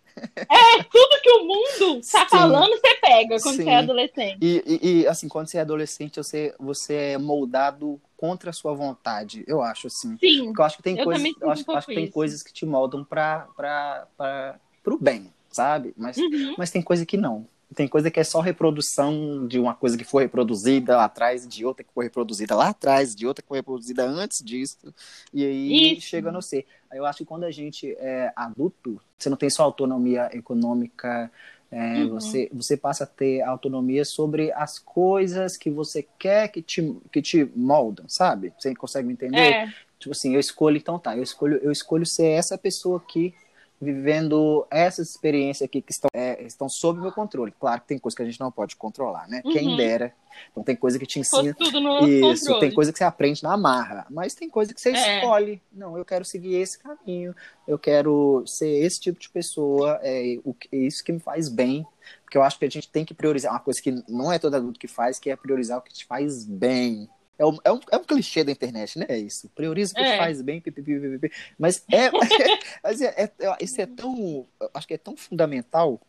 Tudo 0.92 1.22
que 1.22 1.30
o 1.32 1.44
mundo 1.46 2.02
tá 2.12 2.22
Sim. 2.24 2.28
falando, 2.30 2.70
você 2.72 2.96
pega 2.96 3.38
quando 3.42 3.56
Sim. 3.56 3.64
você 3.64 3.70
é 3.70 3.76
adolescente. 3.78 4.38
E, 4.42 4.64
e- 4.66 5.02
e, 5.02 5.08
assim, 5.08 5.28
quando 5.28 5.48
você 5.48 5.58
é 5.58 5.62
adolescente, 5.62 6.18
você, 6.18 6.54
você 6.60 6.94
é 7.14 7.18
moldado 7.18 8.02
contra 8.18 8.50
a 8.50 8.54
sua 8.54 8.74
vontade, 8.74 9.44
eu 9.48 9.62
acho, 9.62 9.88
assim. 9.88 10.18
Sim. 10.18 10.46
Porque 10.48 10.62
eu 10.62 10.66
acho 10.66 10.78
que 10.78 10.84
tem 10.84 11.04
coisas, 11.04 11.24
eu 11.40 11.50
acho, 11.52 11.64
um 11.70 11.76
acho 11.76 11.88
que 11.88 11.96
tem 11.96 12.10
coisas 12.10 12.42
que 12.44 12.52
te 12.52 12.66
moldam 12.66 13.04
para 13.06 13.48
para 13.56 14.60
pro 14.84 14.98
bem, 14.98 15.32
sabe? 15.50 15.94
Mas, 15.96 16.18
Uhum. 16.18 16.56
mas 16.58 16.72
tem 16.72 16.82
coisa 16.82 17.06
que 17.06 17.16
não. 17.16 17.48
Tem 17.76 17.86
coisa 17.88 18.10
que 18.10 18.18
é 18.20 18.24
só 18.24 18.40
reprodução 18.40 19.46
de 19.46 19.60
uma 19.60 19.76
coisa 19.76 19.98
que 19.98 20.06
foi 20.06 20.24
reproduzida 20.24 20.96
lá 20.96 21.04
atrás, 21.04 21.46
de 21.46 21.66
outra 21.66 21.84
que 21.84 21.94
foi 21.94 22.06
reproduzida 22.06 22.56
lá 22.56 22.70
atrás, 22.70 23.14
de 23.14 23.28
outra 23.28 23.42
que 23.42 23.48
foi 23.50 23.58
reproduzida 23.58 24.06
antes 24.06 24.42
disso. 24.42 24.94
E 25.34 25.44
aí 25.46 25.94
Isso. 25.98 26.08
chega 26.08 26.32
no 26.32 26.42
ser. 26.42 26.66
Aí 26.90 26.98
eu 26.98 27.06
acho 27.06 27.18
que 27.20 27.26
quando 27.26 27.44
a 27.44 27.52
gente 27.52 27.94
é 28.00 28.32
adulto, 28.36 29.02
você 29.18 29.30
não 29.30 29.36
tem 29.36 29.50
só 29.50 29.64
autonomia 29.64 30.30
econômica, 30.32 31.30
é, 31.72 32.06
Uhum. 32.06 32.10
você, 32.10 32.50
você 32.54 32.78
passa 32.78 33.04
a 33.04 33.08
ter 33.08 33.42
autonomia 33.42 34.06
sobre 34.06 34.52
as 34.54 34.80
coisas 34.80 35.58
que 35.58 35.70
você 35.70 36.08
quer 36.18 36.48
que 36.50 36.62
te, 36.62 36.82
que 37.12 37.22
te 37.22 37.46
moldam, 37.56 38.08
sabe? 38.08 38.54
Você 38.58 38.74
consegue 38.76 39.08
me 39.08 39.14
entender? 39.14 39.60
É, 39.62 39.68
Tipo 40.00 40.12
assim, 40.12 40.34
eu 40.36 40.40
escolho, 40.40 40.78
então 40.78 41.00
tá, 41.00 41.18
eu 41.18 41.24
escolho, 41.24 41.58
eu 41.58 41.72
escolho 41.72 42.06
ser 42.06 42.28
essa 42.28 42.56
pessoa 42.58 42.98
aqui, 43.00 43.34
vivendo 43.80 44.66
essas 44.72 45.10
experiências 45.10 45.66
aqui 45.68 45.82
que 45.82 45.92
estão, 45.92 46.10
é, 46.14 46.42
estão 46.44 46.68
sob 46.68 47.00
meu 47.00 47.12
controle. 47.12 47.54
Claro 47.60 47.82
que 47.82 47.88
tem 47.88 48.00
coisa 48.00 48.16
que 48.18 48.24
a 48.24 48.26
gente 48.26 48.40
não 48.40 48.52
pode 48.52 48.76
controlar, 48.76 49.28
né? 49.28 49.42
Quem 49.52 49.70
Uhum. 49.70 49.76
dera. 49.76 50.14
Então 50.52 50.64
tem 50.64 50.76
coisa 50.76 50.98
que 51.00 51.06
te 51.06 51.20
ensina. 51.20 51.56
Isso, 51.60 52.46
controle. 52.46 52.60
tem 52.60 52.72
coisa 52.74 52.92
que 52.92 52.98
você 52.98 53.04
aprende 53.04 53.44
na 53.44 53.56
marra, 53.58 54.06
mas 54.10 54.34
tem 54.36 54.50
coisa 54.50 54.74
que 54.74 54.82
você 54.82 54.90
É. 54.92 55.18
escolhe. 55.18 55.62
Não, 55.72 55.98
eu 55.98 56.04
quero 56.06 56.26
seguir 56.26 56.56
esse 56.56 56.78
caminho, 56.80 57.36
eu 57.68 57.78
quero 57.78 58.44
ser 58.46 58.70
esse 58.70 59.00
tipo 59.00 59.20
de 59.20 59.30
pessoa, 59.30 60.00
é, 60.04 60.38
o, 60.44 60.56
é 60.72 60.78
isso 60.78 61.04
que 61.04 61.12
me 61.12 61.20
faz 61.20 61.48
bem. 61.50 61.86
Porque 62.24 62.38
eu 62.38 62.44
acho 62.44 62.58
que 62.60 62.66
a 62.66 62.70
gente 62.70 62.90
tem 62.90 63.06
que 63.06 63.14
priorizar 63.14 63.52
uma 63.54 63.60
coisa 63.60 63.82
que 63.82 63.92
não 64.08 64.32
é 64.32 64.40
todo 64.40 64.56
adulto 64.56 64.80
que 64.80 64.88
faz, 64.88 65.18
que 65.20 65.30
é 65.30 65.36
priorizar 65.36 65.78
o 65.78 65.82
que 65.82 65.94
te 65.94 66.06
faz 66.06 66.46
bem. 66.46 67.10
É 67.38 67.46
um, 67.46 67.58
é 67.64 67.72
um, 67.72 67.80
é 67.92 67.98
um 67.98 68.04
clichê 68.04 68.44
da 68.44 68.52
internet, 68.52 68.98
né? 68.98 69.06
É 69.10 69.18
isso. 69.18 69.50
Prioriza 69.56 69.94
o 69.94 69.96
que 69.98 70.04
É. 70.04 70.18
faz 70.18 70.42
bem, 70.42 70.60
pipipi, 70.60 71.00
pipipi. 71.00 71.32
Mas 71.58 71.84
é, 71.92 72.10
mas 72.84 73.02
é, 73.02 73.06
é- 73.24 73.32
é- 73.46 73.58
isso 73.62 73.80
é 73.80 73.86
tão. 73.86 74.48
Acho 74.74 74.88
que 74.88 74.94
é 74.96 74.98
tão 74.98 75.16
fundamental. 75.16 76.02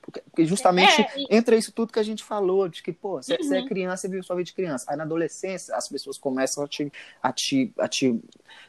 Porque, 0.00 0.46
justamente 0.46 1.02
É, 1.02 1.36
entra 1.36 1.54
isso 1.54 1.70
tudo 1.70 1.92
que 1.92 1.98
a 1.98 2.02
gente 2.02 2.24
falou, 2.24 2.66
de 2.66 2.82
que, 2.82 2.92
pô, 2.92 3.20
você, 3.22 3.36
você 3.36 3.56
é 3.56 3.60
Uhum. 3.60 3.66
criança, 3.66 4.02
você 4.02 4.08
vive 4.08 4.22
sua 4.22 4.36
vida 4.36 4.46
de 4.46 4.54
criança. 4.54 4.86
Aí 4.88 4.96
na 4.96 5.04
adolescência, 5.04 5.76
as 5.76 5.86
pessoas 5.86 6.16
começam 6.16 6.64
a 6.64 6.68
te, 6.68 6.90
a 7.22 7.30
te, 7.30 7.72
a 7.78 7.86
te 7.88 8.18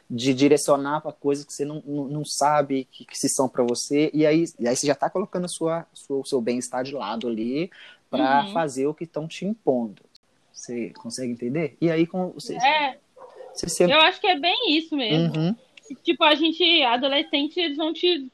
de 0.08 0.34
direcionar 0.34 1.00
para 1.00 1.12
coisas 1.12 1.44
que 1.46 1.52
você 1.54 1.64
não, 1.64 1.82
não, 1.86 2.08
não 2.08 2.24
sabe 2.26 2.86
que, 2.90 3.06
que 3.06 3.16
se 3.16 3.28
são 3.28 3.48
para 3.48 3.62
você, 3.64 4.10
e 4.12 4.26
aí, 4.26 4.44
e 4.58 4.68
aí 4.68 4.76
você 4.76 4.86
já 4.86 4.94
tá 4.94 5.08
colocando 5.08 5.46
a 5.46 5.48
sua, 5.48 5.86
sua- 5.94 6.18
o 6.18 6.24
seu 6.26 6.40
bem-estar 6.42 6.84
de 6.84 6.92
lado 6.92 7.26
ali 7.28 7.70
para 8.10 8.40
Uhum. 8.40 8.52
fazer 8.52 8.86
o 8.86 8.92
que 8.94 9.04
estão 9.04 9.26
te 9.26 9.46
impondo. 9.46 10.02
Você 10.60 10.90
consegue 10.90 11.32
entender? 11.32 11.74
E 11.80 11.90
aí, 11.90 12.06
com 12.06 12.32
você, 12.32 12.54
É, 12.56 12.98
Você 13.54 13.66
sempre... 13.66 13.94
Eu 13.94 14.00
acho 14.02 14.20
que 14.20 14.26
é 14.26 14.38
bem 14.38 14.76
isso 14.76 14.94
mesmo. 14.94 15.34
Uhum. 15.34 15.56
Tipo, 16.04 16.22
a 16.22 16.34
gente, 16.34 16.82
adolescente, 16.82 17.58
eles 17.58 17.78
vão 17.78 17.94
te. 17.94 18.30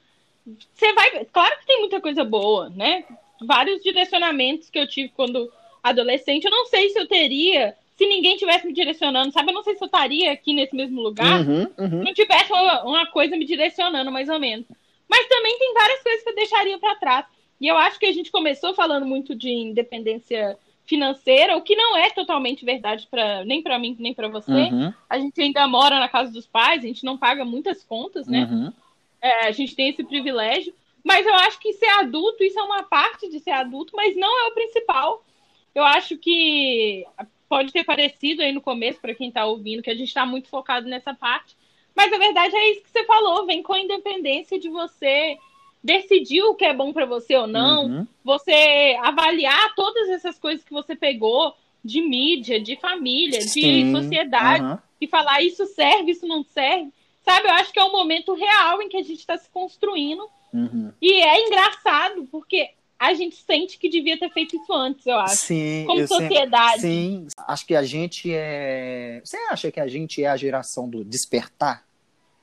Você 0.74 0.92
vai. 0.92 1.24
Claro 1.26 1.56
que 1.58 1.66
tem 1.66 1.80
muita 1.80 2.00
coisa 2.00 2.24
boa, 2.24 2.68
né? 2.70 3.04
Vários 3.40 3.80
direcionamentos 3.80 4.68
que 4.68 4.78
eu 4.78 4.88
tive 4.88 5.08
quando 5.10 5.50
adolescente. 5.82 6.44
Eu 6.44 6.50
não 6.50 6.66
sei 6.66 6.90
se 6.90 6.98
eu 6.98 7.06
teria, 7.06 7.76
se 7.96 8.06
ninguém 8.06 8.36
tivesse 8.36 8.66
me 8.66 8.72
direcionando, 8.72 9.32
sabe? 9.32 9.50
Eu 9.50 9.54
não 9.54 9.62
sei 9.62 9.76
se 9.76 9.82
eu 9.82 9.86
estaria 9.86 10.32
aqui 10.32 10.52
nesse 10.52 10.74
mesmo 10.74 11.00
lugar. 11.00 11.46
Uhum, 11.46 11.62
uhum. 11.78 12.02
Não 12.02 12.12
tivesse 12.12 12.52
uma, 12.52 12.82
uma 12.84 13.06
coisa 13.06 13.36
me 13.36 13.44
direcionando, 13.44 14.10
mais 14.10 14.28
ou 14.28 14.40
menos. 14.40 14.66
Mas 15.08 15.28
também 15.28 15.56
tem 15.58 15.72
várias 15.72 16.02
coisas 16.02 16.22
que 16.24 16.30
eu 16.30 16.34
deixaria 16.34 16.78
para 16.78 16.96
trás. 16.96 17.26
E 17.60 17.68
eu 17.68 17.76
acho 17.76 17.98
que 18.00 18.06
a 18.06 18.12
gente 18.12 18.32
começou 18.32 18.74
falando 18.74 19.06
muito 19.06 19.34
de 19.34 19.48
independência 19.48 20.58
financeira, 20.86 21.56
o 21.56 21.62
que 21.62 21.74
não 21.74 21.96
é 21.96 22.10
totalmente 22.10 22.64
verdade 22.64 23.06
para 23.10 23.44
nem 23.44 23.62
para 23.62 23.78
mim 23.78 23.96
nem 23.98 24.14
para 24.14 24.28
você. 24.28 24.52
Uhum. 24.52 24.92
A 25.10 25.18
gente 25.18 25.40
ainda 25.40 25.66
mora 25.66 25.98
na 25.98 26.08
casa 26.08 26.32
dos 26.32 26.46
pais, 26.46 26.84
a 26.84 26.86
gente 26.86 27.04
não 27.04 27.18
paga 27.18 27.44
muitas 27.44 27.82
contas, 27.82 28.26
né? 28.26 28.48
Uhum. 28.50 28.72
É, 29.20 29.48
a 29.48 29.52
gente 29.52 29.74
tem 29.74 29.88
esse 29.88 30.04
privilégio. 30.04 30.72
Mas 31.04 31.24
eu 31.24 31.34
acho 31.34 31.60
que 31.60 31.72
ser 31.72 31.86
adulto, 31.86 32.42
isso 32.42 32.58
é 32.58 32.62
uma 32.62 32.82
parte 32.82 33.28
de 33.28 33.38
ser 33.38 33.52
adulto, 33.52 33.94
mas 33.94 34.16
não 34.16 34.40
é 34.40 34.48
o 34.48 34.54
principal. 34.54 35.24
Eu 35.72 35.84
acho 35.84 36.16
que 36.16 37.04
pode 37.48 37.72
ter 37.72 37.84
parecido 37.84 38.42
aí 38.42 38.52
no 38.52 38.60
começo, 38.60 39.00
para 39.00 39.14
quem 39.14 39.28
está 39.28 39.44
ouvindo, 39.44 39.82
que 39.82 39.90
a 39.90 39.94
gente 39.94 40.08
está 40.08 40.26
muito 40.26 40.48
focado 40.48 40.88
nessa 40.88 41.14
parte. 41.14 41.56
Mas 41.94 42.12
a 42.12 42.18
verdade 42.18 42.56
é 42.56 42.72
isso 42.72 42.82
que 42.82 42.90
você 42.90 43.04
falou, 43.04 43.46
vem 43.46 43.62
com 43.62 43.72
a 43.72 43.80
independência 43.80 44.58
de 44.58 44.68
você 44.68 45.38
decidir 45.86 46.42
o 46.42 46.54
que 46.56 46.64
é 46.64 46.74
bom 46.74 46.92
para 46.92 47.06
você 47.06 47.36
ou 47.36 47.46
não, 47.46 47.86
Uhum. 47.86 48.06
você 48.24 48.98
avaliar 49.02 49.72
todas 49.76 50.08
essas 50.10 50.36
coisas 50.38 50.64
que 50.64 50.72
você 50.72 50.96
pegou 50.96 51.54
de 51.84 52.02
mídia, 52.02 52.60
de 52.60 52.74
família, 52.76 53.38
de 53.38 53.48
Sim. 53.48 53.92
sociedade, 53.94 54.64
Aham. 54.64 54.82
e 55.00 55.06
falar 55.06 55.40
isso 55.42 55.64
serve, 55.66 56.10
isso 56.10 56.26
não 56.26 56.42
serve. 56.42 56.90
Sabe, 57.24 57.46
eu 57.48 57.52
acho 57.54 57.72
que 57.72 57.78
é 57.78 57.84
um 57.84 57.92
momento 57.92 58.34
real 58.34 58.82
em 58.82 58.88
que 58.88 58.96
a 58.96 59.02
gente 59.02 59.20
está 59.20 59.36
se 59.38 59.48
construindo. 59.50 60.28
Uhum. 60.52 60.92
E 61.00 61.12
é 61.22 61.46
engraçado, 61.46 62.26
porque 62.32 62.70
a 62.98 63.14
gente 63.14 63.36
sente 63.36 63.78
que 63.78 63.88
devia 63.88 64.18
ter 64.18 64.30
feito 64.30 64.56
isso 64.56 64.72
antes, 64.72 65.06
eu 65.06 65.18
acho. 65.18 65.36
Sim, 65.36 65.84
Como 65.86 66.00
eu 66.00 66.08
sempre- 66.08 66.26
sociedade. 66.28 66.80
Sim, 66.80 67.26
acho 67.46 67.66
que 67.66 67.74
a 67.76 67.82
gente 67.84 68.30
é. 68.32 69.20
Você 69.24 69.36
acha 69.50 69.70
que 69.70 69.78
a 69.78 69.86
gente 69.86 70.22
é 70.22 70.26
a 70.28 70.36
geração 70.36 70.88
do 70.88 71.04
despertar? 71.04 71.84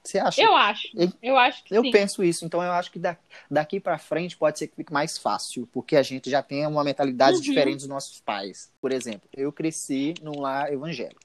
Você 0.03 0.19
acha? 0.19 0.41
Eu 0.41 0.53
acho. 0.55 0.88
Eu- 0.95 1.13
Eu 1.22 1.38
acho 1.38 1.63
que 1.63 1.74
Eu 1.74 1.81
sim. 1.81 1.91
penso 1.91 2.24
isso, 2.24 2.43
então 2.45 2.62
eu 2.62 2.72
acho 2.74 2.91
que 2.91 3.00
da- 3.00 3.17
daqui 3.50 3.79
pra 3.79 3.98
frente 3.98 4.36
pode 4.36 4.60
ser 4.60 4.67
que 4.67 4.75
fique 4.75 4.91
mais 4.91 5.17
fácil, 5.17 5.67
porque 5.72 5.95
a 5.95 6.03
gente 6.03 6.29
já 6.29 6.43
tem 6.43 6.67
uma 6.67 6.83
mentalidade 6.83 7.38
Uhum. 7.38 7.41
diferente 7.41 7.77
dos 7.79 7.88
nossos 7.88 8.19
pais. 8.19 8.69
Por 8.81 8.91
exemplo, 8.91 9.29
eu 9.33 9.51
cresci 9.51 10.13
num 10.22 10.41
lar 10.41 10.72
evangélico. 10.74 11.22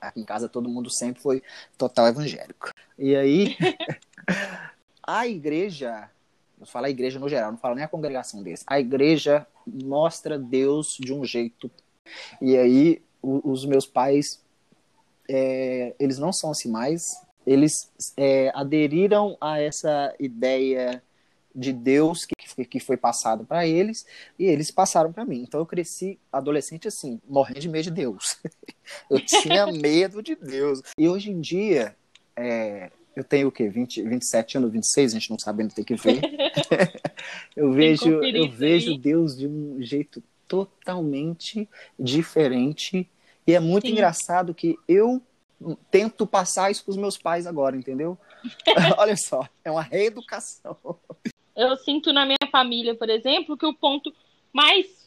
Aqui 0.00 0.20
em 0.20 0.24
casa 0.24 0.48
todo 0.48 0.68
mundo 0.68 0.90
sempre 0.90 1.22
foi 1.22 1.42
total 1.78 2.08
evangélico. 2.08 2.70
E 2.98 3.14
aí, 3.14 3.56
a 5.06 5.26
igreja, 5.26 6.10
eu 6.60 6.66
falo 6.66 6.86
a 6.86 6.90
igreja 6.90 7.18
no 7.20 7.28
geral, 7.28 7.52
não 7.52 7.58
falo 7.58 7.76
nem 7.76 7.84
a 7.84 7.88
congregação 7.88 8.42
desse. 8.42 8.64
A 8.66 8.80
igreja 8.80 9.46
mostra 9.64 10.36
Deus 10.38 10.96
de 10.98 11.12
um 11.12 11.24
jeito. 11.24 11.70
E 12.42 12.56
aí, 12.56 13.00
o- 13.22 13.48
os 13.50 13.64
meus 13.64 13.86
pais, 13.86 14.42
é, 15.28 15.94
eles 16.00 16.18
não 16.18 16.32
são 16.32 16.50
assim 16.50 16.70
mais, 16.70 17.02
eles 17.46 17.72
é, 18.16 18.50
aderiram 18.54 19.36
a 19.40 19.60
essa 19.60 20.14
ideia 20.18 21.02
de 21.54 21.72
Deus 21.72 22.26
que, 22.26 22.64
que 22.66 22.78
foi 22.78 22.98
passado 22.98 23.44
para 23.44 23.66
eles 23.66 24.04
e 24.38 24.44
eles 24.44 24.70
passaram 24.70 25.12
para 25.12 25.24
mim. 25.24 25.42
Então 25.42 25.60
eu 25.60 25.66
cresci 25.66 26.18
adolescente 26.30 26.86
assim, 26.86 27.20
morrendo 27.26 27.60
de 27.60 27.68
medo 27.68 27.84
de 27.84 27.90
Deus. 27.92 28.38
eu 29.10 29.18
tinha 29.24 29.66
medo 29.72 30.22
de 30.22 30.36
Deus. 30.36 30.82
E 30.98 31.08
hoje 31.08 31.30
em 31.30 31.40
dia, 31.40 31.96
é, 32.36 32.90
eu 33.14 33.24
tenho 33.24 33.48
o 33.48 33.52
quê? 33.52 33.68
20, 33.68 34.02
27 34.02 34.58
anos, 34.58 34.70
26, 34.70 35.12
a 35.12 35.18
gente 35.18 35.30
não 35.30 35.38
sabe 35.38 35.62
ainda, 35.62 35.74
tem 35.74 35.84
que 35.84 35.94
ver. 35.94 36.20
eu 37.56 37.72
vejo, 37.72 38.22
eu 38.22 38.50
vejo. 38.50 38.98
Deus 38.98 39.36
de 39.36 39.46
um 39.46 39.80
jeito 39.80 40.22
totalmente 40.46 41.66
diferente. 41.98 43.08
E 43.46 43.54
é 43.54 43.60
muito 43.60 43.86
Sim. 43.86 43.94
engraçado 43.94 44.54
que 44.54 44.76
eu 44.86 45.22
tento 45.90 46.26
passar 46.26 46.70
isso 46.70 46.84
para 46.84 46.90
os 46.92 46.96
meus 46.96 47.16
pais 47.16 47.46
agora, 47.46 47.76
entendeu? 47.76 48.18
Olha 48.98 49.16
só, 49.16 49.48
é 49.64 49.70
uma 49.70 49.82
reeducação. 49.82 50.76
Eu 51.56 51.76
sinto 51.78 52.12
na 52.12 52.26
minha 52.26 52.36
família, 52.50 52.94
por 52.94 53.08
exemplo, 53.08 53.56
que 53.56 53.66
o 53.66 53.74
ponto 53.74 54.12
mais 54.52 55.06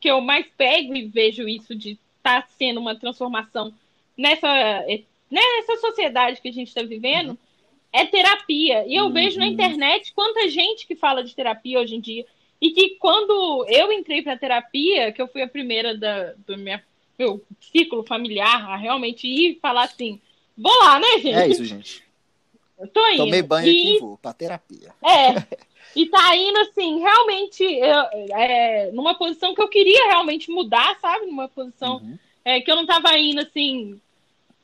que 0.00 0.08
eu 0.10 0.20
mais 0.20 0.46
pego 0.56 0.94
e 0.96 1.06
vejo 1.06 1.46
isso 1.46 1.74
de 1.74 1.98
estar 2.16 2.48
sendo 2.56 2.80
uma 2.80 2.94
transformação 2.94 3.74
nessa, 4.16 4.48
nessa 5.30 5.76
sociedade 5.76 6.40
que 6.40 6.48
a 6.48 6.52
gente 6.52 6.68
está 6.68 6.82
vivendo 6.82 7.38
é 7.92 8.06
terapia. 8.06 8.86
E 8.86 8.94
eu 8.94 9.06
Uhum. 9.06 9.12
vejo 9.12 9.38
na 9.38 9.46
internet 9.46 10.12
quanta 10.14 10.48
gente 10.48 10.86
que 10.86 10.94
fala 10.96 11.22
de 11.22 11.34
terapia 11.34 11.78
hoje 11.80 11.96
em 11.96 12.00
dia. 12.00 12.24
E 12.60 12.70
que 12.70 12.90
quando 12.96 13.66
eu 13.68 13.90
entrei 13.92 14.22
para 14.22 14.38
terapia, 14.38 15.12
que 15.12 15.20
eu 15.20 15.28
fui 15.28 15.42
a 15.42 15.48
primeira 15.48 15.96
da, 15.96 16.32
do 16.46 16.56
minha, 16.56 16.82
meu 17.20 17.44
ciclo 17.60 18.02
familiar 18.04 18.70
a 18.70 18.76
realmente 18.76 19.26
ir 19.28 19.58
falar 19.60 19.84
assim: 19.84 20.20
vou 20.56 20.72
lá, 20.82 20.98
né, 20.98 21.08
gente? 21.18 21.34
É 21.34 21.48
isso, 21.48 21.64
gente. 21.64 22.02
Eu 22.78 22.88
tô 22.88 23.06
indo. 23.08 23.18
Tomei 23.18 23.42
banho 23.42 23.66
e 23.66 23.70
aqui 23.70 23.96
e 23.96 24.00
vou 24.00 24.16
pra 24.16 24.32
terapia. 24.32 24.92
é. 25.02 25.60
E 25.96 26.06
tá 26.06 26.36
indo 26.36 26.56
assim, 26.60 27.00
realmente, 27.00 27.64
eu, 27.64 27.98
é, 28.38 28.92
numa 28.92 29.12
posição 29.16 29.52
que 29.52 29.60
eu 29.60 29.66
queria 29.66 30.06
realmente 30.06 30.48
mudar, 30.48 30.96
sabe? 31.00 31.26
Numa 31.26 31.48
posição 31.48 31.96
Uhum. 31.96 32.16
é, 32.44 32.60
que 32.60 32.70
eu 32.70 32.76
não 32.76 32.86
tava 32.86 33.18
indo 33.18 33.40
assim, 33.40 34.00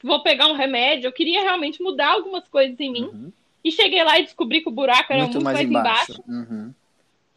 vou 0.05 0.23
pegar 0.23 0.47
um 0.47 0.53
remédio. 0.55 1.09
Eu 1.09 1.13
queria 1.13 1.43
realmente 1.43 1.83
mudar 1.83 2.13
algumas 2.13 2.47
coisas 2.47 2.79
em 2.79 2.93
mim. 2.93 3.03
Uhum. 3.07 3.33
E 3.65 3.73
cheguei 3.73 4.05
lá 4.05 4.21
e 4.21 4.23
descobri 4.23 4.61
que 4.61 4.69
o 4.69 4.73
buraco 4.73 5.13
era 5.13 5.25
muito, 5.25 5.43
mais, 5.43 5.61
embaixo. 5.61 6.23
Uhum. 6.29 6.73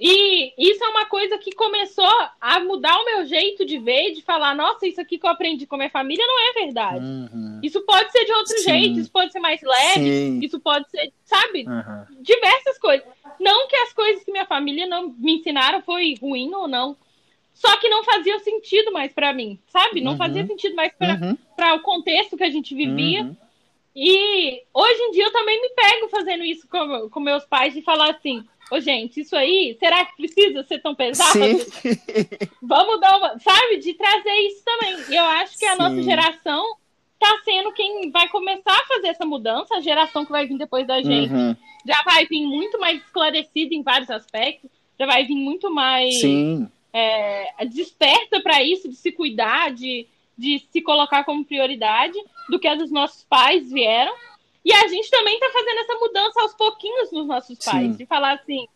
E 0.01 0.53
isso 0.57 0.81
é 0.81 0.88
uma 0.88 1.05
coisa 1.07 1.38
que 1.38 1.51
começou 1.51 2.07
a 2.39 2.59
mudar 2.62 2.97
o 2.97 3.05
meu 3.05 3.25
jeito 3.25 3.65
de 3.65 3.77
ver, 3.77 4.13
de 4.13 4.21
falar, 4.21 4.55
nossa, 4.55 4.88
isso 4.88 5.01
aqui 5.01 5.17
que 5.17 5.25
eu 5.25 5.29
aprendi 5.29 5.65
com 5.67 5.75
a 5.75 5.79
minha 5.79 5.89
família 5.89 6.25
não 6.25 6.39
é 6.49 6.53
verdade. 6.63 7.03
Uhum. 7.05 7.59
Isso 7.62 7.81
pode 7.81 8.09
ser 8.13 8.23
de 8.23 8.31
outro 8.31 8.57
Sim. 8.59 8.63
jeito, 8.63 8.99
isso 8.99 9.12
pode 9.12 9.33
ser 9.33 9.39
mais 9.39 9.62
leve, 9.62 9.99
Sim. 10.09 10.39
isso 10.41 10.57
pode 10.62 10.89
ser, 10.89 11.12
sabe? 11.25 11.65
Uhum. 11.67 12.21
diversas 12.21 12.77
coisas. 12.79 13.05
Não 13.41 13.67
que 13.67 13.75
as 13.75 13.91
coisas 13.91 14.23
que 14.23 14.31
minha 14.31 14.45
família 14.45 14.88
não 14.88 15.09
me 15.17 15.33
ensinaram 15.33 15.81
foi 15.81 16.15
ruim 16.21 16.53
ou 16.53 16.65
não. 16.67 16.95
Só 17.53 17.75
que 17.75 17.89
não 17.89 18.01
fazia 18.05 18.39
sentido 18.39 18.93
mais 18.93 19.12
pra 19.12 19.33
mim, 19.33 19.59
sabe? 19.67 19.99
Não 19.99 20.13
Uhum. 20.13 20.17
fazia 20.17 20.45
sentido 20.47 20.75
mais 20.77 20.93
pra 20.93 21.17
Uhum. 21.73 21.75
o 21.75 21.81
contexto 21.81 22.38
que 22.38 22.43
a 22.45 22.49
gente 22.49 22.73
vivia. 22.73 23.23
Uhum. 23.23 23.35
E 23.93 24.62
hoje 24.73 25.01
em 25.01 25.12
dia 25.12 25.25
eu 25.25 25.31
também 25.33 25.62
me 25.62 25.69
pego 25.71 26.07
fazendo 26.07 26.43
isso 26.45 26.65
com, 26.69 27.09
com 27.09 27.19
meus 27.19 27.43
pais 27.43 27.73
de 27.73 27.81
falar 27.81 28.12
assim: 28.12 28.45
Ô, 28.71 28.79
gente, 28.79 29.21
isso 29.21 29.36
aí, 29.36 29.75
será 29.79 30.05
que 30.05 30.15
precisa 30.15 30.63
ser 30.63 30.79
tão 30.79 30.93
pesado? 30.95 31.34
Sim. 31.39 31.58
Vamos 32.62 32.99
dar 32.99 33.17
uma. 33.17 33.39
Sabe? 33.39 33.77
De 33.77 33.93
trazer 33.93 34.34
isso 34.47 34.63
também. 34.63 34.97
E 35.10 35.15
eu 35.15 35.23
acho 35.25 35.58
que 35.58 35.65
a 35.65 35.71
Sim. 35.73 35.77
nossa 35.77 36.01
geração 36.03 36.63
tá 37.19 37.38
sendo 37.43 37.71
quem 37.73 38.10
vai 38.12 38.29
começar 38.29 38.71
a 38.77 38.86
fazer 38.88 39.08
essa 39.10 39.25
mudança, 39.25 39.75
a 39.75 39.82
geração 39.82 40.23
que 40.25 40.32
vai 40.32 40.45
vir 40.47 40.58
depois 40.58 40.88
da 40.88 41.01
gente 41.01 41.34
Uhum. 41.34 41.55
já 41.86 42.01
vai 42.03 42.25
vir 42.25 42.45
muito 42.45 42.79
mais 42.79 43.01
esclarecida 43.03 43.75
em 43.75 43.84
vários 43.84 44.10
aspectos, 44.10 44.69
já 44.97 45.05
vai 45.05 45.25
vir 45.25 45.36
muito 45.36 45.69
mais 45.69 46.13
é, 46.93 47.65
desperta 47.65 48.39
para 48.41 48.63
isso, 48.63 48.88
de 48.88 48.95
se 48.95 49.12
cuidar, 49.12 49.71
de, 49.73 50.08
de 50.38 50.60
se 50.71 50.82
colocar 50.82 51.25
como 51.25 51.43
prioridade, 51.43 52.17
do 52.49 52.58
que 52.58 52.67
as 52.67 52.77
dos 52.77 52.91
nossos 52.91 53.23
pais 53.25 53.69
vieram. 53.69 54.13
E 54.63 54.74
a 54.74 54.88
gente 54.88 55.10
também 55.10 55.36
está 55.36 55.50
fazendo 55.52 55.80
essa 55.80 55.95
mudança 55.95 56.41
aos 56.41 56.54
pouquinhos 56.54 57.12
nos 57.12 57.26
nossos 57.28 57.58
pais, 57.60 57.91
Sim. 57.91 57.98
de 57.98 58.06
falar 58.06 58.34
assim: 58.34 58.67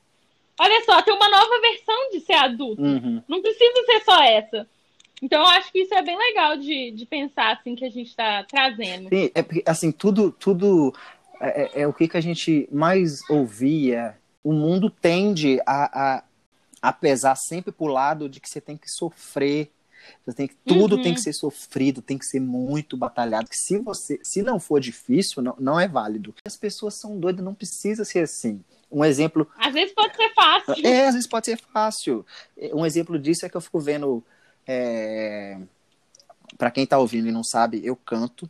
olha 0.59 0.83
só, 0.85 1.01
tem 1.01 1.13
uma 1.13 1.29
nova 1.29 1.59
versão 1.61 2.09
de 2.11 2.19
ser 2.21 2.33
adulto, 2.33 2.81
Uhum. 2.81 3.21
não 3.27 3.41
precisa 3.41 3.85
ser 3.85 3.99
só 4.03 4.21
essa. 4.23 4.67
Então, 5.21 5.39
eu 5.41 5.47
acho 5.47 5.71
que 5.71 5.79
isso 5.79 5.93
é 5.93 6.01
bem 6.01 6.17
legal 6.17 6.57
de, 6.57 6.91
de 6.91 7.05
pensar 7.05 7.53
assim 7.53 7.75
que 7.75 7.85
a 7.85 7.89
gente 7.89 8.09
está 8.09 8.43
trazendo. 8.43 9.07
Sim, 9.09 9.31
é 9.33 9.41
porque, 9.41 9.63
assim, 9.65 9.91
tudo, 9.91 10.31
tudo 10.31 10.93
é, 11.39 11.61
é- 11.63 11.81
é 11.83 11.87
o 11.87 11.93
que, 11.93 12.07
que 12.09 12.17
a 12.17 12.21
gente 12.21 12.67
mais 12.71 13.21
ouvia. 13.29 14.17
O 14.43 14.51
mundo 14.51 14.89
tende 14.89 15.61
a, 15.65 16.15
a, 16.17 16.23
a 16.81 16.91
pesar 16.93 17.35
sempre 17.35 17.71
pro 17.71 17.85
lado 17.85 18.27
de 18.27 18.41
que 18.41 18.49
você 18.49 18.59
tem 18.59 18.75
que 18.75 18.89
sofrer. 18.91 19.71
Você 20.25 20.33
tem 20.35 20.47
que, 20.47 20.55
tudo 20.65 20.95
Uhum. 20.95 21.01
tem 21.01 21.13
que 21.13 21.21
ser 21.21 21.33
sofrido, 21.33 22.01
tem 22.01 22.17
que 22.17 22.25
ser 22.25 22.39
muito 22.39 22.95
batalhado. 22.97 23.49
Que 23.49 23.57
se 23.57 23.77
você, 23.77 24.19
se 24.23 24.41
não 24.41 24.59
for 24.59 24.79
difícil, 24.79 25.41
não, 25.43 25.55
não 25.59 25.79
é 25.79 25.87
válido. 25.87 26.33
As 26.45 26.55
pessoas 26.57 26.93
são 26.95 27.19
doidas, 27.19 27.43
não 27.43 27.53
precisa 27.53 28.03
ser 28.05 28.19
assim. 28.19 28.63
Um 28.91 29.03
exemplo 29.03 29.49
Às 29.57 29.73
vezes 29.73 29.93
pode 29.93 30.15
ser 30.15 30.33
fácil. 30.33 30.85
é, 30.85 31.07
às 31.07 31.13
vezes 31.15 31.27
pode 31.27 31.45
ser 31.47 31.57
fácil. 31.57 32.25
Um 32.73 32.85
exemplo 32.85 33.17
disso 33.17 33.45
é 33.45 33.49
que 33.49 33.57
eu 33.57 33.61
fico 33.61 33.79
vendo. 33.79 34.23
É... 34.67 35.57
Para 36.57 36.69
quem 36.71 36.85
tá 36.85 36.97
ouvindo 36.99 37.27
e 37.27 37.31
não 37.31 37.43
sabe, 37.43 37.81
eu 37.83 37.95
canto, 37.95 38.47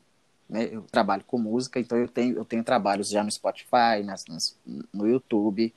né? 0.49 0.67
Eu 0.71 0.81
trabalho 0.91 1.23
com 1.25 1.37
música, 1.37 1.79
então 1.79 1.97
eu 1.97 2.07
tenho, 2.07 2.35
eu 2.35 2.43
tenho 2.43 2.63
trabalhos 2.63 3.09
já 3.09 3.23
no 3.23 3.31
Spotify, 3.31 4.03
nas, 4.03 4.25
nas- 4.25 4.57
no 4.93 5.07
YouTube. 5.07 5.73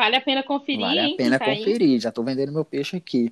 Vale 0.00 0.16
a 0.16 0.20
pena 0.22 0.42
conferir. 0.42 0.80
Vale 0.80 1.00
a 1.12 1.16
pena 1.16 1.38
tá 1.38 1.44
aí. 1.44 1.58
conferir, 1.58 2.00
já 2.00 2.10
tô 2.10 2.22
vendendo 2.22 2.52
meu 2.52 2.64
peixe 2.64 2.96
aqui. 2.96 3.30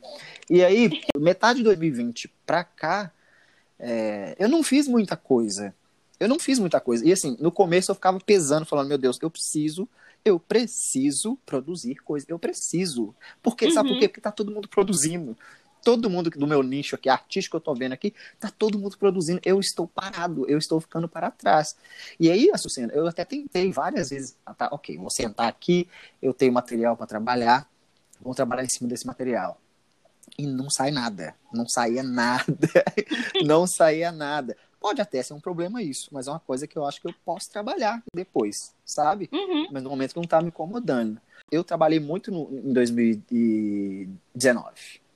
E 0.51 0.63
aí, 0.63 1.01
metade 1.17 1.61
de 1.61 1.65
2020 1.65 2.31
pra 2.45 2.63
cá, 2.63 3.11
É, 3.81 4.35
eu 4.39 4.49
não 4.49 4.63
fiz 4.63 4.89
muita 4.89 5.17
coisa. 5.17 5.73
Eu 6.21 6.29
não 6.29 6.39
fiz 6.39 6.59
muita 6.59 6.81
coisa. 6.81 7.07
E 7.09 7.13
assim, 7.13 7.37
no 7.41 7.51
começo 7.51 7.91
eu 7.91 7.95
ficava 7.95 8.19
pesando, 8.19 8.67
falando, 8.67 8.89
meu 8.89 8.99
Deus, 8.99 9.19
eu 9.23 9.31
preciso, 9.31 9.89
eu 10.25 10.39
preciso 10.39 11.39
produzir 11.47 11.95
coisa. 11.97 12.27
Eu 12.29 12.39
preciso. 12.39 13.15
Porque, 13.41 13.67
uhum. 13.67 13.71
sabe 13.71 13.89
por 13.91 13.99
quê? 13.99 14.09
Porque 14.09 14.21
tá 14.21 14.33
todo 14.33 14.51
mundo 14.51 14.69
produzindo. 14.69 15.39
Todo 15.89 16.11
mundo 16.11 16.29
do 16.29 16.47
meu 16.47 16.63
nicho 16.63 16.97
aqui, 16.97 17.09
artístico 17.09 17.53
que 17.53 17.57
eu 17.57 17.65
tô 17.65 17.75
vendo 17.75 17.95
aqui, 17.95 18.13
tá 18.39 18.51
todo 18.51 18.79
mundo 18.79 18.99
produzindo. 18.99 19.41
Eu 19.43 19.59
estou 19.59 19.89
parado, 19.89 20.45
eu 20.47 20.59
estou 20.59 20.79
ficando 20.83 21.09
para 21.09 21.31
trás. 21.31 21.75
E 22.21 22.31
aí, 22.31 22.51
Açucena, 22.53 22.93
eu 22.93 23.07
até 23.07 23.25
tentei 23.25 23.73
várias 23.73 24.11
vezes, 24.11 24.37
ah, 24.45 24.53
tá, 24.53 24.69
ok, 24.71 24.99
vou 24.99 25.09
sentar 25.09 25.49
aqui, 25.49 25.89
eu 26.21 26.35
tenho 26.35 26.53
material 26.53 26.95
para 26.95 27.07
trabalhar, 27.07 27.67
vou 28.21 28.35
trabalhar 28.35 28.65
em 28.65 28.69
cima 28.69 28.87
desse 28.87 29.07
material 29.07 29.59
e 30.37 30.47
não 30.47 30.69
sai 30.69 30.91
nada. 30.91 31.35
Não 31.55 31.67
saía 31.67 32.03
nada. 32.03 32.45
não 33.47 33.67
saía 33.67 34.13
nada. 34.13 34.59
Pode 34.79 35.01
até 35.01 35.23
ser 35.23 35.33
um 35.33 35.41
problema 35.41 35.83
isso, 35.83 36.11
mas 36.13 36.27
é 36.27 36.31
uma 36.31 36.39
coisa 36.39 36.67
que 36.67 36.77
eu 36.77 36.85
acho 36.85 37.01
que 37.01 37.09
eu 37.09 37.15
posso 37.25 37.51
trabalhar 37.51 38.03
depois, 38.15 38.75
sabe? 38.85 39.31
Uhum. 39.33 39.69
Mas 39.73 39.83
no 39.83 39.89
momento 39.89 40.13
que 40.13 40.21
não 40.21 40.27
tá 40.27 40.43
me 40.43 40.49
incomodando. 40.49 41.19
Eu 41.51 41.65
trabalhei 41.65 41.99
muito 41.99 42.31
no, 42.31 42.51
em 42.53 42.75
2019. 42.75 45.08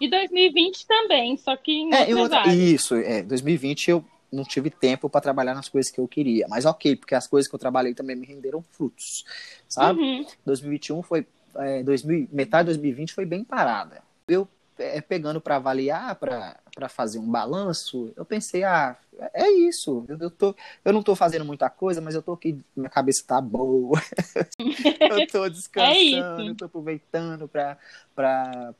E 0.00 0.08
2020 0.08 0.86
também, 0.86 1.36
só 1.36 1.56
que 1.56 1.72
em 1.72 1.94
é, 1.94 2.10
Isso, 2.54 2.94
é. 2.94 3.22
2020 3.22 3.90
eu 3.90 4.04
não 4.32 4.44
tive 4.44 4.70
tempo 4.70 5.10
para 5.10 5.20
trabalhar 5.20 5.54
nas 5.54 5.68
coisas 5.68 5.90
que 5.90 6.00
eu 6.00 6.08
queria. 6.08 6.46
Mas 6.48 6.64
ok, 6.64 6.96
porque 6.96 7.14
as 7.14 7.26
coisas 7.26 7.48
que 7.48 7.54
eu 7.54 7.58
trabalhei 7.58 7.94
também 7.94 8.16
me 8.16 8.26
renderam 8.26 8.62
frutos, 8.62 9.24
sabe? 9.68 10.00
Uhum. 10.00 10.26
2021 10.46 11.02
foi... 11.02 11.26
É, 11.54 11.82
2000, 11.82 12.28
metade 12.32 12.68
de 12.68 12.78
2020 12.78 13.12
foi 13.12 13.26
bem 13.26 13.44
parada 13.44 14.02
eu 14.28 14.48
é, 14.78 15.00
pegando 15.00 15.40
para 15.40 15.56
avaliar, 15.56 16.16
para 16.16 16.88
fazer 16.88 17.18
um 17.18 17.30
balanço, 17.30 18.12
eu 18.16 18.24
pensei, 18.24 18.64
ah, 18.64 18.96
é 19.34 19.48
isso. 19.50 20.04
Eu, 20.08 20.18
eu, 20.18 20.30
tô, 20.30 20.56
eu 20.84 20.92
não 20.92 21.02
tô 21.02 21.14
fazendo 21.14 21.44
muita 21.44 21.68
coisa, 21.68 22.00
mas 22.00 22.14
eu 22.14 22.22
tô 22.22 22.32
aqui, 22.32 22.58
minha 22.74 22.88
cabeça 22.88 23.22
tá 23.26 23.40
boa. 23.40 24.00
eu 24.58 25.26
tô 25.28 25.48
descansando, 25.50 26.42
é 26.42 26.48
eu 26.48 26.54
tô 26.56 26.64
aproveitando 26.64 27.46
para 27.48 28.74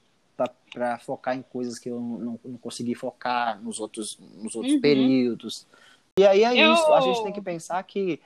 para 0.73 0.99
focar 0.99 1.37
em 1.37 1.43
coisas 1.43 1.79
que 1.79 1.89
eu 1.89 2.01
não, 2.01 2.41
não 2.45 2.59
consegui 2.59 2.95
focar 2.95 3.63
nos 3.63 3.79
outros, 3.81 4.19
nos 4.37 4.55
outros 4.55 4.75
uhum. 4.75 4.81
períodos. 4.81 5.67
E 6.19 6.27
aí 6.27 6.45
é 6.45 6.67
eu... 6.67 6.75
isso, 6.75 6.93
a 6.93 7.01
gente 7.01 7.23
tem 7.23 7.33
que 7.33 7.41
pensar 7.41 7.83
que. 7.83 8.21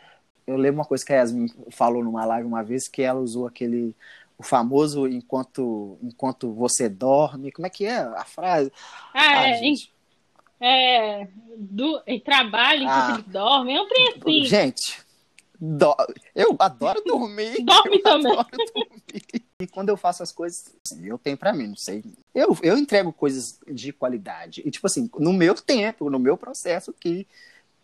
Eu 0.47 0.57
lembro 0.57 0.79
uma 0.79 0.85
coisa 0.85 1.05
que 1.05 1.13
a 1.13 1.17
Yasmin 1.17 1.49
falou 1.73 2.05
numa 2.05 2.25
live 2.25 2.47
uma 2.47 2.63
vez, 2.63 2.87
que 2.87 3.03
ela 3.03 3.19
usou 3.19 3.49
aquele 3.49 3.93
o 4.39 4.43
famoso 4.43 5.09
enquanto 5.09 5.99
enquanto 6.03 6.53
você 6.53 6.89
dorme. 6.89 7.51
Como 7.51 7.67
é 7.67 7.71
que 7.71 7.85
é 7.85 7.99
a 7.99 8.25
frase? 8.25 8.73
Ah, 9.13 9.41
ah 9.41 9.49
é, 9.49 9.61
em, 9.61 9.75
é, 10.61 11.29
do, 11.57 12.01
em 12.07 12.21
trabalho 12.21 12.83
enquanto 12.83 13.11
ah, 13.11 13.15
ele 13.15 13.33
dorme. 13.33 13.75
É 13.75 13.81
um 13.81 13.89
trem 13.89 14.09
assim. 14.09 14.45
Gente, 14.45 15.01
do, 15.61 15.97
eu 16.35 16.55
adoro 16.59 17.03
dormir. 17.05 17.65
dorme 17.65 17.99
também. 17.99 18.33
Adoro 18.33 18.49
dormir. 18.75 19.46
E 19.61 19.67
quando 19.67 19.89
eu 19.89 19.97
faço 19.97 20.23
as 20.23 20.31
coisas, 20.31 20.75
assim, 20.85 21.07
eu 21.07 21.17
tenho 21.17 21.37
para 21.37 21.53
mim, 21.53 21.69
não 21.69 21.77
sei. 21.77 22.05
Eu, 22.35 22.57
eu 22.63 22.77
entrego 22.77 23.11
coisas 23.11 23.59
de 23.67 23.91
qualidade. 23.91 24.63
E, 24.65 24.71
tipo 24.71 24.87
assim, 24.87 25.09
no 25.19 25.33
meu 25.33 25.55
tempo, 25.55 26.11
no 26.11 26.19
meu 26.19 26.37
processo, 26.37 26.93
que, 26.93 27.27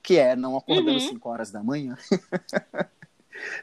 que 0.02 0.18
é 0.18 0.36
não 0.36 0.56
acordando 0.56 0.92
uhum. 0.92 1.00
5 1.08 1.28
horas 1.28 1.50
da 1.50 1.62
manhã. 1.62 1.96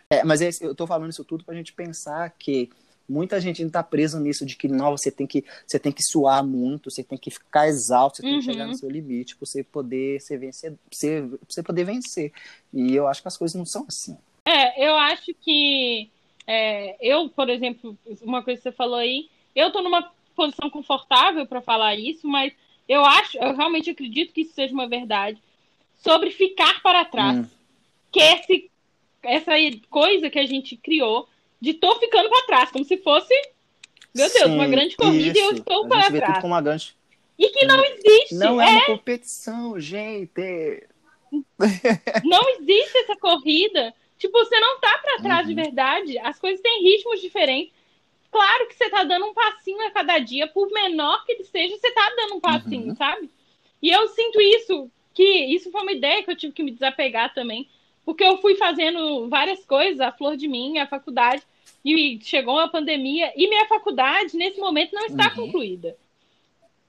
É, 0.10 0.26
mas 0.26 0.42
é, 0.42 0.50
eu 0.62 0.72
estou 0.72 0.88
falando 0.88 1.12
isso 1.12 1.24
tudo 1.24 1.46
para 1.46 1.54
a 1.54 1.58
gente 1.58 1.72
pensar 1.72 2.30
que 2.32 2.70
muita 3.08 3.40
gente 3.40 3.62
ainda 3.62 3.70
está 3.70 3.84
presa 3.84 4.20
nisso 4.20 4.46
de 4.46 4.56
que 4.56 4.68
não, 4.68 4.98
você 4.98 5.10
tem 5.10 5.26
que 5.26 5.46
você 5.66 5.80
tem 5.80 5.92
que 5.92 6.04
suar 6.04 6.44
muito, 6.44 6.92
você 6.92 7.04
tem 7.04 7.18
que 7.18 7.32
ficar 7.32 7.68
exausto, 7.68 8.18
você 8.18 8.24
uhum. 8.24 8.32
tem 8.34 8.40
que 8.40 8.46
chegar 8.46 8.66
no 8.66 8.72
uhum. 8.72 8.78
seu 8.78 8.90
limite 8.90 9.36
para 9.38 9.46
você 9.46 9.64
poder 9.64 10.20
ser 10.20 10.38
vencer, 10.38 10.76
você, 10.92 11.22
você 11.48 11.64
poder 11.64 11.86
vencer. 11.86 12.34
E 12.74 12.94
eu 12.94 13.08
acho 13.08 13.22
que 13.22 13.28
as 13.28 13.38
coisas 13.38 13.56
não 13.56 13.66
são 13.66 13.86
assim. 13.88 14.18
É, 14.46 14.86
eu 14.86 14.96
acho 14.96 15.34
que 15.40 16.12
é, 16.52 16.96
eu, 17.00 17.30
por 17.30 17.48
exemplo, 17.48 17.96
uma 18.24 18.42
coisa 18.42 18.58
que 18.58 18.64
você 18.64 18.72
falou 18.72 18.96
aí, 18.96 19.30
eu 19.56 19.68
estou 19.68 19.84
numa 19.84 20.12
posição 20.36 20.68
confortável 20.68 21.46
para 21.46 21.62
falar 21.62 21.94
isso, 21.94 22.28
mas 22.28 22.52
eu 22.88 23.06
acho, 23.06 23.38
eu 23.38 23.56
realmente 23.56 23.92
acredito 23.92 24.34
que 24.34 24.42
isso 24.42 24.56
seja 24.56 24.74
uma 24.74 24.88
verdade 24.88 25.40
sobre 26.00 26.32
ficar 26.32 26.82
para 26.82 27.06
trás. 27.06 27.38
Hum. 27.38 27.50
Que 28.12 28.20
esse 28.20 28.72
essa 29.22 29.52
coisa 29.92 30.28
que 30.28 30.40
a 30.40 30.46
gente 30.48 30.76
criou 30.76 31.30
de 31.62 31.76
tô 31.76 32.00
ficando 32.00 32.30
para 32.30 32.48
trás, 32.48 32.72
como 32.72 32.84
se 32.84 32.98
fosse, 32.98 33.34
meu 34.16 34.28
Deus, 34.28 34.46
Sim, 34.46 34.56
uma 34.56 34.66
grande 34.66 34.96
corrida 34.96 35.38
isso. 35.38 35.40
e 35.40 35.44
eu 35.44 35.52
estou 35.52 35.88
para 35.88 36.10
trás. 36.10 36.34
Tudo 36.34 36.42
como 36.42 36.54
uma 36.56 36.62
grande... 36.62 36.96
E 37.38 37.50
que 37.50 37.66
não 37.68 37.86
existe. 37.86 38.36
Não 38.36 38.60
é, 38.60 38.66
é 38.66 38.72
uma 38.72 38.86
competição, 38.88 39.80
gente. 39.80 40.88
Não 42.24 42.50
existe 42.58 42.98
essa 42.98 43.16
corrida. 43.18 43.94
Tipo, 44.20 44.38
você 44.38 44.60
não 44.60 44.80
tá 44.80 45.00
para 45.00 45.24
trás 45.24 45.48
uhum. 45.48 45.56
de 45.56 45.62
verdade. 45.62 46.20
As 46.20 46.38
coisas 46.38 46.62
têm 46.62 46.84
ritmos 46.84 47.20
diferentes. 47.20 47.74
Claro 48.32 48.68
que 48.68 48.76
você 48.76 48.88
tá 48.90 49.04
dando 49.04 49.26
um 49.26 49.34
passinho 49.34 49.82
a 49.88 49.90
cada 49.90 50.20
dia, 50.20 50.46
por 50.46 50.70
menor 50.70 51.26
que 51.26 51.32
ele 51.32 51.44
seja, 51.46 51.76
você 51.76 51.90
tá 51.92 52.14
dando 52.16 52.36
um 52.36 52.40
passinho, 52.40 52.90
uhum. 52.90 52.96
sabe? 52.96 53.28
E 53.82 53.90
eu 53.90 54.08
sinto 54.10 54.40
isso, 54.40 54.92
que 55.16 55.24
isso 55.24 55.72
foi 55.72 55.82
uma 55.82 55.92
ideia 55.92 56.22
que 56.22 56.30
eu 56.30 56.36
tive 56.36 56.54
que 56.54 56.62
me 56.62 56.70
desapegar 56.70 57.34
também 57.34 57.68
porque 58.10 58.24
eu 58.24 58.38
fui 58.38 58.56
fazendo 58.56 59.30
várias 59.30 59.64
coisas, 59.66 60.02
a 60.02 60.12
flor 60.12 60.36
de 60.36 60.48
mim, 60.48 60.80
a 60.80 60.88
faculdade, 60.88 61.44
e 61.86 62.20
chegou 62.24 62.58
a 62.58 62.68
pandemia, 62.68 63.32
e 63.36 63.48
minha 63.48 63.68
faculdade, 63.68 64.36
nesse 64.36 64.60
momento, 64.60 64.96
não 64.96 65.06
está 65.06 65.30
uhum. 65.30 65.46
concluída. 65.46 65.96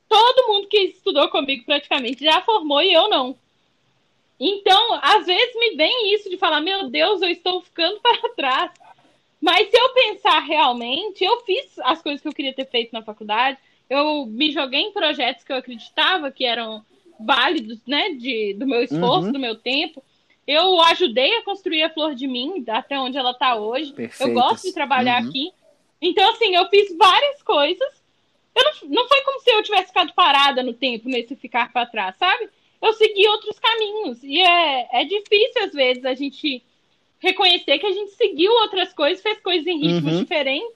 Todo 0.09 0.49
mundo 0.49 0.67
que 0.67 0.79
estudou 0.79 1.29
comigo 1.29 1.67
praticamente 1.67 2.25
já 2.25 2.41
formou 2.41 2.81
e 2.81 2.91
eu 2.91 3.11
não. 3.11 3.37
Então, 4.41 4.99
às 5.03 5.27
vezes 5.27 5.55
me 5.55 5.77
vem 5.77 6.15
isso 6.15 6.31
de 6.31 6.39
falar, 6.39 6.63
meu 6.63 6.89
Deus, 6.89 7.21
eu 7.21 7.29
estou 7.29 7.61
ficando 7.61 8.01
para 8.01 8.29
trás. 8.31 8.71
Mas 9.39 9.69
se 9.71 9.79
eu 9.79 9.89
pensar 9.91 10.41
realmente, 10.41 11.23
eu 11.23 11.41
fiz 11.41 11.79
as 11.81 12.01
coisas 12.01 12.23
que 12.23 12.29
eu 12.29 12.33
queria 12.33 12.55
ter 12.55 12.67
feito 12.67 12.93
na 12.93 13.03
faculdade, 13.03 13.59
eu 13.89 14.25
me 14.27 14.51
joguei 14.51 14.81
em 14.81 14.93
projetos 14.93 15.45
que 15.45 15.53
eu 15.53 15.57
acreditava 15.57 16.31
que 16.31 16.45
eram 16.45 16.85
válidos, 17.19 17.81
né, 17.87 18.11
de, 18.11 18.55
do 18.55 18.67
meu 18.67 18.83
esforço, 18.83 19.27
uhum. 19.27 19.33
do 19.33 19.39
meu 19.39 19.57
tempo. 19.57 20.03
Eu 20.47 20.81
ajudei 20.83 21.37
a 21.37 21.45
construir 21.45 21.83
a 21.83 21.91
Flor 21.91 22.15
de 22.15 22.27
Mim, 22.27 22.65
até 22.69 22.99
onde 22.99 23.19
ela 23.19 23.33
está 23.33 23.57
hoje. 23.57 23.93
Perfeitas. 23.93 24.27
Eu 24.27 24.35
gosto 24.35 24.67
de 24.67 24.73
trabalhar 24.73 25.23
uhum. 25.23 25.29
aqui. 25.29 25.53
Então, 26.01 26.31
assim, 26.31 26.55
eu 26.55 26.67
fiz 26.69 26.97
várias 26.97 27.43
coisas. 27.43 28.03
Eu 28.55 28.65
não, 28.65 29.03
não 29.03 29.09
foi 29.09 29.21
como 29.23 29.41
se 29.41 29.51
eu 29.51 29.63
tivesse 29.63 29.89
ficado 29.89 30.13
parada 30.15 30.63
no 30.63 30.73
tempo, 30.73 31.09
nesse 31.09 31.37
ficar 31.37 31.73
para 31.73 31.87
trás, 31.87 32.17
sabe? 32.17 32.49
Eu 32.83 32.93
segui 32.95 33.27
outros 33.29 33.59
caminhos. 33.59 34.23
E 34.23 34.41
é, 34.41 34.89
é 34.93 35.05
difícil, 35.05 35.65
às 35.65 35.73
vezes, 35.73 36.05
a 36.05 36.15
gente 36.15 36.63
reconhecer 37.19 37.79
que 37.79 37.87
a 37.87 37.93
gente 37.93 38.13
seguiu 38.13 38.51
outras 38.53 38.93
coisas, 38.93 39.23
fez 39.23 39.39
coisas 39.41 39.67
em 39.67 39.79
ritmos 39.79 40.15
uhum. 40.15 40.21
diferentes. 40.21 40.75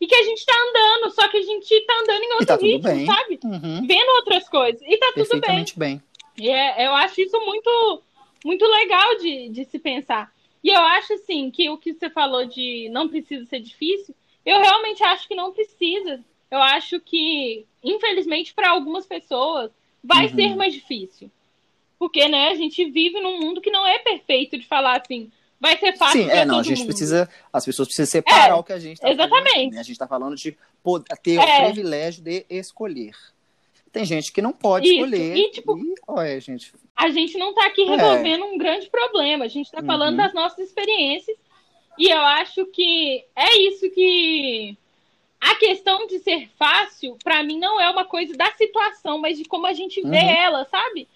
E 0.00 0.06
que 0.06 0.14
a 0.14 0.22
gente 0.24 0.44
tá 0.44 0.54
andando, 0.68 1.14
só 1.14 1.28
que 1.28 1.36
a 1.36 1.42
gente 1.42 1.80
tá 1.82 1.94
andando 2.02 2.22
em 2.24 2.32
outro 2.32 2.46
tá 2.46 2.56
ritmo, 2.56 3.06
sabe? 3.06 3.38
Uhum. 3.44 3.86
Vendo 3.86 4.10
outras 4.16 4.48
coisas. 4.48 4.82
E 4.82 4.96
tá 4.96 5.12
tudo 5.14 5.40
bem. 5.40 5.64
bem. 5.76 6.02
E 6.36 6.48
é, 6.48 6.86
eu 6.86 6.92
acho 6.94 7.20
isso 7.20 7.38
muito 7.40 8.02
muito 8.44 8.66
legal 8.66 9.16
de, 9.18 9.48
de 9.50 9.64
se 9.64 9.78
pensar. 9.78 10.32
E 10.62 10.68
eu 10.68 10.80
acho, 10.80 11.14
assim, 11.14 11.50
que 11.50 11.68
o 11.68 11.76
que 11.76 11.92
você 11.92 12.08
falou 12.08 12.44
de 12.44 12.88
não 12.90 13.08
precisa 13.08 13.44
ser 13.46 13.60
difícil, 13.60 14.14
eu 14.44 14.60
realmente 14.60 15.02
acho 15.02 15.26
que 15.26 15.34
não 15.34 15.52
precisa. 15.52 16.20
Eu 16.50 16.58
acho 16.58 17.00
que, 17.00 17.64
infelizmente, 17.82 18.54
para 18.54 18.70
algumas 18.70 19.06
pessoas, 19.06 19.70
vai 20.02 20.26
uhum. 20.26 20.34
ser 20.34 20.56
mais 20.56 20.72
difícil. 20.74 21.30
Porque, 22.02 22.26
né, 22.26 22.48
a 22.48 22.56
gente 22.56 22.84
vive 22.86 23.20
num 23.20 23.38
mundo 23.38 23.60
que 23.60 23.70
não 23.70 23.86
é 23.86 23.96
perfeito 24.00 24.58
de 24.58 24.66
falar 24.66 25.00
assim, 25.00 25.30
vai 25.60 25.78
ser 25.78 25.96
fácil. 25.96 26.24
Sim, 26.24 26.30
é, 26.30 26.44
não, 26.44 26.58
a 26.58 26.62
gente 26.64 26.78
mundo. 26.78 26.88
precisa, 26.88 27.30
as 27.52 27.64
pessoas 27.64 27.86
precisam 27.86 28.10
separar 28.10 28.48
é, 28.48 28.54
o 28.54 28.64
que 28.64 28.72
a 28.72 28.78
gente 28.80 28.94
está 28.94 29.08
Exatamente. 29.08 29.52
Falando, 29.52 29.70
né? 29.70 29.78
A 29.78 29.82
gente 29.84 29.92
está 29.92 30.08
falando 30.08 30.34
de 30.34 30.58
poder, 30.82 31.16
ter 31.22 31.36
é. 31.36 31.60
o 31.60 31.64
privilégio 31.66 32.24
de 32.24 32.44
escolher. 32.50 33.14
Tem 33.92 34.04
gente 34.04 34.32
que 34.32 34.42
não 34.42 34.52
pode 34.52 34.88
Isso. 34.88 34.96
escolher. 34.96 35.36
E, 35.36 35.50
tipo, 35.52 35.78
e, 35.78 35.94
olha, 36.08 36.40
gente. 36.40 36.74
A 36.96 37.08
gente 37.08 37.38
não 37.38 37.50
está 37.50 37.66
aqui 37.66 37.82
é. 37.82 37.90
resolvendo 37.94 38.46
é. 38.46 38.48
um 38.48 38.58
grande 38.58 38.90
problema. 38.90 39.44
A 39.44 39.48
gente 39.48 39.66
está 39.66 39.80
falando 39.80 40.18
uhum. 40.18 40.24
das 40.24 40.34
nossas 40.34 40.58
experiências. 40.58 41.36
E 41.96 42.10
eu 42.10 42.18
acho 42.20 42.66
que 42.66 43.24
é 43.36 43.58
isso 43.58 43.88
que. 43.90 44.76
A 45.40 45.54
questão 45.54 46.04
de 46.08 46.18
ser 46.18 46.50
fácil, 46.58 47.16
para 47.22 47.44
mim, 47.44 47.60
não 47.60 47.80
é 47.80 47.88
uma 47.88 48.04
coisa 48.04 48.36
da 48.36 48.50
situação, 48.54 49.18
mas 49.18 49.38
de 49.38 49.44
como 49.44 49.66
a 49.66 49.72
gente 49.72 50.02
vê 50.02 50.18
uhum. 50.18 50.30
ela, 50.30 50.64
sabe? 50.64 51.06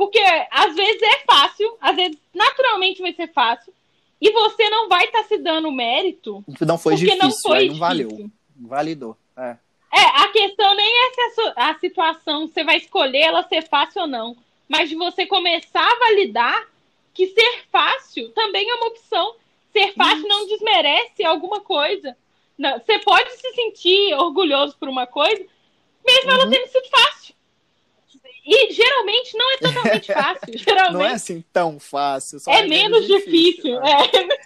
Porque 0.00 0.18
às 0.50 0.74
vezes 0.74 1.02
é 1.02 1.18
fácil, 1.26 1.76
às 1.78 1.94
vezes 1.94 2.16
naturalmente 2.32 3.02
vai 3.02 3.12
ser 3.12 3.30
fácil, 3.34 3.70
e 4.18 4.32
você 4.32 4.66
não 4.70 4.88
vai 4.88 5.04
estar 5.04 5.18
tá 5.20 5.28
se 5.28 5.36
dando 5.36 5.70
mérito. 5.70 6.42
Não 6.58 6.78
foi 6.78 6.94
porque 6.94 7.04
difícil, 7.04 7.28
não 7.28 7.36
foi 7.36 7.68
não 7.68 7.74
valeu. 7.74 8.30
Validou. 8.56 9.14
É. 9.36 9.58
É, 9.92 10.00
a 10.22 10.28
questão 10.28 10.74
nem 10.74 10.90
é 10.90 11.10
se 11.10 11.40
a, 11.54 11.68
a 11.68 11.78
situação 11.78 12.48
você 12.48 12.64
vai 12.64 12.78
escolher 12.78 13.18
ela 13.18 13.46
ser 13.46 13.60
fácil 13.68 14.00
ou 14.00 14.08
não, 14.08 14.34
mas 14.66 14.88
de 14.88 14.94
você 14.94 15.26
começar 15.26 15.86
a 15.86 15.98
validar 15.98 16.66
que 17.12 17.26
ser 17.26 17.64
fácil 17.70 18.30
também 18.30 18.70
é 18.70 18.74
uma 18.76 18.86
opção. 18.86 19.34
Ser 19.70 19.92
fácil 19.92 20.20
Isso. 20.20 20.28
não 20.28 20.46
desmerece 20.46 21.26
alguma 21.26 21.60
coisa. 21.60 22.16
Não, 22.56 22.78
você 22.78 22.98
pode 23.00 23.32
se 23.32 23.52
sentir 23.52 24.14
orgulhoso 24.14 24.74
por 24.80 24.88
uma 24.88 25.06
coisa, 25.06 25.44
mesmo 26.06 26.30
uhum. 26.30 26.36
ela 26.36 26.48
tendo 26.48 26.68
sido 26.68 26.88
fácil. 26.88 27.34
E 28.52 28.72
geralmente 28.72 29.36
não 29.38 29.52
é 29.52 29.56
totalmente 29.58 30.06
fácil. 30.12 30.58
Geralmente 30.58 30.92
Não 30.92 31.04
é 31.04 31.12
assim 31.12 31.44
tão 31.52 31.78
fácil. 31.78 32.40
só 32.40 32.50
é 32.50 32.66
menos 32.66 33.06
difícil. 33.06 33.78
né? 33.80 33.90
é. 34.12 34.38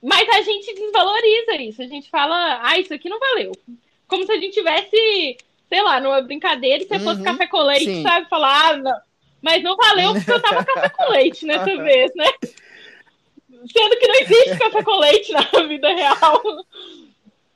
Mas 0.00 0.28
a 0.28 0.42
gente 0.42 0.72
desvaloriza 0.74 1.56
isso. 1.56 1.82
A 1.82 1.86
gente 1.88 2.08
fala, 2.08 2.60
ah, 2.62 2.78
isso 2.78 2.94
aqui 2.94 3.08
não 3.08 3.18
valeu. 3.18 3.50
Como 4.06 4.24
se 4.24 4.30
a 4.30 4.36
gente 4.38 4.54
tivesse, 4.54 5.36
sei 5.68 5.82
lá, 5.82 5.98
numa 5.98 6.20
brincadeira 6.22 6.84
e 6.84 6.86
você 6.86 7.00
fosse 7.00 7.18
Uhum, 7.18 7.24
café 7.24 7.48
com 7.48 7.62
leite, 7.62 7.84
sim. 7.86 8.02
sabe? 8.04 8.28
Falar, 8.28 8.68
ah, 8.70 8.76
não. 8.76 8.96
Mas 9.42 9.60
não 9.64 9.76
valeu 9.76 10.12
porque 10.14 10.30
eu 10.30 10.40
tava 10.40 10.64
café 10.64 10.88
com 10.90 11.10
leite 11.10 11.44
nessa 11.44 11.64
vez, 11.82 12.12
né? 12.14 12.30
Sendo 13.72 13.98
que 13.98 14.06
não 14.06 14.14
existe 14.20 14.58
café 14.58 14.82
com 14.84 14.98
leite 15.00 15.32
na 15.32 15.42
vida 15.66 15.92
real. 15.92 16.42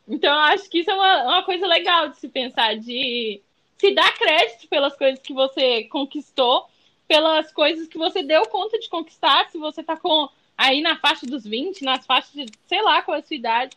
Então, 0.09 0.33
eu 0.33 0.41
acho 0.41 0.69
que 0.69 0.81
isso 0.81 0.91
é 0.91 0.95
uma, 0.95 1.23
uma 1.23 1.43
coisa 1.45 1.65
legal 1.69 2.09
de 2.09 2.19
se 2.19 2.29
pensar, 2.29 2.77
de 2.77 3.41
se 3.81 3.93
dar 3.95 4.13
crédito 4.17 4.69
pelas 4.69 4.95
coisas 4.95 5.19
que 5.21 5.33
você 5.33 5.85
conquistou, 5.85 6.67
pelas 7.09 7.51
coisas 7.53 7.89
que 7.89 7.97
você 7.99 8.23
deu 8.23 8.43
conta 8.47 8.79
de 8.79 8.89
conquistar, 8.89 9.49
se 9.51 9.59
você 9.59 9.83
tá 9.83 9.97
com 9.97 10.29
aí 10.57 10.83
na 10.83 10.97
faixa 10.97 11.25
dos 11.27 11.45
20, 11.45 11.83
nas 11.83 12.05
faixas 12.05 12.31
de, 12.33 12.47
sei 12.67 12.83
lá 12.83 13.01
qual 13.03 13.17
é 13.17 13.21
a 13.21 13.23
sua 13.23 13.35
idade, 13.37 13.75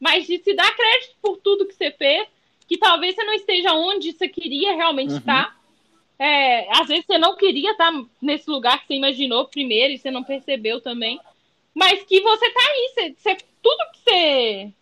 mas 0.00 0.26
de 0.26 0.38
se 0.38 0.54
dar 0.54 0.74
crédito 0.74 1.14
por 1.20 1.36
tudo 1.36 1.66
que 1.66 1.74
você 1.74 1.90
fez, 1.92 2.26
que 2.66 2.78
talvez 2.78 3.14
você 3.14 3.22
não 3.24 3.34
esteja 3.34 3.74
onde 3.74 4.12
você 4.12 4.26
queria 4.28 4.74
realmente 4.74 5.12
Uhum. 5.12 5.18
estar. 5.18 5.54
É, 6.18 6.66
às 6.80 6.88
vezes 6.88 7.04
você 7.04 7.18
não 7.18 7.36
queria 7.36 7.72
estar 7.72 7.92
nesse 8.22 8.48
lugar 8.48 8.80
que 8.80 8.86
você 8.86 8.94
imaginou 8.94 9.46
primeiro 9.46 9.92
e 9.92 9.98
você 9.98 10.10
não 10.10 10.24
percebeu 10.24 10.80
também. 10.80 11.20
Mas 11.74 12.02
que 12.04 12.20
você 12.22 12.50
tá 12.50 12.60
aí, 12.60 12.88
você, 12.94 13.14
você- 13.18 13.36
tudo 13.62 13.90
que 13.92 13.98
você 13.98 14.72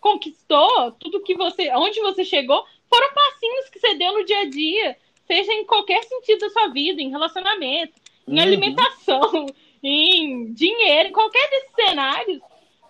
conquistou, 0.00 0.92
tudo 0.92 1.20
que 1.22 1.34
você, 1.34 1.70
onde 1.74 2.00
você 2.00 2.24
chegou, 2.24 2.66
foram 2.92 3.12
passinhos 3.14 3.68
que 3.70 3.78
você 3.80 3.94
deu 3.94 4.12
no 4.12 4.24
dia 4.24 4.40
a 4.40 4.48
dia, 4.48 4.96
seja 5.26 5.52
em 5.52 5.64
qualquer 5.64 6.02
sentido 6.04 6.40
da 6.40 6.50
sua 6.50 6.68
vida, 6.68 7.00
em 7.00 7.10
relacionamento, 7.10 7.92
em 8.28 8.34
Uhum. 8.36 8.40
alimentação, 8.42 9.46
em 9.82 10.52
dinheiro, 10.52 11.08
em 11.08 11.12
qualquer 11.12 11.48
desses 11.50 11.70
cenários, 11.74 12.40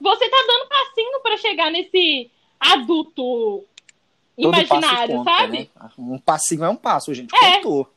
você 0.01 0.29
tá 0.29 0.37
dando 0.47 0.69
passinho 0.69 1.21
para 1.23 1.37
chegar 1.37 1.71
nesse 1.71 2.31
adulto 2.59 3.65
Todo 4.41 4.55
imaginário, 4.59 5.17
conta, 5.19 5.31
sabe? 5.31 5.59
né? 5.59 5.69
Um 5.99 6.19
passinho 6.19 6.65
é 6.65 6.69
um 6.69 6.77
passo, 6.77 7.15
gente 7.15 7.35
É. 7.35 7.57
contou. 7.57 7.89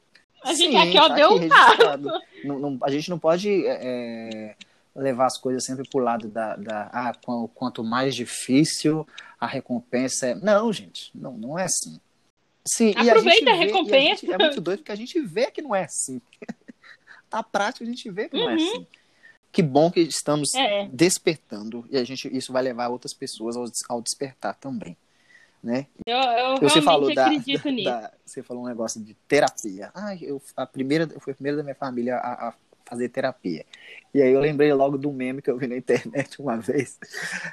A 0.44 0.54
gente 0.54 0.72
Sim, 0.74 0.78
aqui, 0.78 0.98
ó, 1.00 1.08
tá 1.08 1.15
deu 1.15 1.32
um 1.34 1.50
passo. 1.50 2.22
Não- 2.44 2.60
não- 2.60 2.80
a 2.84 2.91
gente 2.91 3.10
não 3.10 3.18
pode 3.18 3.65
é, 3.65 4.56
levar 4.96 5.26
as 5.26 5.39
coisas 5.39 5.65
sempre 5.65 5.88
pro 5.89 6.00
lado 6.04 6.28
da, 6.28 6.56
da 6.56 6.89
ah, 6.94 7.13
qu- 7.26 7.48
quanto 7.56 7.84
mais 7.84 8.13
difícil 8.15 9.08
a 9.39 9.48
recompensa 9.48 10.28
é. 10.28 10.36
Não, 10.36 10.71
gente, 10.74 11.12
não, 11.15 11.38
não 11.38 11.58
é 11.60 11.63
assim. 11.65 12.00
Sim, 12.67 12.93
Aproveita 12.98 13.30
gente 13.32 13.50
a 13.50 13.54
vê- 13.54 13.65
recompensa. 13.65 14.21
gente- 14.21 14.32
é 14.34 14.38
muito 14.38 14.60
doido 14.62 14.80
porque 14.80 14.91
a 14.91 14.95
gente 14.95 15.19
vê 15.21 15.52
que 15.52 15.62
não 15.62 15.76
é 15.76 15.84
assim. 15.84 16.19
Na 17.32 17.43
prática, 17.43 17.84
a 17.84 17.88
gente 17.88 18.10
vê 18.10 18.28
que 18.30 18.38
não 18.38 18.50
é 18.50 18.56
Uhum. 18.56 18.69
assim. 18.69 18.88
Que 19.52 19.62
bom 19.62 19.89
que 19.91 20.00
estamos 20.02 20.54
É. 20.56 20.88
despertando 20.91 21.86
e 21.89 21.98
a 21.98 22.04
gente, 22.04 22.28
isso 22.36 22.52
vai 22.52 22.62
levar 22.63 22.89
outras 22.89 23.13
pessoas 23.13 23.56
ao, 23.56 23.65
ao 23.89 24.02
despertar 24.02 24.56
também. 24.56 24.98
Né? 25.63 25.88
Eu, 26.06 26.17
eu 26.17 26.58
Você 26.60 26.82
falou 26.82 27.13
da, 27.13 27.26
acredito 27.28 27.63
da- 27.84 28.12
você 28.26 28.43
falou 28.43 28.63
um 28.63 28.67
negócio 28.67 29.02
de 29.04 29.13
terapia. 29.28 29.91
Ah, 29.95 30.15
eu 30.15 30.41
a 30.56 30.65
primeira, 30.65 31.08
eu 31.12 31.19
fui 31.19 31.32
a 31.34 31.36
primeira 31.36 31.58
da 31.58 31.63
minha 31.63 31.76
família 31.76 32.17
a, 32.17 32.50
a 32.50 32.54
fazer 32.86 33.10
terapia. 33.10 33.65
E 34.13 34.21
aí 34.21 34.32
eu 34.32 34.39
lembrei 34.39 34.71
logo 34.74 34.98
do 34.98 35.12
meme 35.12 35.41
que 35.41 35.50
eu 35.50 35.58
vi 35.58 35.67
na 35.67 35.76
internet 35.78 36.39
uma 36.41 36.58
vez. 36.58 36.98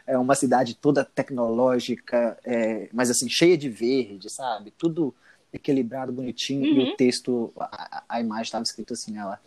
É 0.07 0.17
uma 0.19 0.35
cidade 0.35 0.75
toda 0.77 1.05
tecnológica, 1.05 2.39
é, 2.45 2.89
mas 2.93 3.11
assim 3.11 3.29
cheia 3.29 3.57
de 3.59 3.69
verde, 3.69 4.31
sabe? 4.31 4.71
Tudo 4.73 5.15
equilibrado, 5.53 6.13
bonitinho. 6.13 6.65
E 6.67 6.79
Uhum. 6.79 6.93
o 6.93 6.97
texto, 6.97 7.53
a, 7.59 8.05
a 8.09 8.21
imagem 8.21 8.45
estava 8.45 8.63
escrito 8.65 8.93
assim, 8.93 9.19
ela. 9.19 9.41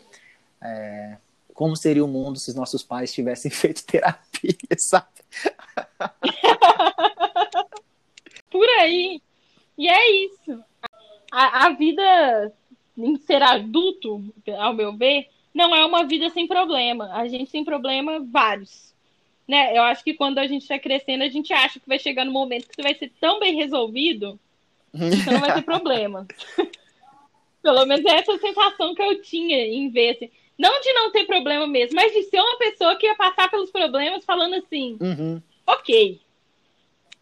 é, 0.62 1.18
como 1.54 1.74
seria 1.76 2.04
o 2.04 2.08
mundo 2.08 2.38
se 2.38 2.50
os 2.50 2.56
nossos 2.56 2.84
pais 2.84 3.14
tivessem 3.14 3.50
feito 3.52 3.86
terapia, 3.86 4.54
sabe? 4.78 5.08
Por 8.50 8.68
aí. 8.80 9.22
E 9.78 9.88
é 9.88 10.12
isso. 10.26 10.64
A, 11.32 11.66
a 11.68 11.70
vida 11.72 12.54
em 12.98 13.18
ser 13.18 13.42
adulto, 13.42 14.24
ao 14.58 14.74
meu 14.74 14.96
ver, 14.96 15.28
não 15.56 15.74
é 15.74 15.86
uma 15.86 16.04
vida 16.06 16.30
sem 16.30 16.46
problema. 16.46 17.10
A 17.14 17.28
gente 17.30 17.50
tem 17.50 17.64
problema 17.64 18.20
vários. 18.20 18.94
Né? 19.48 19.76
Eu 19.78 19.84
acho 19.84 20.04
que 20.04 20.14
quando 20.14 20.38
a 20.40 20.46
gente 20.48 20.64
está 20.64 20.78
crescendo, 20.78 21.24
a 21.24 21.30
gente 21.30 21.54
acha 21.54 21.80
que 21.80 21.88
vai 21.88 21.98
chegar 21.98 22.26
no 22.26 22.32
momento 22.32 22.68
que 22.68 22.76
você 22.76 22.82
vai 22.82 22.94
ser 22.94 23.10
tão 23.22 23.40
bem 23.40 23.56
resolvido 23.56 24.38
que 24.92 25.00
você 25.24 25.32
não 25.32 25.40
vai 25.40 25.54
ter 25.54 25.62
problema. 25.62 26.28
Pelo 27.64 27.86
menos 27.86 28.06
é 28.06 28.18
essa 28.18 28.38
sensação 28.38 28.94
que 28.94 29.02
eu 29.02 29.22
tinha 29.22 29.58
em 29.66 29.90
ver, 29.90 30.12
assim. 30.16 30.30
Não 30.58 30.80
de 30.82 30.94
não 30.94 31.12
ter 31.12 31.26
problema 31.26 31.66
mesmo, 31.68 31.96
mas 31.96 32.12
de 32.14 32.24
ser 32.24 32.40
uma 32.40 32.58
pessoa 32.58 32.96
que 32.98 33.06
ia 33.08 33.16
passar 33.16 33.50
pelos 33.50 33.72
problemas 33.72 34.24
falando 34.26 34.56
assim, 34.56 34.98
Uhum. 35.02 35.42
ok. 35.66 36.20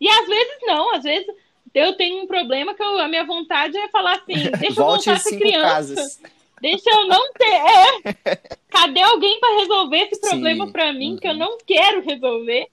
E 0.02 0.08
às 0.10 0.28
vezes 0.28 0.58
não, 0.64 0.94
às 0.96 1.04
vezes 1.04 1.28
eu 1.74 1.94
tenho 1.94 2.22
um 2.24 2.28
problema 2.28 2.74
que 2.76 2.84
eu- 2.84 3.00
a 3.00 3.08
minha 3.08 3.24
vontade 3.26 3.78
é 3.78 3.88
falar 3.90 4.16
assim, 4.18 4.34
deixa 4.60 4.80
eu 4.82 4.86
voltar 4.86 5.14
a 5.14 5.18
ser 5.20 5.38
criança. 5.38 5.62
casas. 5.68 6.22
Deixa 6.64 6.90
eu 6.90 7.08
não 7.08 7.34
ter. 7.34 8.26
É. 8.26 8.36
Cadê 8.70 9.02
alguém 9.02 9.38
para 9.42 9.60
resolver 9.60 9.98
esse 9.98 10.22
problema 10.22 10.72
para 10.72 10.94
mim 10.94 11.18
que 11.18 11.28
eu 11.28 11.34
uhum. 11.34 11.38
não 11.38 11.58
quero 11.68 12.02
resolver? 12.02 12.68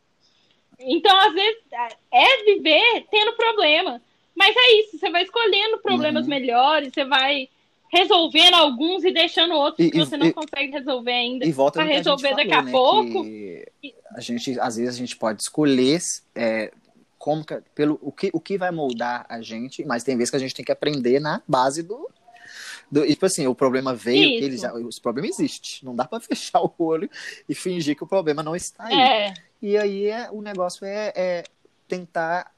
Então, 0.78 1.14
às 1.18 1.34
vezes, 1.34 1.58
é 2.12 2.44
viver 2.44 3.04
tendo 3.10 3.32
problema. 3.32 4.00
Mas 4.32 4.54
é 4.56 4.72
isso, 4.80 4.96
você 4.96 5.10
vai 5.10 5.24
escolhendo 5.24 5.78
problemas 5.78 6.22
Uhum. 6.22 6.30
melhores, 6.30 6.92
você 6.94 7.04
vai 7.04 7.48
resolvendo 7.92 8.54
alguns 8.54 9.02
e 9.04 9.12
deixando 9.12 9.54
outros 9.54 9.84
E- 9.84 9.90
que 9.90 9.96
e- 9.98 10.00
você 10.00 10.16
não 10.16 10.28
e- 10.28 10.32
consegue 10.32 10.70
resolver 10.70 11.10
ainda. 11.10 11.44
E 11.44 11.50
volta 11.50 11.80
pra 11.80 11.82
a 11.90 11.92
resolver 11.92 12.34
daqui 12.36 12.52
a 12.54 12.62
falou, 12.64 13.02
né, 13.02 13.12
pouco. 13.12 13.28
a 14.16 14.20
gente, 14.20 14.58
às 14.60 14.76
vezes, 14.76 14.94
a 14.94 14.98
gente 14.98 15.16
pode 15.16 15.42
escolher 15.42 15.98
é, 16.34 16.72
como 17.18 17.44
que- 17.44 17.60
pelo, 17.74 17.98
o, 18.00 18.12
que, 18.12 18.30
o 18.32 18.40
que 18.40 18.56
vai 18.56 18.70
moldar 18.70 19.26
a 19.28 19.42
gente, 19.42 19.84
mas 19.84 20.04
tem 20.04 20.16
vezes 20.16 20.30
que 20.30 20.36
a 20.36 20.40
gente 20.40 20.54
tem 20.54 20.64
que 20.64 20.72
aprender 20.72 21.20
na 21.20 21.42
base 21.46 21.82
do. 21.82 22.08
Do 22.90 23.04
e, 23.04 23.10
tipo 23.10 23.26
assim, 23.26 23.46
o 23.46 23.54
problema 23.54 23.94
veio, 23.94 24.34
Isso. 24.36 24.44
ele 24.44 24.56
já, 24.56 24.72
os 24.74 24.98
problemas 24.98 25.38
existem. 25.38 25.78
Não 25.82 25.94
dá 25.94 26.04
pra 26.04 26.18
fechar 26.20 26.60
o 26.60 26.72
olho 26.78 27.08
e 27.48 27.54
fingir 27.54 27.96
que 27.96 28.04
o 28.04 28.06
problema 28.06 28.42
não 28.42 28.56
está 28.56 28.84
aí. 28.86 28.94
É, 29.00 29.34
E 29.62 29.76
aí 29.76 30.06
é, 30.06 30.28
o 30.30 30.40
negócio 30.42 30.84
é, 30.84 31.12
é 31.14 31.44
tentar 31.86 32.52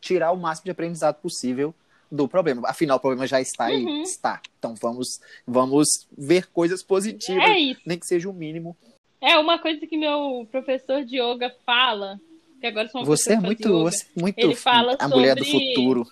tirar 0.00 0.32
o 0.32 0.36
máximo 0.36 0.64
de 0.66 0.70
aprendizado 0.70 1.16
possível 1.16 1.74
do 2.10 2.26
problema. 2.28 2.68
Afinal, 2.68 2.96
o 2.96 3.00
problema 3.00 3.26
já 3.26 3.40
está 3.40 3.66
aí. 3.66 3.84
Uhum. 3.84 4.02
Está. 4.02 4.40
Então 4.58 4.74
vamos, 4.80 5.20
vamos 5.46 6.06
ver 6.16 6.46
coisas 6.46 6.82
positivas, 6.82 7.44
é 7.44 7.76
nem 7.84 7.98
que 7.98 8.06
seja 8.06 8.28
o 8.28 8.32
mínimo. 8.32 8.76
É 9.20 9.36
uma 9.36 9.58
coisa 9.58 9.84
que 9.86 9.96
meu 9.96 10.46
professor 10.50 11.04
de 11.04 11.20
yoga 11.20 11.54
fala, 11.66 12.20
que 12.60 12.66
agora 12.66 12.88
sou 12.88 13.00
uma 13.00 13.06
Você 13.06 13.32
é 13.32 13.40
muito, 13.40 13.68
você 13.82 14.04
é 14.16 14.20
muito 14.20 14.38
Ele 14.38 14.54
fala 14.54 14.96
a 14.98 15.08
mulher 15.08 15.34
do 15.34 15.44
sobre- 15.44 15.68
futuro. 15.74 16.06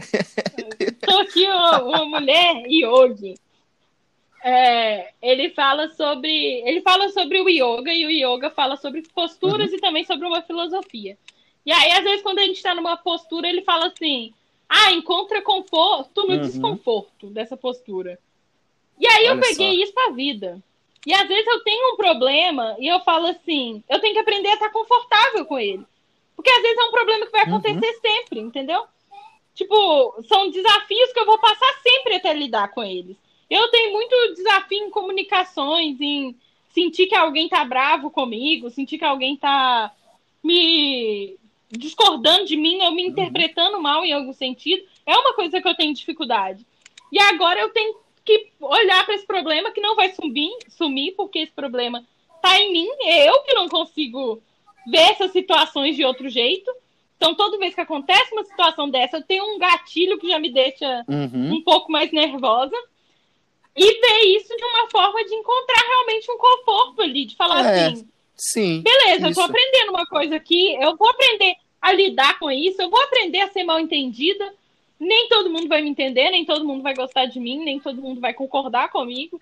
Sou 1.08 1.20
aqui 1.20 1.46
uma, 1.46 2.04
mulher 2.06 2.62
yogi. 2.68 3.34
É, 4.42 5.12
ele 5.22 5.50
fala 5.50 5.88
sobre 5.90 6.28
ele 6.66 6.82
fala 6.82 7.08
sobre 7.08 7.40
o 7.40 7.48
yoga 7.48 7.92
e 7.92 8.04
o 8.04 8.10
yoga 8.10 8.50
fala 8.50 8.76
sobre 8.76 9.02
posturas 9.14 9.70
Uhum. 9.70 9.76
e 9.76 9.80
também 9.80 10.04
sobre 10.04 10.26
uma 10.26 10.42
filosofia. 10.42 11.16
E 11.64 11.72
aí 11.72 11.92
às 11.92 12.04
vezes 12.04 12.22
quando 12.22 12.40
a 12.40 12.42
gente 12.42 12.56
está 12.56 12.74
numa 12.74 12.96
postura 12.96 13.48
ele 13.48 13.62
fala 13.62 13.86
assim: 13.86 14.34
"Ah, 14.68 14.92
encontra 14.92 15.40
conforto 15.40 16.26
no 16.26 16.34
Uhum. 16.34 16.40
desconforto 16.42 17.28
dessa 17.30 17.56
postura". 17.56 18.18
E 19.00 19.06
aí 19.06 19.24
eu 19.26 19.32
Olha 19.32 19.40
peguei 19.40 19.76
só. 19.78 19.82
isso 19.82 19.94
pra 19.94 20.10
vida. 20.10 20.62
E 21.06 21.12
às 21.14 21.26
vezes 21.28 21.46
eu 21.46 21.60
tenho 21.64 21.94
um 21.94 21.96
problema 21.96 22.76
e 22.78 22.86
eu 22.86 23.00
falo 23.00 23.26
assim, 23.26 23.82
eu 23.88 23.98
tenho 24.00 24.14
que 24.14 24.20
aprender 24.20 24.48
a 24.48 24.54
estar 24.54 24.70
confortável 24.70 25.44
com 25.46 25.58
ele. 25.58 25.84
Porque 26.36 26.50
às 26.50 26.62
vezes 26.62 26.78
é 26.78 26.82
um 26.84 26.90
problema 26.90 27.26
que 27.26 27.32
vai 27.32 27.42
Uhum. 27.46 27.56
acontecer 27.56 27.92
sempre, 28.00 28.40
entendeu? 28.40 28.84
Tipo, 29.54 30.22
são 30.26 30.50
desafios 30.50 31.12
que 31.12 31.20
eu 31.20 31.26
vou 31.26 31.38
passar 31.38 31.80
sempre 31.82 32.16
até 32.16 32.34
lidar 32.34 32.68
com 32.68 32.82
eles. 32.82 33.16
Eu 33.48 33.68
tenho 33.68 33.92
muito 33.92 34.34
desafio 34.34 34.84
em 34.84 34.90
comunicações, 34.90 36.00
em 36.00 36.34
sentir 36.70 37.06
que 37.06 37.14
alguém 37.14 37.48
tá 37.48 37.64
bravo 37.64 38.10
comigo, 38.10 38.70
sentir 38.70 38.98
que 38.98 39.04
alguém 39.04 39.36
tá 39.36 39.92
me 40.42 41.38
discordando 41.70 42.44
de 42.44 42.56
mim, 42.56 42.82
ou 42.82 42.92
me 42.92 43.06
interpretando 43.06 43.80
mal 43.80 44.04
em 44.04 44.12
algum 44.12 44.32
sentido. 44.32 44.84
É 45.06 45.16
uma 45.16 45.34
coisa 45.34 45.60
que 45.60 45.68
eu 45.68 45.74
tenho 45.74 45.94
dificuldade. 45.94 46.66
E 47.12 47.18
agora 47.20 47.60
eu 47.60 47.70
tenho 47.70 47.96
que 48.24 48.48
olhar 48.60 49.04
para 49.04 49.14
esse 49.14 49.26
problema 49.26 49.70
que 49.70 49.80
não 49.80 49.94
vai 49.94 50.12
sumir, 50.12 50.50
sumir, 50.68 51.12
porque 51.12 51.40
esse 51.40 51.52
problema 51.52 52.04
tá 52.42 52.58
em 52.58 52.72
mim, 52.72 52.88
é 53.02 53.28
eu 53.28 53.40
que 53.42 53.54
não 53.54 53.68
consigo 53.68 54.42
ver 54.86 55.10
essas 55.10 55.30
situações 55.30 55.96
de 55.96 56.04
outro 56.04 56.28
jeito. 56.28 56.70
Então, 57.16 57.34
toda 57.34 57.58
vez 57.58 57.74
que 57.74 57.80
acontece 57.80 58.32
uma 58.32 58.44
situação 58.44 58.90
dessa, 58.90 59.16
eu 59.18 59.22
tenho 59.22 59.44
um 59.54 59.58
gatilho 59.58 60.18
que 60.18 60.28
já 60.28 60.38
me 60.38 60.52
deixa 60.52 61.04
Uhum. 61.08 61.54
um 61.56 61.62
pouco 61.62 61.90
mais 61.90 62.10
nervosa. 62.12 62.76
E 63.76 64.00
ver 64.00 64.36
isso 64.36 64.56
de 64.56 64.64
uma 64.64 64.88
forma 64.88 65.24
de 65.24 65.34
encontrar 65.34 65.82
realmente 65.88 66.30
um 66.30 66.38
conforto 66.38 67.02
ali, 67.02 67.24
de 67.24 67.34
falar 67.34 67.64
É, 67.66 67.86
assim, 67.86 68.08
Sim. 68.36 68.82
beleza, 68.82 69.26
eu 69.26 69.30
isso. 69.30 69.40
tô 69.40 69.46
aprendendo 69.46 69.90
uma 69.90 70.06
coisa 70.06 70.36
aqui, 70.36 70.74
eu 70.80 70.96
vou 70.96 71.08
aprender 71.08 71.54
a 71.82 71.92
lidar 71.92 72.38
com 72.38 72.50
isso, 72.52 72.80
eu 72.80 72.88
vou 72.88 73.02
aprender 73.02 73.40
a 73.40 73.48
ser 73.48 73.64
mal 73.64 73.80
entendida, 73.80 74.54
nem 75.00 75.28
todo 75.28 75.50
mundo 75.50 75.66
vai 75.66 75.82
me 75.82 75.90
entender, 75.90 76.30
nem 76.30 76.44
todo 76.44 76.64
mundo 76.64 76.82
vai 76.82 76.94
gostar 76.94 77.26
de 77.26 77.40
mim, 77.40 77.64
nem 77.64 77.80
todo 77.80 78.00
mundo 78.00 78.20
vai 78.20 78.32
concordar 78.32 78.90
comigo. 78.92 79.40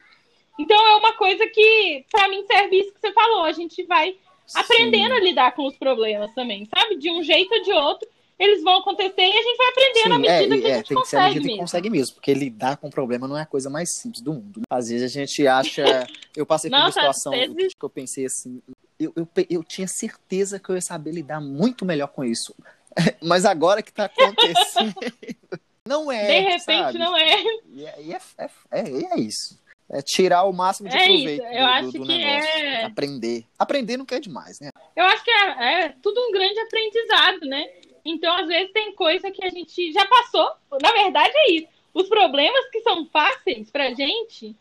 Então 0.59 0.77
é 0.89 0.97
uma 0.97 1.13
coisa 1.13 1.47
que, 1.47 2.05
para 2.11 2.27
mim, 2.29 2.43
serve 2.47 2.81
isso 2.81 2.93
que 2.95 3.01
você 3.01 3.13
falou. 3.13 3.43
A 3.45 3.53
gente 3.53 3.83
vai 3.85 4.17
aprendendo 4.55 5.15
Sim. 5.15 5.21
a 5.21 5.21
lidar 5.21 5.55
com 5.55 5.67
os 5.67 5.77
problemas 5.77 6.33
também, 6.35 6.67
sabe? 6.67 6.97
De 6.97 7.11
um 7.11 7.23
jeito 7.23 7.53
ou 7.55 7.63
de 7.63 7.73
outro, 7.73 8.09
eles 8.39 8.63
vão 8.63 8.79
acontecer 8.79 9.23
e 9.23 9.39
a 9.39 9.43
gente 9.43 9.57
vai 9.57 9.69
aprendendo 9.69 10.03
Sim, 10.03 10.13
à 10.13 10.19
medida 10.19 10.57
é, 10.57 10.61
que 10.61 10.67
a 10.67 10.71
é, 10.71 10.75
gente 10.77 10.89
tem 10.89 10.97
consegue 10.97 11.03
que 11.03 11.09
ser 11.09 11.17
à 11.17 11.21
medida 11.29 11.41
mesmo. 11.41 11.55
que 11.55 11.61
consegue 11.61 11.91
mesmo, 11.91 12.15
porque 12.15 12.35
lidar 12.35 12.77
com 12.77 12.89
o 12.89 12.91
problema 12.91 13.29
não 13.29 13.39
é 13.39 13.43
a 13.43 13.47
coisa 13.47 13.71
mais 13.71 13.95
simples 13.95 14.21
do 14.21 14.33
mundo. 14.33 14.61
Né? 14.61 14.65
Às 14.71 14.89
vezes 14.89 15.05
a 15.05 15.21
gente 15.21 15.47
acha. 15.47 16.07
Eu 16.37 16.45
passei 16.45 16.71
por 16.71 16.77
Nossa, 16.77 17.01
uma 17.01 17.13
situação 17.13 17.33
vezes... 17.33 17.75
que 17.75 17.85
eu 17.85 17.91
pensei 17.91 18.27
assim. 18.27 18.61
Eu, 18.99 19.13
eu, 19.17 19.29
eu 19.49 19.65
tinha 19.65 19.87
certeza 19.87 20.59
que 20.59 20.69
eu 20.71 20.75
ia 20.75 20.83
saber 20.83 21.13
lidar 21.13 21.41
muito 21.41 21.85
melhor 21.85 22.09
com 22.09 22.25
isso. 22.25 22.55
Mas 23.23 23.45
agora 23.45 23.83
que 23.83 23.93
tá 23.93 24.07
acontecendo. 24.07 24.95
não 25.87 26.11
é. 26.11 26.27
De 26.27 26.41
repente 26.41 26.65
sabe? 26.65 26.99
não 26.99 27.17
é. 27.17 27.43
E 27.71 27.85
é, 27.85 27.99
é, 28.09 28.21
é, 28.39 28.51
é, 28.81 29.15
é 29.15 29.21
isso. 29.21 29.62
É 29.93 30.01
tirar 30.01 30.45
o 30.45 30.53
máximo 30.55 30.89
de 30.89 30.97
é 30.97 31.05
proveito 31.05 31.43
isso. 31.43 31.43
Eu 31.43 31.61
do, 31.61 31.67
acho 31.67 31.87
do, 31.87 31.93
do 31.99 32.07
que 32.07 32.19
negócio. 32.19 32.49
É... 32.49 32.85
Aprender. 32.85 33.47
Aprender 33.59 33.97
não 33.99 34.07
quer 34.07 34.21
demais, 34.21 34.59
né? 34.59 34.71
Eu 34.97 35.05
acho 35.05 35.23
que 35.23 35.31
é, 35.31 35.85
é 35.85 35.89
tudo 36.03 36.19
um 36.19 36.33
grande 36.33 36.59
aprendizado, 36.61 37.41
né? 37.43 37.69
Então, 38.03 38.35
às 38.35 38.49
vezes, 38.49 38.73
tem 38.73 38.95
coisa 38.95 39.31
que 39.31 39.45
a 39.45 39.51
gente 39.51 39.93
já 39.93 40.07
passou. 40.07 40.51
Na 40.81 40.91
verdade, 40.93 41.33
é 41.37 41.51
isso. 41.53 41.69
Os 41.93 42.09
problemas 42.09 42.71
que 42.71 42.81
são 42.81 43.07
fáceis 43.07 43.71
pra 43.71 43.93
gente 43.93 44.57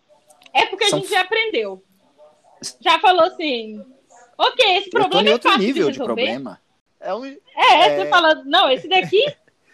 é 0.54 0.66
porque 0.66 0.88
são... 0.88 1.00
a 1.00 1.02
gente 1.02 1.12
já 1.12 1.22
aprendeu. 1.22 1.82
Já 2.82 3.00
falou 3.00 3.24
assim, 3.24 3.84
ok, 4.38 4.78
esse 4.78 4.90
problema 4.90 5.30
é 5.30 5.40
fácil 5.40 5.60
nível 5.60 5.88
de, 5.88 5.94
de 5.94 6.04
problema. 6.04 6.62
É, 7.00 7.14
um... 7.14 7.26
é, 7.26 7.38
é, 7.56 7.98
você 7.98 8.10
fala, 8.10 8.36
não, 8.46 8.70
esse 8.70 8.88
daqui, 8.88 9.26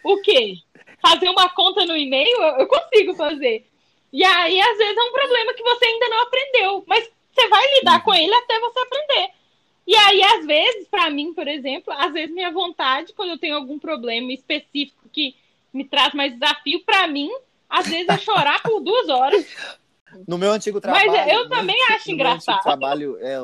o 0.04 0.22
quê? 0.22 0.54
Fazer 1.02 1.28
uma 1.30 1.50
conta 1.50 1.84
no 1.86 1.98
e-mail, 1.98 2.42
eu 2.60 2.68
consigo 2.68 3.16
fazer. 3.16 3.68
E 4.12 4.24
aí, 4.24 4.60
às 4.60 4.78
vezes, 4.78 4.98
é 4.98 5.02
um 5.02 5.12
problema 5.12 5.54
que 5.54 5.64
você 5.64 5.86
ainda 5.86 6.10
não 6.10 6.22
aprendeu, 6.22 6.84
mas 6.88 7.10
você 7.34 7.48
vai 7.48 7.76
lidar 7.76 7.98
uhum. 7.98 8.04
com 8.04 8.14
ele 8.14 8.34
até 8.34 8.60
você 8.60 8.80
aprender. 8.80 9.30
E 9.86 9.96
aí, 9.96 10.22
às 10.22 10.46
vezes, 10.46 10.88
para 10.90 11.10
mim, 11.10 11.34
por 11.34 11.48
exemplo, 11.48 11.94
às 11.94 12.12
vezes 12.12 12.34
minha 12.34 12.52
vontade, 12.52 13.14
quando 13.14 13.30
eu 13.30 13.38
tenho 13.38 13.56
algum 13.56 13.80
problema 13.80 14.34
específico 14.34 15.08
que 15.12 15.36
me 15.74 15.86
traz 15.86 16.14
mais 16.14 16.34
desafio, 16.34 16.84
para 16.84 17.08
mim, 17.08 17.30
às 17.70 17.88
vezes 17.88 18.10
é 18.10 18.18
chorar 18.18 18.62
por 18.62 18.82
duas 18.82 19.08
horas. 19.08 19.46
No 20.28 20.38
meu 20.38 20.52
antigo 20.52 20.82
trabalho. 20.82 21.12
Mas 21.12 21.32
eu 21.32 21.48
também 21.48 21.78
no, 21.78 21.96
acho 21.96 22.08
no 22.08 22.14
engraçado. 22.14 22.56
Meu 22.56 22.64
trabalho, 22.64 23.18
é, 23.22 23.38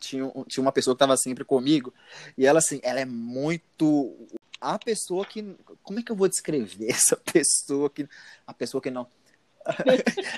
tinha, 0.00 0.30
tinha 0.48 0.62
uma 0.62 0.72
pessoa 0.72 0.94
que 0.94 0.96
estava 0.96 1.16
sempre 1.16 1.44
comigo, 1.44 1.92
e 2.36 2.46
ela, 2.46 2.58
assim, 2.58 2.80
ela 2.82 3.00
é 3.00 3.04
muito. 3.04 4.14
A 4.60 4.78
pessoa 4.78 5.24
que. 5.24 5.56
Como 5.82 5.98
é 5.98 6.02
que 6.02 6.12
eu 6.12 6.16
vou 6.16 6.28
descrever 6.28 6.90
essa 6.94 7.16
pessoa 7.16 7.90
que. 7.90 8.08
A 8.46 8.52
pessoa 8.54 8.80
que 8.80 8.90
não 8.90 9.06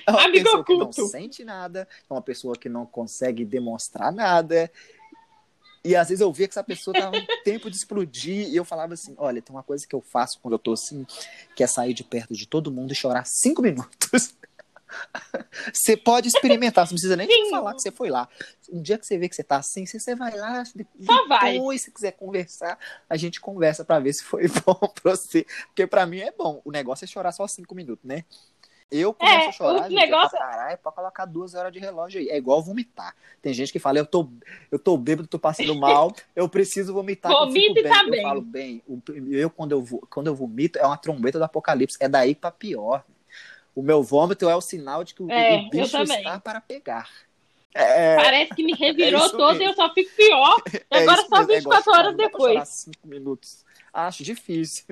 é 0.06 0.10
uma 0.10 0.24
Amigo 0.24 0.44
pessoa 0.44 0.60
oculto. 0.62 0.90
que 0.94 1.00
não 1.02 1.08
sente 1.08 1.44
nada, 1.44 1.88
é 2.08 2.12
uma 2.12 2.22
pessoa 2.22 2.54
que 2.56 2.68
não 2.68 2.84
consegue 2.86 3.44
demonstrar 3.44 4.12
nada. 4.12 4.70
E 5.84 5.94
às 5.94 6.08
vezes 6.08 6.22
eu 6.22 6.32
via 6.32 6.48
que 6.48 6.52
essa 6.52 6.64
pessoa 6.64 6.94
tava 6.94 7.18
no 7.18 7.26
tempo 7.44 7.70
de 7.70 7.76
explodir 7.76 8.48
e 8.48 8.56
eu 8.56 8.64
falava 8.64 8.94
assim: 8.94 9.14
olha, 9.18 9.42
tem 9.42 9.54
uma 9.54 9.62
coisa 9.62 9.86
que 9.86 9.94
eu 9.94 10.00
faço 10.00 10.38
quando 10.40 10.54
eu 10.54 10.58
tô 10.58 10.72
assim, 10.72 11.06
que 11.54 11.62
é 11.62 11.66
sair 11.66 11.92
de 11.92 12.02
perto 12.02 12.34
de 12.34 12.46
todo 12.46 12.72
mundo 12.72 12.92
e 12.92 12.96
chorar 12.96 13.24
cinco 13.26 13.60
minutos. 13.62 14.34
Você 15.72 15.96
pode 15.96 16.28
experimentar, 16.28 16.86
você 16.86 16.92
não 16.92 16.96
precisa 16.96 17.16
nem 17.16 17.26
Sim. 17.26 17.50
falar 17.50 17.74
que 17.74 17.82
você 17.82 17.90
foi 17.90 18.10
lá. 18.10 18.28
Um 18.70 18.80
dia 18.80 18.96
que 18.96 19.04
você 19.04 19.18
vê 19.18 19.28
que 19.28 19.34
você 19.34 19.42
tá 19.42 19.56
assim, 19.56 19.84
você 19.86 20.14
vai 20.14 20.36
lá, 20.36 20.64
Só 20.64 21.26
vai. 21.26 21.54
depois, 21.54 21.82
se 21.82 21.90
quiser 21.90 22.12
conversar, 22.12 22.78
a 23.10 23.16
gente 23.16 23.40
conversa 23.40 23.84
para 23.84 23.98
ver 23.98 24.12
se 24.12 24.22
foi 24.22 24.44
bom 24.64 24.74
pra 25.02 25.16
você. 25.16 25.44
Porque 25.66 25.84
para 25.86 26.06
mim 26.06 26.20
é 26.20 26.30
bom. 26.30 26.60
O 26.64 26.70
negócio 26.70 27.04
é 27.04 27.08
chorar 27.08 27.32
só 27.32 27.46
cinco 27.48 27.74
minutos, 27.74 28.04
né? 28.04 28.24
Eu 28.90 29.12
começo 29.12 29.36
é, 29.36 29.48
a 29.48 29.52
chorar, 29.52 29.88
gente, 29.88 30.00
negócio... 30.00 30.38
parar, 30.38 30.72
é 30.72 30.76
pra 30.76 30.92
colocar 30.92 31.24
duas 31.24 31.54
horas 31.54 31.72
de 31.72 31.78
relógio 31.78 32.20
aí. 32.20 32.28
É 32.28 32.36
igual 32.36 32.62
vomitar. 32.62 33.14
Tem 33.42 33.52
gente 33.52 33.72
que 33.72 33.78
fala, 33.78 33.98
eu 33.98 34.06
tô, 34.06 34.28
eu 34.70 34.78
tô 34.78 34.96
bêbado, 34.96 35.26
tô 35.26 35.38
passando 35.38 35.74
mal, 35.74 36.12
eu 36.36 36.48
preciso 36.48 36.92
vomitar. 36.92 37.32
Vomita 37.32 37.80
e 37.80 37.82
tá 37.82 38.02
eu 38.04 38.10
bem. 38.10 38.22
falo 38.22 38.40
bem. 38.40 38.82
Eu, 39.30 39.50
quando 39.50 39.72
eu, 39.72 40.00
quando 40.08 40.26
eu 40.28 40.34
vomito, 40.34 40.78
é 40.78 40.86
uma 40.86 40.96
trombeta 40.96 41.38
do 41.38 41.44
apocalipse. 41.44 41.96
É 42.00 42.08
daí 42.08 42.34
pra 42.34 42.50
pior. 42.50 43.04
O 43.74 43.82
meu 43.82 44.02
vômito 44.02 44.48
é 44.48 44.54
o 44.54 44.60
sinal 44.60 45.02
de 45.02 45.14
que 45.14 45.22
o, 45.22 45.30
é, 45.30 45.56
o 45.56 45.70
bicho 45.70 45.96
está 46.00 46.38
para 46.38 46.60
pegar. 46.60 47.10
É, 47.74 48.14
Parece 48.14 48.54
que 48.54 48.62
me 48.62 48.72
revirou 48.78 49.26
é 49.26 49.30
todo 49.30 49.60
e 49.60 49.64
eu 49.64 49.74
só 49.74 49.92
fico 49.92 50.14
pior. 50.14 50.62
É 50.90 51.02
agora 51.02 51.26
só 51.28 51.44
24 51.44 51.90
é 51.90 51.96
horas 51.96 52.16
depois. 52.16 52.68
Cinco 52.68 53.08
minutos. 53.08 53.64
Acho 53.92 54.22
difícil. 54.22 54.84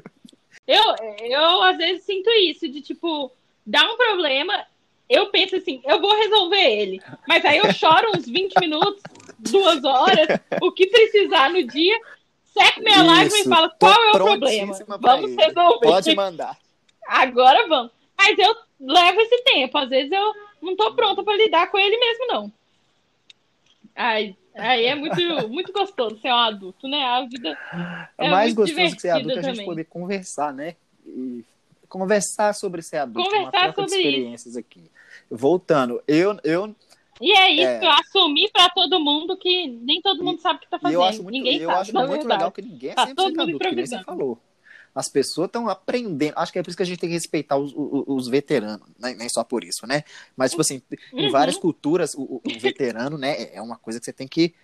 Eu, 0.67 0.83
eu 1.21 1.63
às 1.63 1.77
vezes 1.77 2.05
sinto 2.05 2.29
isso, 2.31 2.69
de 2.69 2.81
tipo, 2.81 3.31
dá 3.67 3.91
um 3.91 3.97
problema, 3.97 4.67
eu 5.09 5.31
penso 5.31 5.57
assim, 5.57 5.81
eu 5.85 6.01
vou 6.01 6.15
resolver 6.17 6.81
ele. 6.81 7.01
Mas 7.27 7.45
aí 7.45 7.59
eu 7.59 7.73
choro 7.73 8.13
uns 8.17 8.27
20 8.27 8.59
minutos, 8.61 9.03
duas 9.39 9.85
horas, 9.85 10.41
o 10.61 10.73
que 10.73 10.87
precisar 10.87 11.51
no 11.51 11.63
dia, 11.67 11.99
seco 12.45 12.81
minha 12.81 13.03
lágrima 13.03 13.39
e 13.39 13.45
falo 13.45 13.71
qual 13.79 14.05
é 14.05 14.09
o 14.11 14.13
problema. 14.13 14.79
Vamos 15.01 15.33
ele. 15.33 15.43
resolver. 15.43 15.87
Pode 15.87 16.15
mandar. 16.15 16.57
Agora 17.07 17.67
vamos. 17.69 17.93
Mas 18.17 18.39
eu 18.39 18.55
levo 18.81 19.21
esse 19.21 19.43
tempo. 19.43 19.77
Às 19.79 19.89
vezes 19.89 20.13
eu 20.13 20.35
não 20.61 20.77
tô 20.77 20.95
pronta 20.95 21.23
para 21.23 21.37
lidar 21.37 21.71
com 21.71 21.79
ele 21.79 21.97
mesmo, 21.99 22.27
não. 22.29 22.53
Aí, 23.95 24.35
aí 24.55 24.87
é 24.87 24.95
muito, 24.95 25.49
muito 25.49 25.73
gostoso 25.73 26.19
ser 26.21 26.29
um 26.29 26.37
adulto, 26.37 26.89
né? 26.89 27.05
A 27.05 27.23
vida 27.27 27.59
é, 28.19 28.27
é 28.27 28.31
mais 28.31 28.55
gostoso 28.55 28.95
que 28.95 29.03
ser 29.03 29.11
adulto 29.11 29.39
é 29.39 29.41
a 29.41 29.43
gente 29.43 29.65
poder 29.65 29.85
conversar, 29.85 30.53
né? 30.53 30.77
E 31.05 31.45
conversar 31.93 32.55
sobre 32.55 32.81
ser 32.81 32.97
adulto, 32.97 33.29
conversar 33.29 33.45
uma 33.45 33.53
troca 33.53 33.83
sobre 33.83 33.91
de 33.91 34.09
experiências 34.09 34.53
isso. 34.53 34.59
aqui. 34.59 34.91
Voltando, 35.31 36.03
eu, 36.09 36.39
eu 36.43 36.75
e 37.21 37.33
é 37.33 37.51
isso, 37.53 37.85
é... 37.85 38.01
assumir 38.01 38.51
para 38.51 38.71
todo 38.71 38.99
mundo 38.99 39.37
que 39.37 39.69
nem 39.69 40.01
todo 40.01 40.25
mundo 40.25 40.41
sabe 40.41 40.57
o 40.57 40.61
que 40.61 40.65
está 40.65 40.79
fazendo. 40.79 40.97
Eu 40.97 41.03
acho 41.03 41.23
muito, 41.23 41.35
ninguém 41.35 41.59
eu 41.59 41.69
sabe, 41.69 41.81
acho 41.81 41.93
muito 41.93 42.09
verdade. 42.09 42.29
legal 42.29 42.51
que 42.51 42.63
ninguém 42.63 42.91
é 42.91 42.95
100% 42.95 43.15
tá 43.15 43.43
adulto, 43.43 43.59
que 43.59 43.75
nem 43.75 43.87
você 43.87 44.03
falou. 44.03 44.39
As 44.95 45.09
pessoas 45.09 45.47
estão 45.47 45.69
aprendendo. 45.69 46.35
Acho 46.37 46.53
que 46.53 46.59
é 46.59 46.63
por 46.63 46.71
isso 46.71 46.77
que 46.77 46.83
a 46.83 46.87
gente 46.87 46.99
tem 46.99 47.11
que 47.11 47.15
respeitar 47.15 47.57
os, 47.57 47.73
os, 47.75 48.05
os 48.07 48.29
veteranos, 48.29 48.87
né? 48.99 49.15
nem 49.15 49.29
só 49.29 49.45
por 49.45 49.65
isso, 49.65 49.87
né? 49.87 50.05
Mas, 50.37 50.51
tipo 50.51 50.63
assim, 50.63 50.83
em 51.13 51.27
uhum. 51.27 51.31
várias 51.31 51.57
culturas, 51.57 52.15
o, 52.15 52.41
o, 52.45 52.59
veterano, 52.59 53.17
né, 53.17 53.55
é 53.55 53.61
uma 53.63 53.77
coisa 53.77 53.99
que 53.99 54.05
você 54.05 54.13
tem 54.13 54.29
que, 54.29 54.55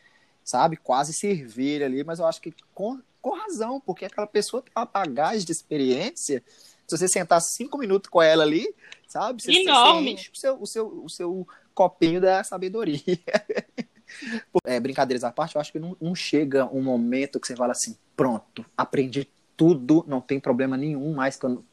sabe, 0.42 0.76
quase 0.76 1.12
servir 1.12 1.82
ali, 1.82 2.04
mas 2.04 2.18
eu 2.18 2.26
acho 2.26 2.42
que 2.42 2.52
com, 2.74 3.00
com 3.22 3.36
razão, 3.36 3.80
porque 3.80 4.04
aquela 4.04 4.26
pessoa 4.26 4.62
tem 4.62 4.72
uma 4.76 4.84
bagagem 4.84 5.46
de 5.46 5.52
experiência 5.52 6.42
se 6.88 6.96
você 6.96 7.06
sentar 7.06 7.40
cinco 7.42 7.76
minutos 7.76 8.08
com 8.08 8.22
ela 8.22 8.42
ali, 8.42 8.66
sabe? 9.06 9.42
Você, 9.42 9.52
Enorme. 9.52 10.04
Você 10.04 10.10
enche 10.10 10.30
o 10.32 10.36
seu, 10.36 10.62
o, 10.62 10.66
seu, 10.66 11.04
o 11.04 11.08
seu 11.10 11.48
copinho 11.74 12.20
da 12.20 12.42
sabedoria. 12.42 12.98
é, 14.64 14.80
brincadeiras 14.80 15.22
à 15.22 15.30
parte, 15.30 15.54
eu 15.54 15.60
acho 15.60 15.70
que 15.70 15.78
não, 15.78 15.96
não 16.00 16.14
chega 16.14 16.64
um 16.66 16.82
momento 16.82 17.38
que 17.38 17.46
você 17.46 17.54
fala 17.54 17.72
assim, 17.72 17.96
pronto, 18.16 18.64
aprendi 18.76 19.28
tudo, 19.54 20.04
não 20.08 20.20
tem 20.20 20.40
problema 20.40 20.76
nenhum 20.76 21.12
mais. 21.14 21.36
Quando... 21.36 21.64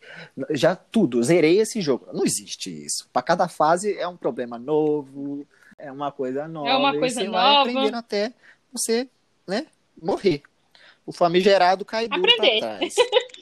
Já 0.50 0.76
tudo, 0.76 1.24
zerei 1.24 1.60
esse 1.60 1.80
jogo. 1.80 2.08
Não 2.12 2.26
existe 2.26 2.70
isso. 2.86 3.08
Para 3.14 3.22
cada 3.22 3.48
fase 3.48 3.98
é 3.98 4.08
um 4.08 4.18
problema 4.18 4.60
novo, 4.60 5.48
é 5.78 5.92
uma 5.92 6.12
coisa 6.12 6.48
nova. 6.48 6.70
É 6.70 6.76
uma 6.76 6.98
coisa 6.98 7.22
você 7.22 7.28
nova. 7.28 7.38
vai 7.38 7.56
aprendendo 7.62 7.96
até 7.96 8.34
você, 8.74 9.08
né, 9.48 9.68
morrer. 10.02 10.42
O 11.06 11.14
famigerado 11.14 11.86
cai 11.86 12.08
duro 12.08 12.22
Aprender. 12.22 12.60
pra 12.60 12.78
trás. 12.78 12.96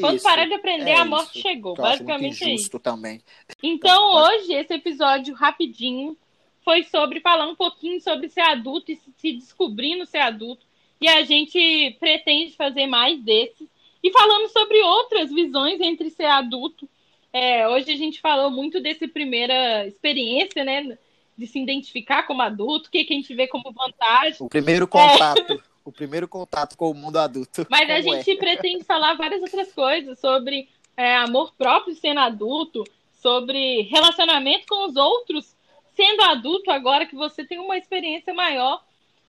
Quando 0.00 0.16
isso, 0.16 0.24
parar 0.24 0.46
de 0.46 0.54
aprender, 0.54 0.90
é 0.90 0.96
a 0.96 1.04
morte 1.04 1.38
isso. 1.38 1.48
chegou. 1.48 1.74
Basicamente 1.74 2.44
é 2.44 2.54
isso. 2.54 2.78
também. 2.78 3.20
Então, 3.62 4.14
hoje, 4.14 4.54
esse 4.54 4.72
episódio 4.72 5.34
rapidinho 5.34 6.16
foi 6.64 6.84
sobre 6.84 7.20
falar 7.20 7.46
um 7.46 7.54
pouquinho 7.54 8.00
sobre 8.00 8.28
ser 8.28 8.40
adulto 8.40 8.90
e 8.90 8.96
se 8.96 9.32
descobrindo 9.32 10.06
ser 10.06 10.18
adulto. 10.18 10.64
E 11.00 11.08
a 11.08 11.22
gente 11.24 11.96
pretende 11.98 12.56
fazer 12.56 12.86
mais 12.86 13.20
desses. 13.22 13.68
E 14.02 14.10
falando 14.10 14.48
sobre 14.48 14.80
outras 14.80 15.30
visões 15.30 15.80
entre 15.80 16.10
ser 16.10 16.26
adulto. 16.26 16.88
É, 17.32 17.68
hoje 17.68 17.92
a 17.92 17.96
gente 17.96 18.20
falou 18.20 18.50
muito 18.50 18.80
dessa 18.80 19.06
primeira 19.08 19.86
experiência, 19.86 20.64
né? 20.64 20.96
De 21.36 21.46
se 21.46 21.58
identificar 21.58 22.22
como 22.24 22.42
adulto, 22.42 22.88
o 22.88 22.90
que, 22.92 23.04
que 23.04 23.12
a 23.12 23.16
gente 23.16 23.34
vê 23.34 23.46
como 23.46 23.72
vantagem. 23.72 24.36
O 24.40 24.48
primeiro 24.48 24.86
contato. 24.86 25.52
É 25.52 25.58
o 25.84 25.92
primeiro 25.92 26.28
contato 26.28 26.76
com 26.76 26.90
o 26.90 26.94
mundo 26.94 27.18
adulto. 27.18 27.66
Mas 27.70 27.88
a 27.90 28.00
gente 28.00 28.30
é. 28.30 28.36
pretende 28.36 28.84
falar 28.84 29.14
várias 29.14 29.42
outras 29.42 29.72
coisas 29.72 30.18
sobre 30.18 30.68
é, 30.96 31.16
amor 31.16 31.52
próprio 31.56 31.94
sendo 31.94 32.20
adulto, 32.20 32.84
sobre 33.12 33.82
relacionamento 33.82 34.66
com 34.68 34.86
os 34.86 34.96
outros 34.96 35.54
sendo 35.94 36.22
adulto 36.22 36.70
agora 36.70 37.06
que 37.06 37.14
você 37.14 37.44
tem 37.44 37.58
uma 37.58 37.76
experiência 37.76 38.32
maior. 38.34 38.82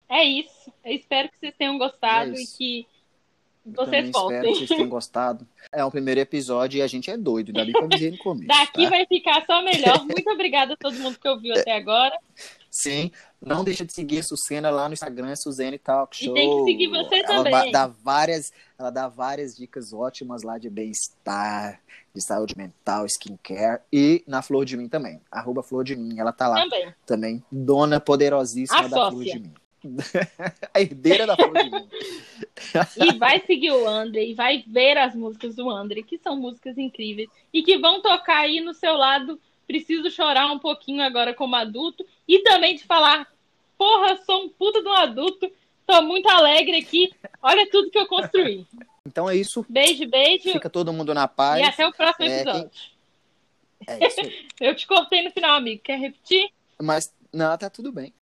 É 0.09 0.23
isso. 0.23 0.71
Eu 0.83 0.93
espero 0.93 1.29
que 1.29 1.37
vocês 1.39 1.53
tenham 1.57 1.77
gostado 1.77 2.35
é 2.35 2.41
e 2.41 2.45
que 2.45 2.87
vocês 3.65 4.05
Eu 4.07 4.11
voltem. 4.11 4.37
Espero 4.37 4.53
que 4.53 4.59
vocês 4.59 4.69
tenham 4.69 4.89
gostado. 4.89 5.47
É 5.71 5.83
o 5.83 5.91
primeiro 5.91 6.19
episódio 6.19 6.79
e 6.79 6.81
a 6.81 6.87
gente 6.87 7.09
é 7.09 7.17
doido, 7.17 7.49
ainda 7.49 7.65
bem 7.65 7.73
que 7.73 8.05
eu 8.05 8.11
no 8.11 8.17
começo. 8.17 8.47
Daqui 8.47 8.83
tá? 8.83 8.89
vai 8.89 9.05
ficar 9.05 9.45
só 9.45 9.61
melhor. 9.61 10.03
Muito 10.05 10.29
obrigada 10.29 10.73
a 10.73 10.77
todo 10.77 10.99
mundo 10.99 11.17
que 11.19 11.27
ouviu 11.27 11.53
até 11.53 11.71
agora. 11.73 12.17
Sim, 12.71 13.11
não 13.41 13.65
deixa 13.65 13.83
de 13.83 13.91
seguir 13.91 14.19
a 14.19 14.23
Sucena 14.23 14.69
lá 14.69 14.87
no 14.87 14.93
Instagram, 14.93 15.35
Suzane 15.35 15.77
Talk 15.77 16.15
Show. 16.15 16.31
E 16.31 16.39
tem 16.39 16.49
que 16.49 16.63
seguir 16.63 16.87
você 16.87 17.15
ela 17.17 17.43
também. 17.43 17.69
Dá 17.69 17.87
várias, 17.87 18.53
ela 18.79 18.89
dá 18.89 19.09
várias 19.09 19.57
dicas 19.57 19.91
ótimas 19.91 20.41
lá 20.41 20.57
de 20.57 20.69
bem-estar, 20.69 21.81
de 22.15 22.23
saúde 22.23 22.57
mental, 22.57 23.05
skincare. 23.07 23.81
E 23.91 24.23
na 24.25 24.41
Flor 24.41 24.63
de 24.63 24.77
Mim 24.77 24.87
também. 24.87 25.19
Arroba 25.29 25.61
Flor 25.61 25.83
de 25.83 25.97
Mim. 25.97 26.17
Ela 26.17 26.31
tá 26.31 26.47
lá 26.47 26.61
também. 26.61 26.93
também. 27.05 27.43
Dona 27.51 27.99
poderosíssima 27.99 28.79
A 28.79 28.83
da 28.83 28.89
sócia. 28.89 29.11
Flor 29.11 29.25
de 29.25 29.39
Mim. 29.39 29.53
a 30.73 30.79
herdeira 30.79 31.27
da 31.27 31.35
Flor 31.35 31.53
de 31.53 31.69
Mim. 31.69 31.87
E 32.95 33.17
vai 33.17 33.43
seguir 33.45 33.71
o 33.71 33.87
André 33.87 34.23
e 34.23 34.33
vai 34.35 34.63
ver 34.67 34.95
as 34.97 35.15
músicas 35.15 35.55
do 35.55 35.67
André, 35.67 36.03
que 36.03 36.19
são 36.19 36.35
músicas 36.37 36.77
incríveis 36.77 37.27
e 37.51 37.63
que 37.63 37.79
vão 37.79 38.01
tocar 38.01 38.41
aí 38.41 38.61
no 38.61 38.73
seu 38.73 38.93
lado. 38.93 39.39
Preciso 39.65 40.11
chorar 40.11 40.45
um 40.51 40.59
pouquinho 40.59 41.01
agora 41.01 41.33
como 41.33 41.55
adulto 41.55 42.05
e 42.27 42.39
também 42.43 42.75
de 42.75 42.83
falar: 42.83 43.27
porra, 43.77 44.17
sou 44.25 44.43
um 44.45 44.49
puta 44.49 44.81
de 44.81 44.87
um 44.87 44.93
adulto, 44.93 45.51
tô 45.85 46.01
muito 46.01 46.27
alegre 46.29 46.77
aqui, 46.77 47.11
olha 47.41 47.69
tudo 47.69 47.89
que 47.91 47.97
eu 47.97 48.07
construí. 48.07 48.65
Então 49.05 49.29
é 49.29 49.35
isso. 49.35 49.65
Beijo, 49.67 50.07
beijo 50.07 50.51
Fica 50.51 50.69
todo 50.69 50.93
mundo 50.93 51.13
na 51.13 51.27
paz. 51.27 51.59
e 51.59 51.63
até 51.63 51.87
o 51.87 51.91
próximo 51.91 52.25
É, 52.25 52.41
episódio. 52.41 52.71
É 53.87 54.07
isso. 54.07 54.21
Eu 54.61 54.75
te 54.75 54.85
cortei 54.85 55.23
no 55.23 55.31
final, 55.31 55.57
amigo. 55.57 55.81
Quer 55.83 55.97
repetir? 55.97 56.49
Mas, 56.79 57.11
não, 57.33 57.57
tá 57.57 57.67
tudo 57.69 57.91
bem. 57.91 58.13